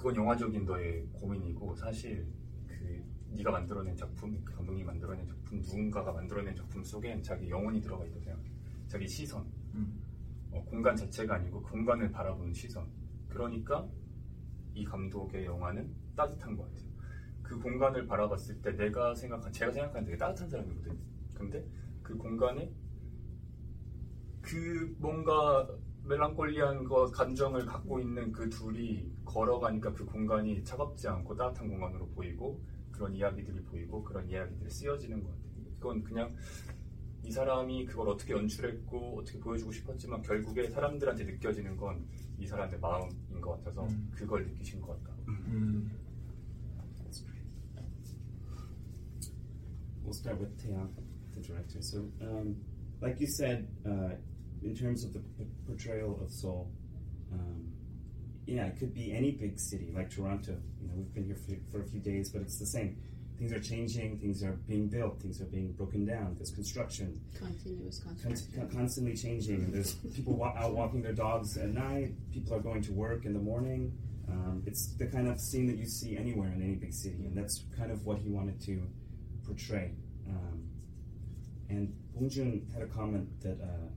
그건 0.00 0.16
영화적인 0.16 0.64
너의 0.64 1.06
고민이고 1.12 1.76
사실 1.76 2.26
그 2.66 3.04
네가 3.36 3.50
만들어낸 3.50 3.94
작품, 3.94 4.42
그 4.42 4.54
감독님이 4.54 4.86
만들어낸 4.86 5.26
작품, 5.26 5.60
누군가가 5.60 6.10
만들어낸 6.10 6.56
작품 6.56 6.82
속엔 6.82 7.22
자기 7.22 7.50
영혼이 7.50 7.82
들어가 7.82 8.06
있다고 8.06 8.22
생각해. 8.22 8.50
자기 8.88 9.06
시선, 9.06 9.44
음, 9.74 10.00
어, 10.52 10.64
공간 10.64 10.96
자체가 10.96 11.34
아니고 11.34 11.60
그 11.60 11.72
공간을 11.72 12.10
바라보는 12.12 12.54
시선. 12.54 12.88
그러니까 13.28 13.86
이 14.72 14.86
감독의 14.86 15.44
영화는 15.44 15.94
따뜻한 16.16 16.56
것 16.56 16.62
같아요. 16.62 16.88
그 17.42 17.58
공간을 17.58 18.06
바라봤을 18.06 18.62
때 18.62 18.74
내가 18.74 19.14
생각한, 19.14 19.52
제가 19.52 19.70
생각하는 19.70 20.06
되게 20.06 20.16
따뜻한 20.16 20.48
사람이거든. 20.48 20.98
근데 21.34 21.62
그 22.02 22.16
공간에 22.16 22.72
그 24.40 24.96
뭔가 24.98 25.68
멜랑콜리한 26.10 26.84
거 26.84 27.06
감정을 27.10 27.64
갖고 27.66 28.00
있는 28.00 28.32
그 28.32 28.48
둘이 28.50 29.10
걸어가니까 29.24 29.92
그 29.92 30.04
공간이 30.04 30.62
차갑지 30.64 31.08
않고 31.08 31.36
따뜻한 31.36 31.68
공간으로 31.68 32.08
보이고 32.08 32.60
그런 32.90 33.14
이야기들이 33.14 33.62
보이고 33.64 34.02
그런 34.02 34.28
이야기들이 34.28 34.68
쓰여지는 34.68 35.22
것 35.22 35.28
같아요. 35.30 35.64
그건 35.78 36.02
그냥 36.02 36.34
이 37.24 37.30
사람이 37.30 37.86
그걸 37.86 38.08
어떻게 38.08 38.32
연출했고 38.32 39.20
어떻게 39.20 39.38
보여주고 39.38 39.72
싶었지만 39.72 40.22
결국에 40.22 40.68
사람들한테 40.68 41.24
느껴지는 41.24 41.76
건 41.76 42.04
이 42.40 42.46
사람의 42.46 42.80
마음인 42.80 43.40
것 43.40 43.50
같아서 43.58 43.86
음. 43.86 44.10
그걸 44.14 44.46
느끼신 44.46 44.80
것 44.80 44.98
같다. 45.04 45.14
음, 45.28 45.90
We'll 50.02 50.14
start 50.14 50.40
with 50.40 50.56
Taeyang, 50.58 50.88
the 51.34 51.40
director. 51.42 51.80
So, 51.82 52.08
um, 52.22 52.56
like 53.00 53.20
you 53.20 53.28
said, 53.28 53.68
uh, 53.86 54.16
in 54.62 54.74
terms 54.76 55.04
of 55.04 55.12
the 55.12 55.20
p- 55.20 55.46
portrayal 55.66 56.18
of 56.22 56.30
Seoul, 56.30 56.70
um, 57.32 57.68
yeah, 58.46 58.66
it 58.66 58.78
could 58.78 58.92
be 58.94 59.12
any 59.12 59.30
big 59.30 59.58
city 59.58 59.92
like 59.94 60.10
Toronto. 60.10 60.56
You 60.80 60.88
know, 60.88 60.94
we've 60.96 61.14
been 61.14 61.24
here 61.24 61.36
for, 61.36 61.54
for 61.70 61.82
a 61.82 61.86
few 61.86 62.00
days, 62.00 62.30
but 62.30 62.42
it's 62.42 62.58
the 62.58 62.66
same. 62.66 62.96
Things 63.38 63.52
are 63.52 63.60
changing. 63.60 64.18
Things 64.18 64.42
are 64.42 64.52
being 64.68 64.88
built. 64.88 65.20
Things 65.22 65.40
are 65.40 65.46
being 65.46 65.72
broken 65.72 66.04
down. 66.04 66.34
There's 66.36 66.50
construction. 66.50 67.18
Continuous 67.38 68.00
construction. 68.00 68.52
con- 68.54 68.68
constantly 68.68 69.14
changing. 69.16 69.56
And 69.64 69.72
there's 69.72 69.94
people 69.94 70.34
wa- 70.36 70.52
out 70.56 70.74
walking 70.74 71.00
their 71.00 71.14
dogs 71.14 71.56
at 71.56 71.68
night. 71.70 72.12
People 72.32 72.54
are 72.54 72.60
going 72.60 72.82
to 72.82 72.92
work 72.92 73.24
in 73.24 73.32
the 73.32 73.40
morning. 73.40 73.96
Um, 74.28 74.62
it's 74.66 74.94
the 74.96 75.06
kind 75.06 75.26
of 75.26 75.40
scene 75.40 75.66
that 75.68 75.76
you 75.78 75.86
see 75.86 76.16
anywhere 76.18 76.48
in 76.52 76.62
any 76.62 76.74
big 76.74 76.92
city, 76.92 77.24
and 77.24 77.36
that's 77.36 77.64
kind 77.76 77.90
of 77.90 78.04
what 78.04 78.18
he 78.18 78.28
wanted 78.28 78.60
to 78.66 78.82
portray. 79.44 79.92
Um, 80.28 80.62
and 81.68 81.92
Bong 82.14 82.28
Jun 82.28 82.66
had 82.74 82.82
a 82.82 82.86
comment 82.86 83.28
that, 83.42 83.58
uh, 83.60 83.88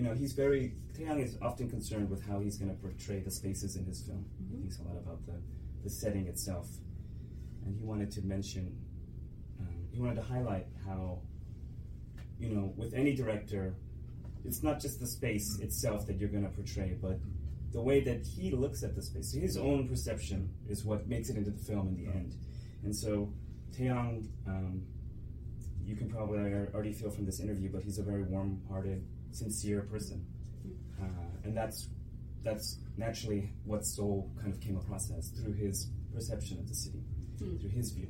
you 0.00 0.08
know, 0.08 0.14
he's 0.14 0.32
very 0.32 0.72
Taeyang 0.98 1.22
is 1.22 1.36
often 1.42 1.68
concerned 1.68 2.08
with 2.08 2.26
how 2.26 2.40
he's 2.40 2.56
going 2.56 2.74
to 2.74 2.80
portray 2.80 3.20
the 3.20 3.30
spaces 3.30 3.76
in 3.76 3.84
his 3.84 4.02
film. 4.02 4.24
He 4.50 4.56
thinks 4.56 4.78
a 4.78 4.82
lot 4.82 4.96
about 4.96 5.26
the, 5.26 5.34
the 5.84 5.90
setting 5.90 6.26
itself, 6.26 6.68
and 7.64 7.76
he 7.76 7.84
wanted 7.84 8.10
to 8.12 8.22
mention, 8.22 8.74
um, 9.60 9.88
he 9.92 10.00
wanted 10.00 10.16
to 10.16 10.22
highlight 10.22 10.66
how 10.86 11.18
you 12.38 12.48
know, 12.48 12.72
with 12.76 12.94
any 12.94 13.14
director, 13.14 13.74
it's 14.46 14.62
not 14.62 14.80
just 14.80 14.98
the 15.00 15.06
space 15.06 15.58
itself 15.60 16.06
that 16.06 16.18
you're 16.18 16.30
going 16.30 16.44
to 16.44 16.48
portray, 16.48 16.96
but 17.00 17.18
the 17.72 17.82
way 17.82 18.00
that 18.00 18.24
he 18.24 18.50
looks 18.50 18.82
at 18.82 18.96
the 18.96 19.02
space. 19.02 19.34
His 19.34 19.58
own 19.58 19.86
perception 19.86 20.48
is 20.66 20.82
what 20.82 21.06
makes 21.06 21.28
it 21.28 21.36
into 21.36 21.50
the 21.50 21.62
film 21.62 21.88
in 21.88 21.96
the 22.02 22.10
end. 22.10 22.34
And 22.82 22.96
so, 22.96 23.30
Taeyang, 23.76 24.26
um, 24.46 24.82
you 25.84 25.94
can 25.94 26.08
probably 26.08 26.38
already 26.38 26.94
feel 26.94 27.10
from 27.10 27.26
this 27.26 27.40
interview, 27.40 27.68
but 27.70 27.82
he's 27.82 27.98
a 27.98 28.02
very 28.02 28.22
warm-hearted, 28.22 29.04
sincere 29.32 29.82
person, 29.82 30.24
uh, 31.00 31.04
and 31.44 31.56
that's 31.56 31.88
that's 32.42 32.78
naturally 32.96 33.52
what 33.64 33.84
Seoul 33.84 34.30
kind 34.40 34.52
of 34.52 34.60
came 34.60 34.76
across 34.76 35.10
as 35.10 35.28
through 35.28 35.54
his 35.54 35.88
perception 36.14 36.58
of 36.58 36.68
the 36.68 36.74
city, 36.74 37.02
through 37.38 37.58
his 37.68 37.90
view. 37.92 38.08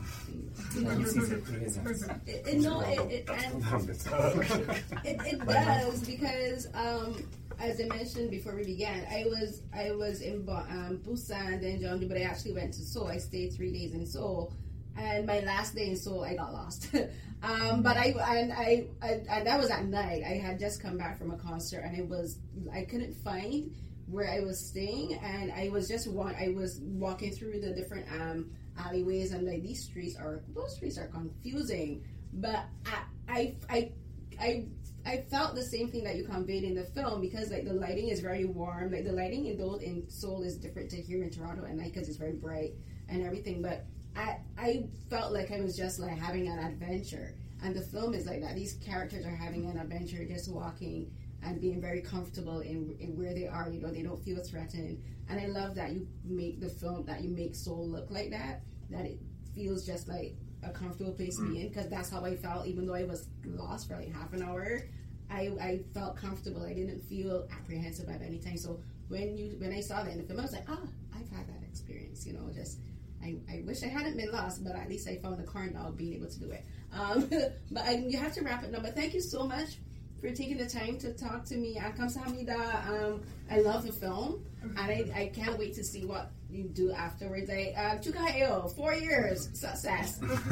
he 0.96 1.04
sees 1.04 1.30
it 1.30 1.44
through 1.44 1.58
his 1.60 1.78
eyes. 1.78 2.08
It, 2.26 2.46
it, 2.46 2.60
no, 2.60 2.80
it, 2.80 2.98
it, 3.10 3.28
it, 5.04 5.20
it 5.26 5.46
does 5.46 6.06
because 6.06 6.68
um, 6.74 7.22
as 7.58 7.80
I 7.80 7.84
mentioned 7.84 8.30
before 8.30 8.54
we 8.54 8.64
began, 8.64 9.06
I 9.10 9.24
was 9.26 9.62
I 9.74 9.90
was 9.92 10.22
in 10.22 10.44
Ba- 10.44 10.66
um, 10.70 11.00
Busan 11.04 11.60
then 11.60 11.80
Jeonju, 11.80 12.08
but 12.08 12.16
I 12.16 12.22
actually 12.22 12.52
went 12.52 12.72
to 12.74 12.80
Seoul. 12.80 13.08
I 13.08 13.18
stayed 13.18 13.52
three 13.52 13.72
days 13.72 13.92
in 13.92 14.06
Seoul, 14.06 14.54
and 14.96 15.26
my 15.26 15.40
last 15.40 15.74
day 15.74 15.88
in 15.88 15.96
Seoul, 15.96 16.24
I 16.24 16.34
got 16.34 16.52
lost. 16.52 16.94
Um, 17.42 17.82
but 17.82 17.96
I 17.96 18.14
and 18.38 18.52
I, 18.52 18.86
I 19.02 19.08
and 19.30 19.46
that 19.46 19.58
was 19.58 19.70
at 19.70 19.86
night. 19.86 20.22
I 20.26 20.34
had 20.34 20.58
just 20.58 20.82
come 20.82 20.98
back 20.98 21.18
from 21.18 21.30
a 21.30 21.36
concert, 21.38 21.80
and 21.80 21.96
I 21.96 22.02
was 22.02 22.38
I 22.72 22.84
couldn't 22.84 23.14
find 23.14 23.74
where 24.06 24.30
I 24.30 24.40
was 24.40 24.68
staying, 24.68 25.14
and 25.14 25.50
I 25.52 25.68
was 25.70 25.88
just 25.88 26.10
wa- 26.10 26.32
I 26.38 26.48
was 26.48 26.80
walking 26.82 27.32
through 27.32 27.60
the 27.60 27.72
different 27.72 28.06
um, 28.12 28.50
alleyways, 28.78 29.32
and 29.32 29.46
like 29.46 29.62
these 29.62 29.82
streets 29.84 30.16
are 30.16 30.42
those 30.54 30.74
streets 30.76 30.98
are 30.98 31.08
confusing. 31.08 32.02
But 32.32 32.64
I 32.86 32.98
I 33.28 33.54
I 33.70 33.92
I 34.38 34.66
I 35.06 35.24
felt 35.30 35.54
the 35.54 35.64
same 35.64 35.88
thing 35.90 36.04
that 36.04 36.16
you 36.16 36.24
conveyed 36.24 36.64
in 36.64 36.74
the 36.74 36.84
film 36.84 37.20
because 37.22 37.50
like 37.50 37.64
the 37.64 37.72
lighting 37.72 38.08
is 38.08 38.20
very 38.20 38.44
warm. 38.44 38.92
Like 38.92 39.04
the 39.04 39.12
lighting 39.12 39.46
in 39.46 39.58
in 39.82 40.08
Seoul 40.10 40.42
is 40.42 40.56
different 40.58 40.90
to 40.90 40.96
here 41.00 41.22
in 41.22 41.30
Toronto 41.30 41.64
at 41.64 41.74
night 41.74 41.92
because 41.92 42.08
it's 42.08 42.18
very 42.18 42.32
bright. 42.34 42.72
and 43.08 43.22
everything. 43.24 43.62
But 43.62 43.86
I 44.16 44.36
I 44.58 44.84
felt 45.08 45.32
like 45.32 45.50
I 45.50 45.60
was 45.60 45.76
just 45.76 45.98
like 45.98 46.18
having 46.18 46.48
an 46.48 46.58
adventure, 46.58 47.34
and 47.62 47.74
the 47.74 47.80
film 47.80 48.14
is 48.14 48.26
like 48.26 48.40
that. 48.42 48.54
These 48.54 48.74
characters 48.74 49.24
are 49.24 49.34
having 49.34 49.66
an 49.66 49.78
adventure, 49.78 50.24
just 50.24 50.50
walking 50.50 51.10
and 51.42 51.60
being 51.60 51.80
very 51.80 52.02
comfortable 52.02 52.60
in, 52.60 52.94
in 53.00 53.16
where 53.16 53.32
they 53.34 53.46
are. 53.46 53.70
You 53.70 53.80
know, 53.80 53.90
they 53.90 54.02
don't 54.02 54.22
feel 54.22 54.42
threatened, 54.42 55.02
and 55.28 55.40
I 55.40 55.46
love 55.46 55.74
that 55.76 55.92
you 55.92 56.06
make 56.24 56.60
the 56.60 56.68
film 56.68 57.04
that 57.06 57.22
you 57.22 57.30
make 57.30 57.54
Seoul 57.54 57.86
look 57.88 58.10
like 58.10 58.30
that. 58.30 58.62
That 58.90 59.06
it 59.06 59.20
feels 59.54 59.86
just 59.86 60.08
like 60.08 60.34
a 60.62 60.70
comfortable 60.70 61.12
place 61.12 61.36
to 61.36 61.48
be 61.48 61.60
in 61.62 61.68
because 61.68 61.88
that's 61.88 62.10
how 62.10 62.24
I 62.24 62.36
felt. 62.36 62.66
Even 62.66 62.86
though 62.86 62.94
I 62.94 63.04
was 63.04 63.28
lost 63.44 63.88
for 63.88 63.96
like 63.96 64.12
half 64.12 64.32
an 64.32 64.42
hour, 64.42 64.82
I, 65.30 65.50
I 65.60 65.80
felt 65.94 66.16
comfortable. 66.16 66.64
I 66.64 66.74
didn't 66.74 67.00
feel 67.00 67.48
apprehensive 67.52 68.08
at 68.08 68.22
any 68.22 68.38
time. 68.38 68.56
So 68.56 68.80
when 69.08 69.36
you 69.36 69.54
when 69.58 69.72
I 69.72 69.80
saw 69.80 70.02
that 70.02 70.12
in 70.12 70.18
the 70.18 70.24
film, 70.24 70.40
I 70.40 70.42
was 70.42 70.52
like, 70.52 70.66
ah, 70.68 70.80
I've 71.14 71.28
had 71.30 71.46
that 71.48 71.62
experience. 71.68 72.26
You 72.26 72.34
know, 72.34 72.50
just 72.54 72.78
I, 73.22 73.36
I 73.50 73.62
wish 73.66 73.82
I 73.82 73.88
hadn't 73.88 74.16
been 74.16 74.32
lost, 74.32 74.64
but 74.64 74.74
at 74.74 74.88
least 74.88 75.08
I 75.08 75.16
found 75.16 75.38
the 75.38 75.44
car 75.44 75.66
now 75.66 75.90
being 75.90 76.14
able 76.14 76.28
to 76.28 76.38
do 76.38 76.50
it. 76.50 76.64
Um, 76.92 77.28
but 77.70 77.84
I, 77.84 77.96
you 77.96 78.18
have 78.18 78.34
to 78.34 78.42
wrap 78.42 78.64
it 78.64 78.74
up. 78.74 78.82
But 78.82 78.94
thank 78.94 79.14
you 79.14 79.20
so 79.20 79.46
much 79.46 79.76
for 80.20 80.30
taking 80.30 80.56
the 80.56 80.66
time 80.66 80.98
to 80.98 81.12
talk 81.14 81.44
to 81.46 81.56
me. 81.56 81.76
Kamsahamnida. 81.76 82.88
Um, 82.88 83.22
I 83.50 83.60
love 83.60 83.86
the 83.86 83.92
film, 83.92 84.44
and 84.62 84.78
I, 84.78 85.04
I 85.14 85.32
can't 85.34 85.58
wait 85.58 85.74
to 85.74 85.84
see 85.84 86.04
what 86.04 86.30
you 86.50 86.64
do 86.64 86.92
afterwards. 86.92 87.50
I 87.50 87.74
uh, 87.76 87.98
Chukaeo, 87.98 88.74
four 88.74 88.94
years 88.94 89.48
success. 89.54 90.20
Um, 90.22 90.30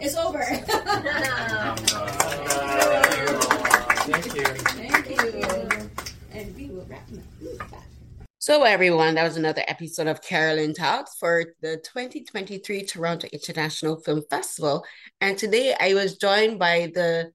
it's 0.00 0.16
over. 0.16 0.42
Thank 4.02 4.34
you. 4.34 4.44
Thank 4.44 5.10
you. 5.10 5.90
And 6.32 6.56
we 6.56 6.68
will 6.68 6.86
wrap 6.86 7.08
up. 7.72 7.82
So, 8.42 8.64
everyone, 8.64 9.14
that 9.14 9.22
was 9.22 9.36
another 9.36 9.62
episode 9.68 10.08
of 10.08 10.20
Carolyn 10.20 10.74
Talks 10.74 11.14
for 11.14 11.54
the 11.60 11.76
2023 11.76 12.84
Toronto 12.84 13.28
International 13.32 14.00
Film 14.00 14.20
Festival. 14.28 14.84
And 15.20 15.38
today 15.38 15.76
I 15.78 15.94
was 15.94 16.16
joined 16.16 16.58
by 16.58 16.90
the 16.92 17.30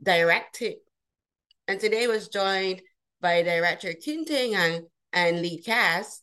director, 0.00 0.68
and 1.66 1.80
today 1.80 2.04
I 2.04 2.06
was 2.06 2.28
joined 2.28 2.80
by 3.20 3.42
director 3.42 3.92
Kim 3.92 4.24
Tae-young 4.24 4.82
and 5.12 5.42
lead 5.42 5.64
cast 5.64 6.22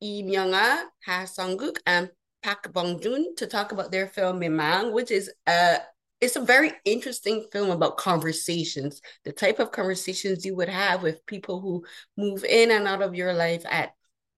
Lee 0.00 0.22
Myung-ha, 0.22 0.86
Ha 1.06 1.24
Seong-guk, 1.24 1.80
and 1.84 2.08
Park 2.44 2.72
Bong-jun 2.72 3.34
to 3.34 3.48
talk 3.48 3.72
about 3.72 3.90
their 3.90 4.06
film 4.06 4.38
Mimang, 4.38 4.92
which 4.92 5.10
is 5.10 5.28
a 5.48 5.78
it's 6.20 6.36
a 6.36 6.40
very 6.40 6.72
interesting 6.84 7.46
film 7.50 7.70
about 7.70 7.96
conversations, 7.96 9.00
the 9.24 9.32
type 9.32 9.58
of 9.58 9.72
conversations 9.72 10.44
you 10.44 10.54
would 10.56 10.68
have 10.68 11.02
with 11.02 11.24
people 11.26 11.60
who 11.60 11.84
move 12.16 12.44
in 12.44 12.70
and 12.70 12.86
out 12.86 13.02
of 13.02 13.14
your 13.14 13.32
life 13.32 13.62
at 13.68 13.92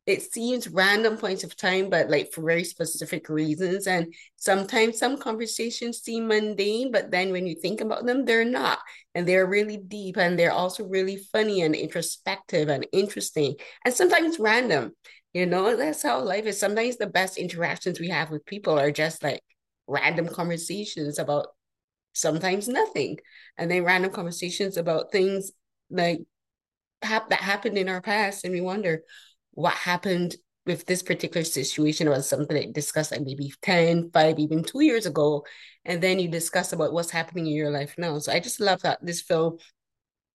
it 0.05 0.33
seems 0.33 0.67
random 0.67 1.17
points 1.17 1.45
of 1.45 1.57
time, 1.57 1.89
but 1.89 2.11
like 2.11 2.33
for 2.33 2.43
very 2.43 2.65
specific 2.65 3.29
reasons. 3.29 3.87
And 3.87 4.13
sometimes 4.35 4.99
some 4.99 5.17
conversations 5.17 6.01
seem 6.01 6.27
mundane, 6.27 6.91
but 6.91 7.13
then 7.13 7.31
when 7.31 7.47
you 7.47 7.55
think 7.55 7.81
about 7.81 8.05
them, 8.05 8.25
they're 8.25 8.45
not. 8.45 8.81
And 9.15 9.29
they're 9.29 9.47
really 9.47 9.77
deep 9.77 10.17
and 10.17 10.37
they're 10.37 10.53
also 10.53 10.85
really 10.85 11.19
funny 11.31 11.63
and 11.63 11.77
introspective 11.77 12.69
and 12.69 12.85
interesting 12.93 13.55
and 13.85 13.95
sometimes 13.95 14.41
random. 14.41 14.93
You 15.35 15.47
know, 15.47 15.77
that's 15.77 16.03
how 16.03 16.21
life 16.21 16.47
is. 16.47 16.59
Sometimes 16.59 16.97
the 16.97 17.07
best 17.07 17.39
interactions 17.39 18.01
we 18.01 18.09
have 18.09 18.31
with 18.31 18.45
people 18.45 18.79
are 18.79 18.91
just 18.91 19.23
like 19.23 19.41
random 19.87 20.27
conversations 20.29 21.19
about 21.21 21.47
sometimes 22.13 22.69
nothing. 22.69 23.19
And 23.59 23.71
then 23.71 23.85
random 23.85 24.11
conversations 24.11 24.77
about 24.77 25.13
things 25.13 25.53
like 25.91 26.21
hap- 27.03 27.31
that 27.31 27.41
happened 27.41 27.79
in 27.79 27.89
our 27.89 28.01
past. 28.01 28.45
And 28.45 28.53
we 28.53 28.61
wonder 28.61 29.03
what 29.53 29.75
happened 29.75 30.37
with 30.65 30.87
this 30.87 31.03
particular 31.03 31.45
situation 31.45 32.09
was 32.09 32.29
something 32.29 32.57
that 32.57 32.73
discussed 32.73 33.11
like 33.11 33.23
maybe 33.23 33.53
10, 33.63 34.11
5, 34.13 34.39
even 34.39 34.63
two 34.63 34.83
years 34.83 35.07
ago. 35.07 35.45
And 35.85 36.01
then 36.01 36.19
you 36.19 36.29
discuss 36.29 36.73
about 36.73 36.93
what's 36.93 37.11
happening 37.11 37.47
in 37.47 37.55
your 37.55 37.71
life 37.71 37.95
now. 37.99 38.19
So 38.19 38.33
I 38.33 38.41
just 38.41 38.61
love 38.61 38.81
that 38.83 39.05
this 39.05 39.21
film 39.21 39.59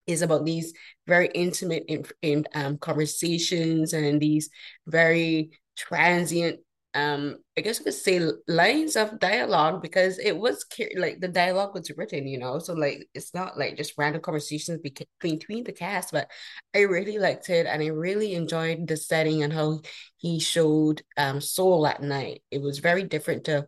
is 0.06 0.22
about 0.22 0.44
these 0.44 0.72
very 1.06 1.28
intimate 1.34 1.84
in, 1.88 2.04
in 2.22 2.44
um, 2.54 2.78
conversations 2.78 3.92
and 3.92 4.20
these 4.20 4.50
very 4.86 5.50
transient 5.76 6.60
um 6.94 7.36
i 7.56 7.60
guess 7.60 7.78
you 7.78 7.84
could 7.84 7.92
say 7.92 8.18
lines 8.46 8.96
of 8.96 9.18
dialogue 9.18 9.82
because 9.82 10.18
it 10.18 10.36
was 10.36 10.64
like 10.96 11.20
the 11.20 11.28
dialogue 11.28 11.74
was 11.74 11.90
written 11.96 12.26
you 12.26 12.38
know? 12.38 12.58
So 12.58 12.72
like 12.72 13.08
it's 13.14 13.34
not 13.34 13.58
like 13.58 13.76
just 13.76 13.94
random 13.98 14.22
conversations 14.22 14.80
between 14.80 15.06
between 15.20 15.64
the 15.64 15.72
cast 15.72 16.12
but 16.12 16.30
i 16.74 16.80
really 16.80 17.18
liked 17.18 17.50
it 17.50 17.66
and 17.66 17.82
i 17.82 17.86
really 17.88 18.34
enjoyed 18.34 18.86
the 18.88 18.96
setting 18.96 19.42
and 19.42 19.52
how 19.52 19.80
he 20.16 20.40
showed 20.40 21.02
um 21.16 21.40
Seoul 21.40 21.86
at 21.86 22.02
night. 22.02 22.42
It 22.50 22.62
was 22.62 22.78
very 22.78 23.04
different 23.04 23.44
to 23.44 23.66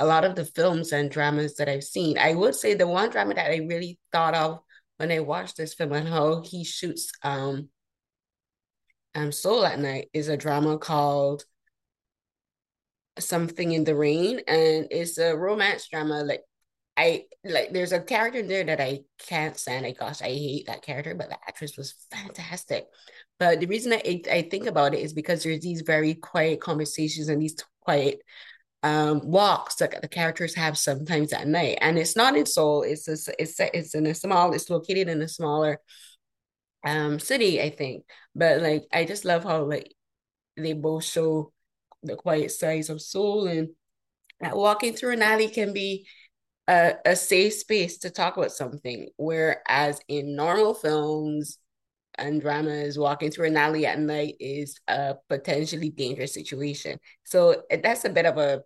a 0.00 0.06
lot 0.06 0.24
of 0.24 0.34
the 0.34 0.44
films 0.44 0.92
and 0.92 1.10
dramas 1.10 1.56
that 1.56 1.68
i've 1.68 1.84
seen. 1.84 2.18
I 2.18 2.34
would 2.34 2.54
say 2.54 2.74
the 2.74 2.88
one 2.88 3.10
drama 3.10 3.34
that 3.34 3.50
i 3.50 3.56
really 3.58 3.98
thought 4.12 4.34
of 4.34 4.60
when 4.96 5.12
i 5.12 5.20
watched 5.20 5.56
this 5.56 5.74
film 5.74 5.92
and 5.92 6.08
how 6.08 6.42
he 6.42 6.64
shoots 6.64 7.12
um 7.22 7.68
um 9.14 9.32
Seoul 9.32 9.64
at 9.64 9.78
night 9.78 10.08
is 10.12 10.28
a 10.28 10.36
drama 10.36 10.78
called 10.78 11.44
something 13.20 13.72
in 13.72 13.84
the 13.84 13.94
rain 13.94 14.40
and 14.48 14.86
it's 14.90 15.18
a 15.18 15.36
romance 15.36 15.88
drama 15.88 16.22
like 16.24 16.42
I 16.98 17.26
like 17.44 17.72
there's 17.72 17.92
a 17.92 18.00
character 18.00 18.40
in 18.40 18.48
there 18.48 18.64
that 18.64 18.80
I 18.80 19.02
can't 19.20 19.56
stand. 19.56 19.86
I 19.86 19.92
gosh, 19.92 20.20
I 20.20 20.30
hate 20.30 20.66
that 20.66 20.82
character, 20.82 21.14
but 21.14 21.28
the 21.28 21.36
actress 21.46 21.76
was 21.76 21.94
fantastic. 22.10 22.88
But 23.38 23.60
the 23.60 23.66
reason 23.66 23.92
I 23.92 24.20
I 24.30 24.42
think 24.50 24.66
about 24.66 24.94
it 24.94 25.00
is 25.00 25.12
because 25.12 25.44
there's 25.44 25.60
these 25.60 25.82
very 25.82 26.14
quiet 26.14 26.60
conversations 26.60 27.28
and 27.28 27.40
these 27.40 27.54
quiet 27.80 28.20
um 28.82 29.20
walks 29.24 29.76
that 29.76 30.02
the 30.02 30.08
characters 30.08 30.54
have 30.56 30.76
sometimes 30.76 31.32
at 31.32 31.46
night. 31.46 31.78
And 31.80 31.98
it's 31.98 32.16
not 32.16 32.36
in 32.36 32.46
Seoul, 32.46 32.82
it's 32.82 33.06
a, 33.08 33.16
it's 33.40 33.60
it's 33.60 33.94
in 33.94 34.06
a 34.06 34.14
small, 34.14 34.52
it's 34.52 34.68
located 34.70 35.08
in 35.08 35.22
a 35.22 35.28
smaller 35.28 35.80
um 36.84 37.18
city, 37.20 37.62
I 37.62 37.70
think. 37.70 38.04
But 38.34 38.60
like 38.60 38.86
I 38.92 39.04
just 39.04 39.24
love 39.24 39.44
how 39.44 39.64
like 39.64 39.94
they 40.56 40.72
both 40.72 41.04
show 41.04 41.52
the 42.02 42.16
quiet 42.16 42.50
sides 42.50 42.90
of 42.90 43.00
Seoul 43.00 43.46
and 43.46 43.68
walking 44.40 44.92
through 44.92 45.12
an 45.12 45.22
alley 45.22 45.48
can 45.48 45.72
be 45.72 46.06
a, 46.68 46.94
a 47.04 47.16
safe 47.16 47.54
space 47.54 47.98
to 47.98 48.10
talk 48.10 48.36
about 48.36 48.52
something. 48.52 49.08
Whereas 49.16 50.00
in 50.08 50.36
normal 50.36 50.74
films 50.74 51.58
and 52.16 52.40
dramas 52.40 52.98
walking 52.98 53.30
through 53.30 53.46
an 53.46 53.56
alley 53.56 53.86
at 53.86 53.98
night 53.98 54.34
is 54.40 54.78
a 54.88 55.14
potentially 55.28 55.90
dangerous 55.90 56.34
situation. 56.34 56.98
So 57.24 57.62
that's 57.82 58.04
a 58.04 58.10
bit 58.10 58.26
of 58.26 58.38
a 58.38 58.62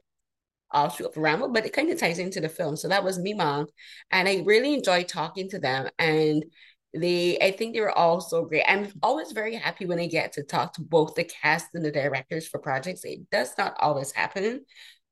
offshoot 0.74 1.06
of 1.06 1.16
ramble 1.18 1.50
but 1.50 1.66
it 1.66 1.72
kind 1.74 1.90
of 1.90 1.98
ties 1.98 2.18
into 2.18 2.40
the 2.40 2.48
film. 2.48 2.76
So 2.76 2.88
that 2.88 3.04
was 3.04 3.18
Mimang 3.18 3.66
and 4.10 4.26
i 4.26 4.42
really 4.44 4.74
enjoyed 4.74 5.06
talking 5.06 5.48
to 5.50 5.58
them. 5.58 5.88
And 5.98 6.44
they 6.94 7.38
I 7.40 7.52
think 7.52 7.74
they 7.74 7.80
were 7.80 7.96
all 7.96 8.20
so 8.20 8.44
great. 8.44 8.64
I'm 8.68 8.88
always 9.02 9.32
very 9.32 9.54
happy 9.54 9.86
when 9.86 9.98
I 9.98 10.06
get 10.06 10.32
to 10.34 10.42
talk 10.42 10.74
to 10.74 10.82
both 10.82 11.14
the 11.14 11.24
cast 11.24 11.68
and 11.74 11.84
the 11.84 11.90
directors 11.90 12.46
for 12.48 12.58
projects. 12.58 13.04
It 13.04 13.30
does 13.30 13.54
not 13.56 13.76
always 13.80 14.12
happen. 14.12 14.64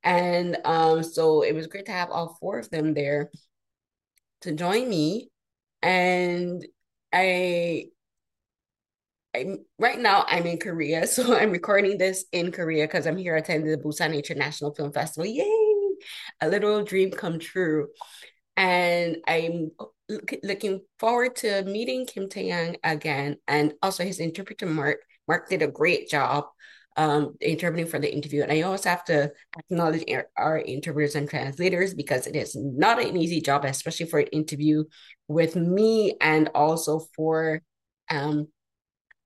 And 0.03 0.59
um, 0.65 1.03
so 1.03 1.43
it 1.43 1.55
was 1.55 1.67
great 1.67 1.87
to 1.87 1.93
have 1.93 2.11
all 2.11 2.37
four 2.41 2.59
of 2.59 2.71
them 2.71 2.95
there 2.95 3.31
to 4.43 4.53
join 4.53 4.89
me. 4.89 5.31
And 5.83 6.67
I 7.13 7.87
I'm 9.35 9.65
right 9.79 9.99
now 9.99 10.25
I'm 10.29 10.47
in 10.47 10.59
Korea. 10.59 11.07
So 11.07 11.37
I'm 11.37 11.51
recording 11.51 11.99
this 11.99 12.25
in 12.33 12.53
Korea 12.53 12.85
because 12.87 13.07
I'm 13.07 13.17
here 13.17 13.37
attending 13.37 13.71
the 13.71 13.79
Busan 13.79 14.15
International 14.15 14.75
Film 14.75 14.93
Festival. 14.93 15.27
Yay! 15.27 15.47
A 16.41 16.49
little 16.49 16.83
dream 16.85 17.11
come 17.11 17.39
true. 17.39 17.89
And 18.57 19.19
I'm 19.27 19.71
looking 20.43 20.81
forward 20.99 21.37
to 21.37 21.63
meeting 21.65 22.07
Kim 22.07 22.29
Tae-young 22.29 22.77
again, 22.83 23.37
and 23.47 23.75
also 23.83 24.05
his 24.05 24.21
interpreter 24.21 24.67
Mark. 24.67 24.99
Mark 25.29 25.49
did 25.49 25.63
a 25.63 25.69
great 25.69 26.09
job 26.09 26.47
um, 26.97 27.37
interpreting 27.41 27.87
for 27.87 27.99
the 27.99 28.13
interview, 28.13 28.43
and 28.43 28.51
I 28.51 28.63
always 28.63 28.85
have 28.85 29.05
to 29.05 29.33
acknowledge 29.59 30.05
our, 30.11 30.29
our 30.37 30.59
interpreters 30.59 31.15
and 31.15 31.29
translators 31.29 31.95
because 31.95 32.27
it 32.27 32.37
is 32.37 32.57
not 32.57 33.01
an 33.01 33.17
easy 33.17 33.41
job, 33.41 33.65
especially 33.65 34.07
for 34.07 34.19
an 34.19 34.27
interview 34.29 34.85
with 35.29 35.55
me 35.55 36.17
and 36.21 36.51
also 36.55 37.07
for 37.15 37.63
um 38.11 38.49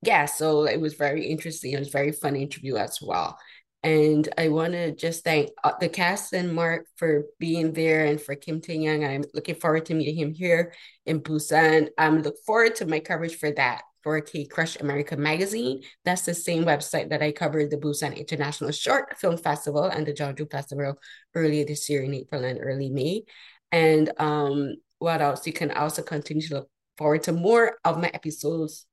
yeah 0.02 0.26
so 0.26 0.66
it 0.66 0.78
was 0.78 0.94
very 0.94 1.26
interesting. 1.26 1.72
It 1.72 1.78
was 1.78 1.88
very 1.88 2.12
fun 2.12 2.36
interview 2.36 2.76
as 2.76 2.98
well 3.00 3.38
and 3.84 4.26
I 4.38 4.48
want 4.48 4.72
to 4.72 4.92
just 4.92 5.24
thank 5.24 5.50
uh, 5.62 5.72
the 5.78 5.90
cast 5.90 6.32
and 6.32 6.54
Mark 6.54 6.86
for 6.96 7.24
being 7.38 7.74
there 7.74 8.06
and 8.06 8.18
for 8.20 8.34
Kim 8.34 8.62
Tae 8.62 8.78
Young. 8.78 9.04
I'm 9.04 9.24
looking 9.34 9.56
forward 9.56 9.84
to 9.86 9.94
meeting 9.94 10.16
him 10.16 10.32
here 10.32 10.72
in 11.04 11.20
Busan. 11.20 11.90
I'm 11.98 12.22
look 12.22 12.36
forward 12.46 12.76
to 12.76 12.86
my 12.86 12.98
coverage 12.98 13.36
for 13.36 13.50
that 13.52 13.82
for 14.02 14.18
K 14.22 14.46
Crush 14.46 14.76
America 14.76 15.18
magazine. 15.18 15.82
That's 16.06 16.22
the 16.22 16.32
same 16.32 16.64
website 16.64 17.10
that 17.10 17.22
I 17.22 17.30
covered 17.30 17.70
the 17.70 17.76
Busan 17.76 18.16
International 18.16 18.70
Short 18.72 19.18
Film 19.18 19.36
Festival 19.36 19.84
and 19.84 20.06
the 20.06 20.14
Jeonju 20.14 20.50
Festival 20.50 20.94
earlier 21.34 21.66
this 21.66 21.90
year 21.90 22.02
in 22.02 22.14
April 22.14 22.42
and 22.42 22.58
early 22.62 22.88
May. 22.88 23.24
And 23.70 24.10
um, 24.18 24.76
what 24.98 25.20
else? 25.20 25.46
You 25.46 25.52
can 25.52 25.70
also 25.70 26.00
continue 26.00 26.46
to 26.48 26.54
look 26.54 26.70
forward 26.96 27.24
to 27.24 27.32
more 27.32 27.76
of 27.84 28.00
my 28.00 28.10
episodes 28.14 28.86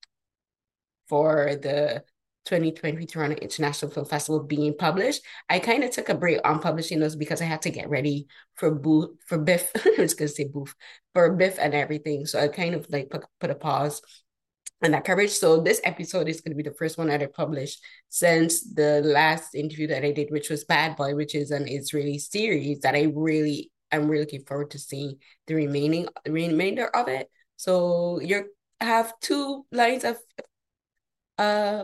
for 1.08 1.56
the 1.56 2.04
2023 2.46 3.06
Toronto 3.06 3.38
International 3.38 3.92
Film 3.92 4.06
Festival 4.06 4.44
being 4.44 4.76
published. 4.78 5.22
I 5.50 5.60
kind 5.60 5.84
of 5.84 5.92
took 5.92 6.10
a 6.10 6.16
break 6.16 6.40
on 6.44 6.60
publishing 6.60 7.00
those 7.00 7.16
because 7.16 7.42
I 7.42 7.46
had 7.46 7.62
to 7.64 7.70
get 7.70 7.90
ready 7.90 8.28
for 8.56 8.72
booth 8.72 9.12
for 9.28 9.38
Biff. 9.38 9.72
I 9.86 9.96
was 10.02 10.14
gonna 10.14 10.28
say 10.28 10.46
booth 10.46 10.74
for 11.14 11.32
Biff 11.34 11.58
and 11.60 11.74
everything. 11.74 12.26
So 12.26 12.40
I 12.40 12.48
kind 12.48 12.76
of 12.76 12.88
like 12.90 13.10
put, 13.10 13.26
put 13.40 13.50
a 13.50 13.56
pause 13.56 14.02
on 14.84 14.92
that 14.92 15.04
coverage. 15.04 15.32
So 15.32 15.62
this 15.62 15.82
episode 15.84 16.28
is 16.28 16.42
going 16.42 16.58
to 16.58 16.62
be 16.62 16.68
the 16.68 16.76
first 16.76 16.98
one 16.98 17.08
that 17.08 17.22
I 17.22 17.28
published 17.28 17.84
since 18.10 18.62
the 18.64 19.02
last 19.04 19.54
interview 19.54 19.88
that 19.88 20.04
I 20.04 20.12
did, 20.12 20.32
which 20.32 20.50
was 20.50 20.64
Bad 20.64 20.96
Boy, 20.96 21.16
which 21.16 21.36
is 21.36 21.52
an 21.52 21.68
Israeli 21.68 22.18
series 22.18 22.80
that 22.80 22.96
I 22.96 23.12
really 23.16 23.72
I'm 23.92 24.08
really 24.08 24.24
looking 24.24 24.46
forward 24.46 24.72
to 24.72 24.80
seeing 24.80 25.18
the 25.48 25.56
remaining 25.56 26.08
the 26.26 26.32
remainder 26.32 26.88
of 26.88 27.08
it. 27.08 27.30
So 27.58 28.20
you 28.22 28.46
have 28.80 29.14
two 29.20 29.66
lines 29.72 30.04
of 30.04 30.18
uh 31.38 31.84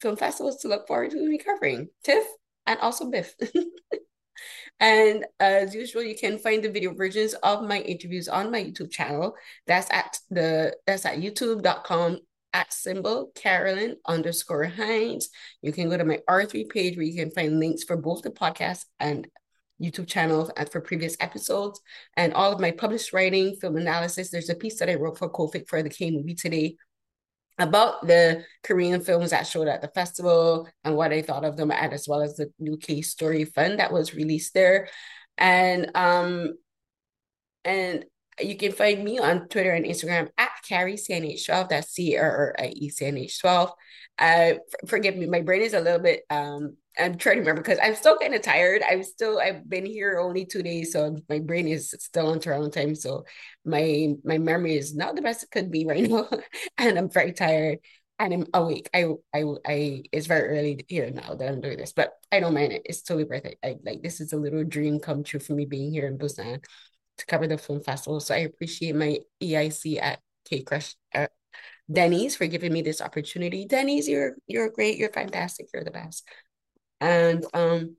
film 0.00 0.16
festivals 0.16 0.58
to 0.58 0.68
look 0.68 0.86
forward 0.86 1.10
to 1.10 1.26
recovering 1.26 1.88
TIFF 2.04 2.24
and 2.66 2.78
also 2.80 3.10
Biff. 3.10 3.34
and 4.80 5.24
as 5.40 5.74
usual, 5.74 6.02
you 6.02 6.16
can 6.16 6.38
find 6.38 6.62
the 6.62 6.70
video 6.70 6.94
versions 6.94 7.34
of 7.34 7.62
my 7.62 7.80
interviews 7.80 8.28
on 8.28 8.50
my 8.50 8.62
YouTube 8.62 8.90
channel. 8.90 9.34
That's 9.66 9.90
at 9.90 10.18
the 10.30 10.76
that's 10.86 11.06
at 11.06 11.18
youtube.com 11.18 12.18
at 12.52 12.72
symbol 12.72 13.32
Carolyn 13.34 13.96
underscore 14.06 14.64
Hinds. 14.64 15.28
You 15.60 15.72
can 15.72 15.88
go 15.88 15.96
to 15.96 16.04
my 16.04 16.20
Authory 16.30 16.68
page 16.68 16.96
where 16.96 17.04
you 17.04 17.20
can 17.20 17.32
find 17.32 17.58
links 17.58 17.82
for 17.82 17.96
both 17.96 18.22
the 18.22 18.30
podcast 18.30 18.84
and 19.00 19.26
YouTube 19.82 20.06
channels 20.06 20.50
and 20.56 20.70
for 20.70 20.80
previous 20.80 21.16
episodes 21.18 21.80
and 22.16 22.32
all 22.32 22.52
of 22.52 22.60
my 22.60 22.70
published 22.70 23.12
writing, 23.12 23.56
film 23.60 23.76
analysis. 23.76 24.30
There's 24.30 24.48
a 24.48 24.54
piece 24.54 24.78
that 24.78 24.88
I 24.88 24.94
wrote 24.94 25.18
for 25.18 25.28
Kofic 25.28 25.68
for 25.68 25.82
the 25.82 25.90
K 25.90 26.12
movie 26.12 26.34
today 26.34 26.76
about 27.58 28.06
the 28.06 28.44
Korean 28.62 29.00
films 29.00 29.30
that 29.30 29.46
showed 29.46 29.68
at 29.68 29.80
the 29.80 29.88
festival 29.88 30.68
and 30.82 30.96
what 30.96 31.12
I 31.12 31.22
thought 31.22 31.44
of 31.44 31.56
them, 31.56 31.70
and 31.70 31.92
as 31.92 32.08
well 32.08 32.22
as 32.22 32.36
the 32.36 32.50
UK 32.60 33.04
Story 33.04 33.44
Fund 33.44 33.78
that 33.78 33.92
was 33.92 34.14
released 34.14 34.54
there. 34.54 34.88
And 35.38 35.90
um 35.94 36.54
and 37.64 38.04
you 38.40 38.56
can 38.56 38.72
find 38.72 39.04
me 39.04 39.18
on 39.18 39.48
Twitter 39.48 39.72
and 39.72 39.86
Instagram 39.86 40.28
at 40.36 40.50
Carrie 40.68 40.96
CNH12. 40.96 41.68
That's 41.68 41.92
C 41.92 42.16
R 42.16 42.30
R 42.30 42.56
I 42.58 42.72
E 42.74 42.90
CNH 42.90 43.40
12. 43.40 43.70
Uh, 44.18 44.52
forgive 44.86 45.16
me, 45.16 45.26
my 45.26 45.40
brain 45.40 45.62
is 45.62 45.74
a 45.74 45.80
little 45.80 46.00
bit 46.00 46.22
um 46.30 46.76
I'm 46.98 47.16
trying 47.16 47.36
to 47.36 47.40
remember 47.40 47.62
because 47.62 47.78
I'm 47.82 47.94
still 47.94 48.18
kind 48.18 48.34
of 48.34 48.42
tired. 48.42 48.82
I'm 48.88 49.02
still 49.02 49.40
I've 49.40 49.68
been 49.68 49.86
here 49.86 50.18
only 50.18 50.44
two 50.44 50.62
days, 50.62 50.92
so 50.92 51.16
my 51.28 51.40
brain 51.40 51.66
is 51.68 51.94
still 51.98 52.28
on 52.28 52.40
Toronto 52.40 52.68
time. 52.68 52.94
So 52.94 53.24
my 53.64 54.14
my 54.24 54.38
memory 54.38 54.76
is 54.76 54.94
not 54.94 55.16
the 55.16 55.22
best 55.22 55.42
it 55.42 55.50
could 55.50 55.70
be 55.70 55.86
right 55.86 56.02
now, 56.08 56.28
and 56.78 56.98
I'm 56.98 57.10
very 57.10 57.32
tired 57.32 57.78
and 58.18 58.32
I'm 58.32 58.46
awake. 58.54 58.90
I 58.94 59.06
I 59.34 59.44
I 59.66 60.02
it's 60.12 60.26
very 60.26 60.58
early 60.58 60.84
here 60.88 61.10
now 61.10 61.34
that 61.34 61.48
I'm 61.48 61.60
doing 61.60 61.78
this, 61.78 61.92
but 61.92 62.12
I 62.30 62.40
don't 62.40 62.54
mind 62.54 62.72
it. 62.72 62.82
It's 62.84 63.02
totally 63.02 63.24
worth 63.24 63.44
it. 63.44 63.58
I 63.64 63.76
like 63.84 64.02
this 64.02 64.20
is 64.20 64.32
a 64.32 64.36
little 64.36 64.64
dream 64.64 65.00
come 65.00 65.24
true 65.24 65.40
for 65.40 65.54
me 65.54 65.66
being 65.66 65.90
here 65.92 66.06
in 66.06 66.18
Busan 66.18 66.64
to 67.18 67.26
cover 67.26 67.46
the 67.46 67.58
film 67.58 67.82
festival. 67.82 68.20
So 68.20 68.34
I 68.34 68.38
appreciate 68.38 68.94
my 68.94 69.18
EIC 69.42 70.00
at 70.00 70.20
K 70.44 70.62
Crush 70.62 70.94
uh, 71.14 71.26
Denny's 71.92 72.36
for 72.36 72.46
giving 72.46 72.72
me 72.72 72.82
this 72.82 73.00
opportunity. 73.00 73.66
Denny's, 73.66 74.08
you're 74.08 74.36
you're 74.46 74.70
great. 74.70 74.98
You're 74.98 75.12
fantastic. 75.12 75.68
You're 75.72 75.84
the 75.84 75.90
best 75.90 76.24
and 77.00 77.44
um, 77.54 77.96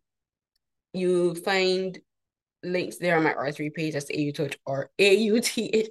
you 0.93 1.35
find 1.35 1.99
links 2.63 2.97
there 2.97 3.17
on 3.17 3.23
my 3.23 3.33
Authory 3.33 3.73
page. 3.73 3.93
That's 3.93 4.09
AUTH 4.09 4.55
or 4.65 4.89
A-U-T-H. 4.99 5.89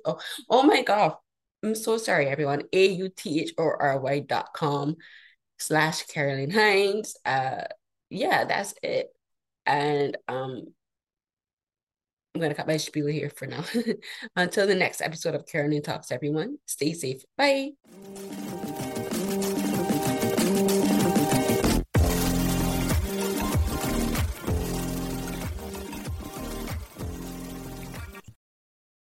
Oh, 0.51 0.63
my 0.63 0.83
God. 0.83 1.15
I'm 1.63 1.75
so 1.75 1.97
sorry, 1.97 2.27
everyone. 2.27 2.63
A-U-T-H-O-R-Y 2.73 4.21
dot 4.21 4.53
com 4.55 4.97
slash 5.59 6.03
Carolyn 6.05 6.51
Hinds. 6.51 7.17
Uh, 7.25 7.65
yeah, 8.11 8.45
that's 8.45 8.75
it. 8.83 9.09
And 9.67 10.17
um, 10.29 10.75
I'm 12.35 12.41
gonna 12.41 12.55
cut 12.55 12.67
my 12.67 12.77
spiel 12.77 13.07
here 13.07 13.31
for 13.31 13.47
now. 13.47 13.65
Until 14.37 14.67
the 14.67 14.75
next 14.75 15.01
episode 15.01 15.35
of 15.35 15.47
Carolyn 15.47 15.83
Talks, 15.83 16.11
everyone. 16.11 16.59
Stay 16.67 16.93
safe. 16.93 17.23
Bye. 17.39 17.73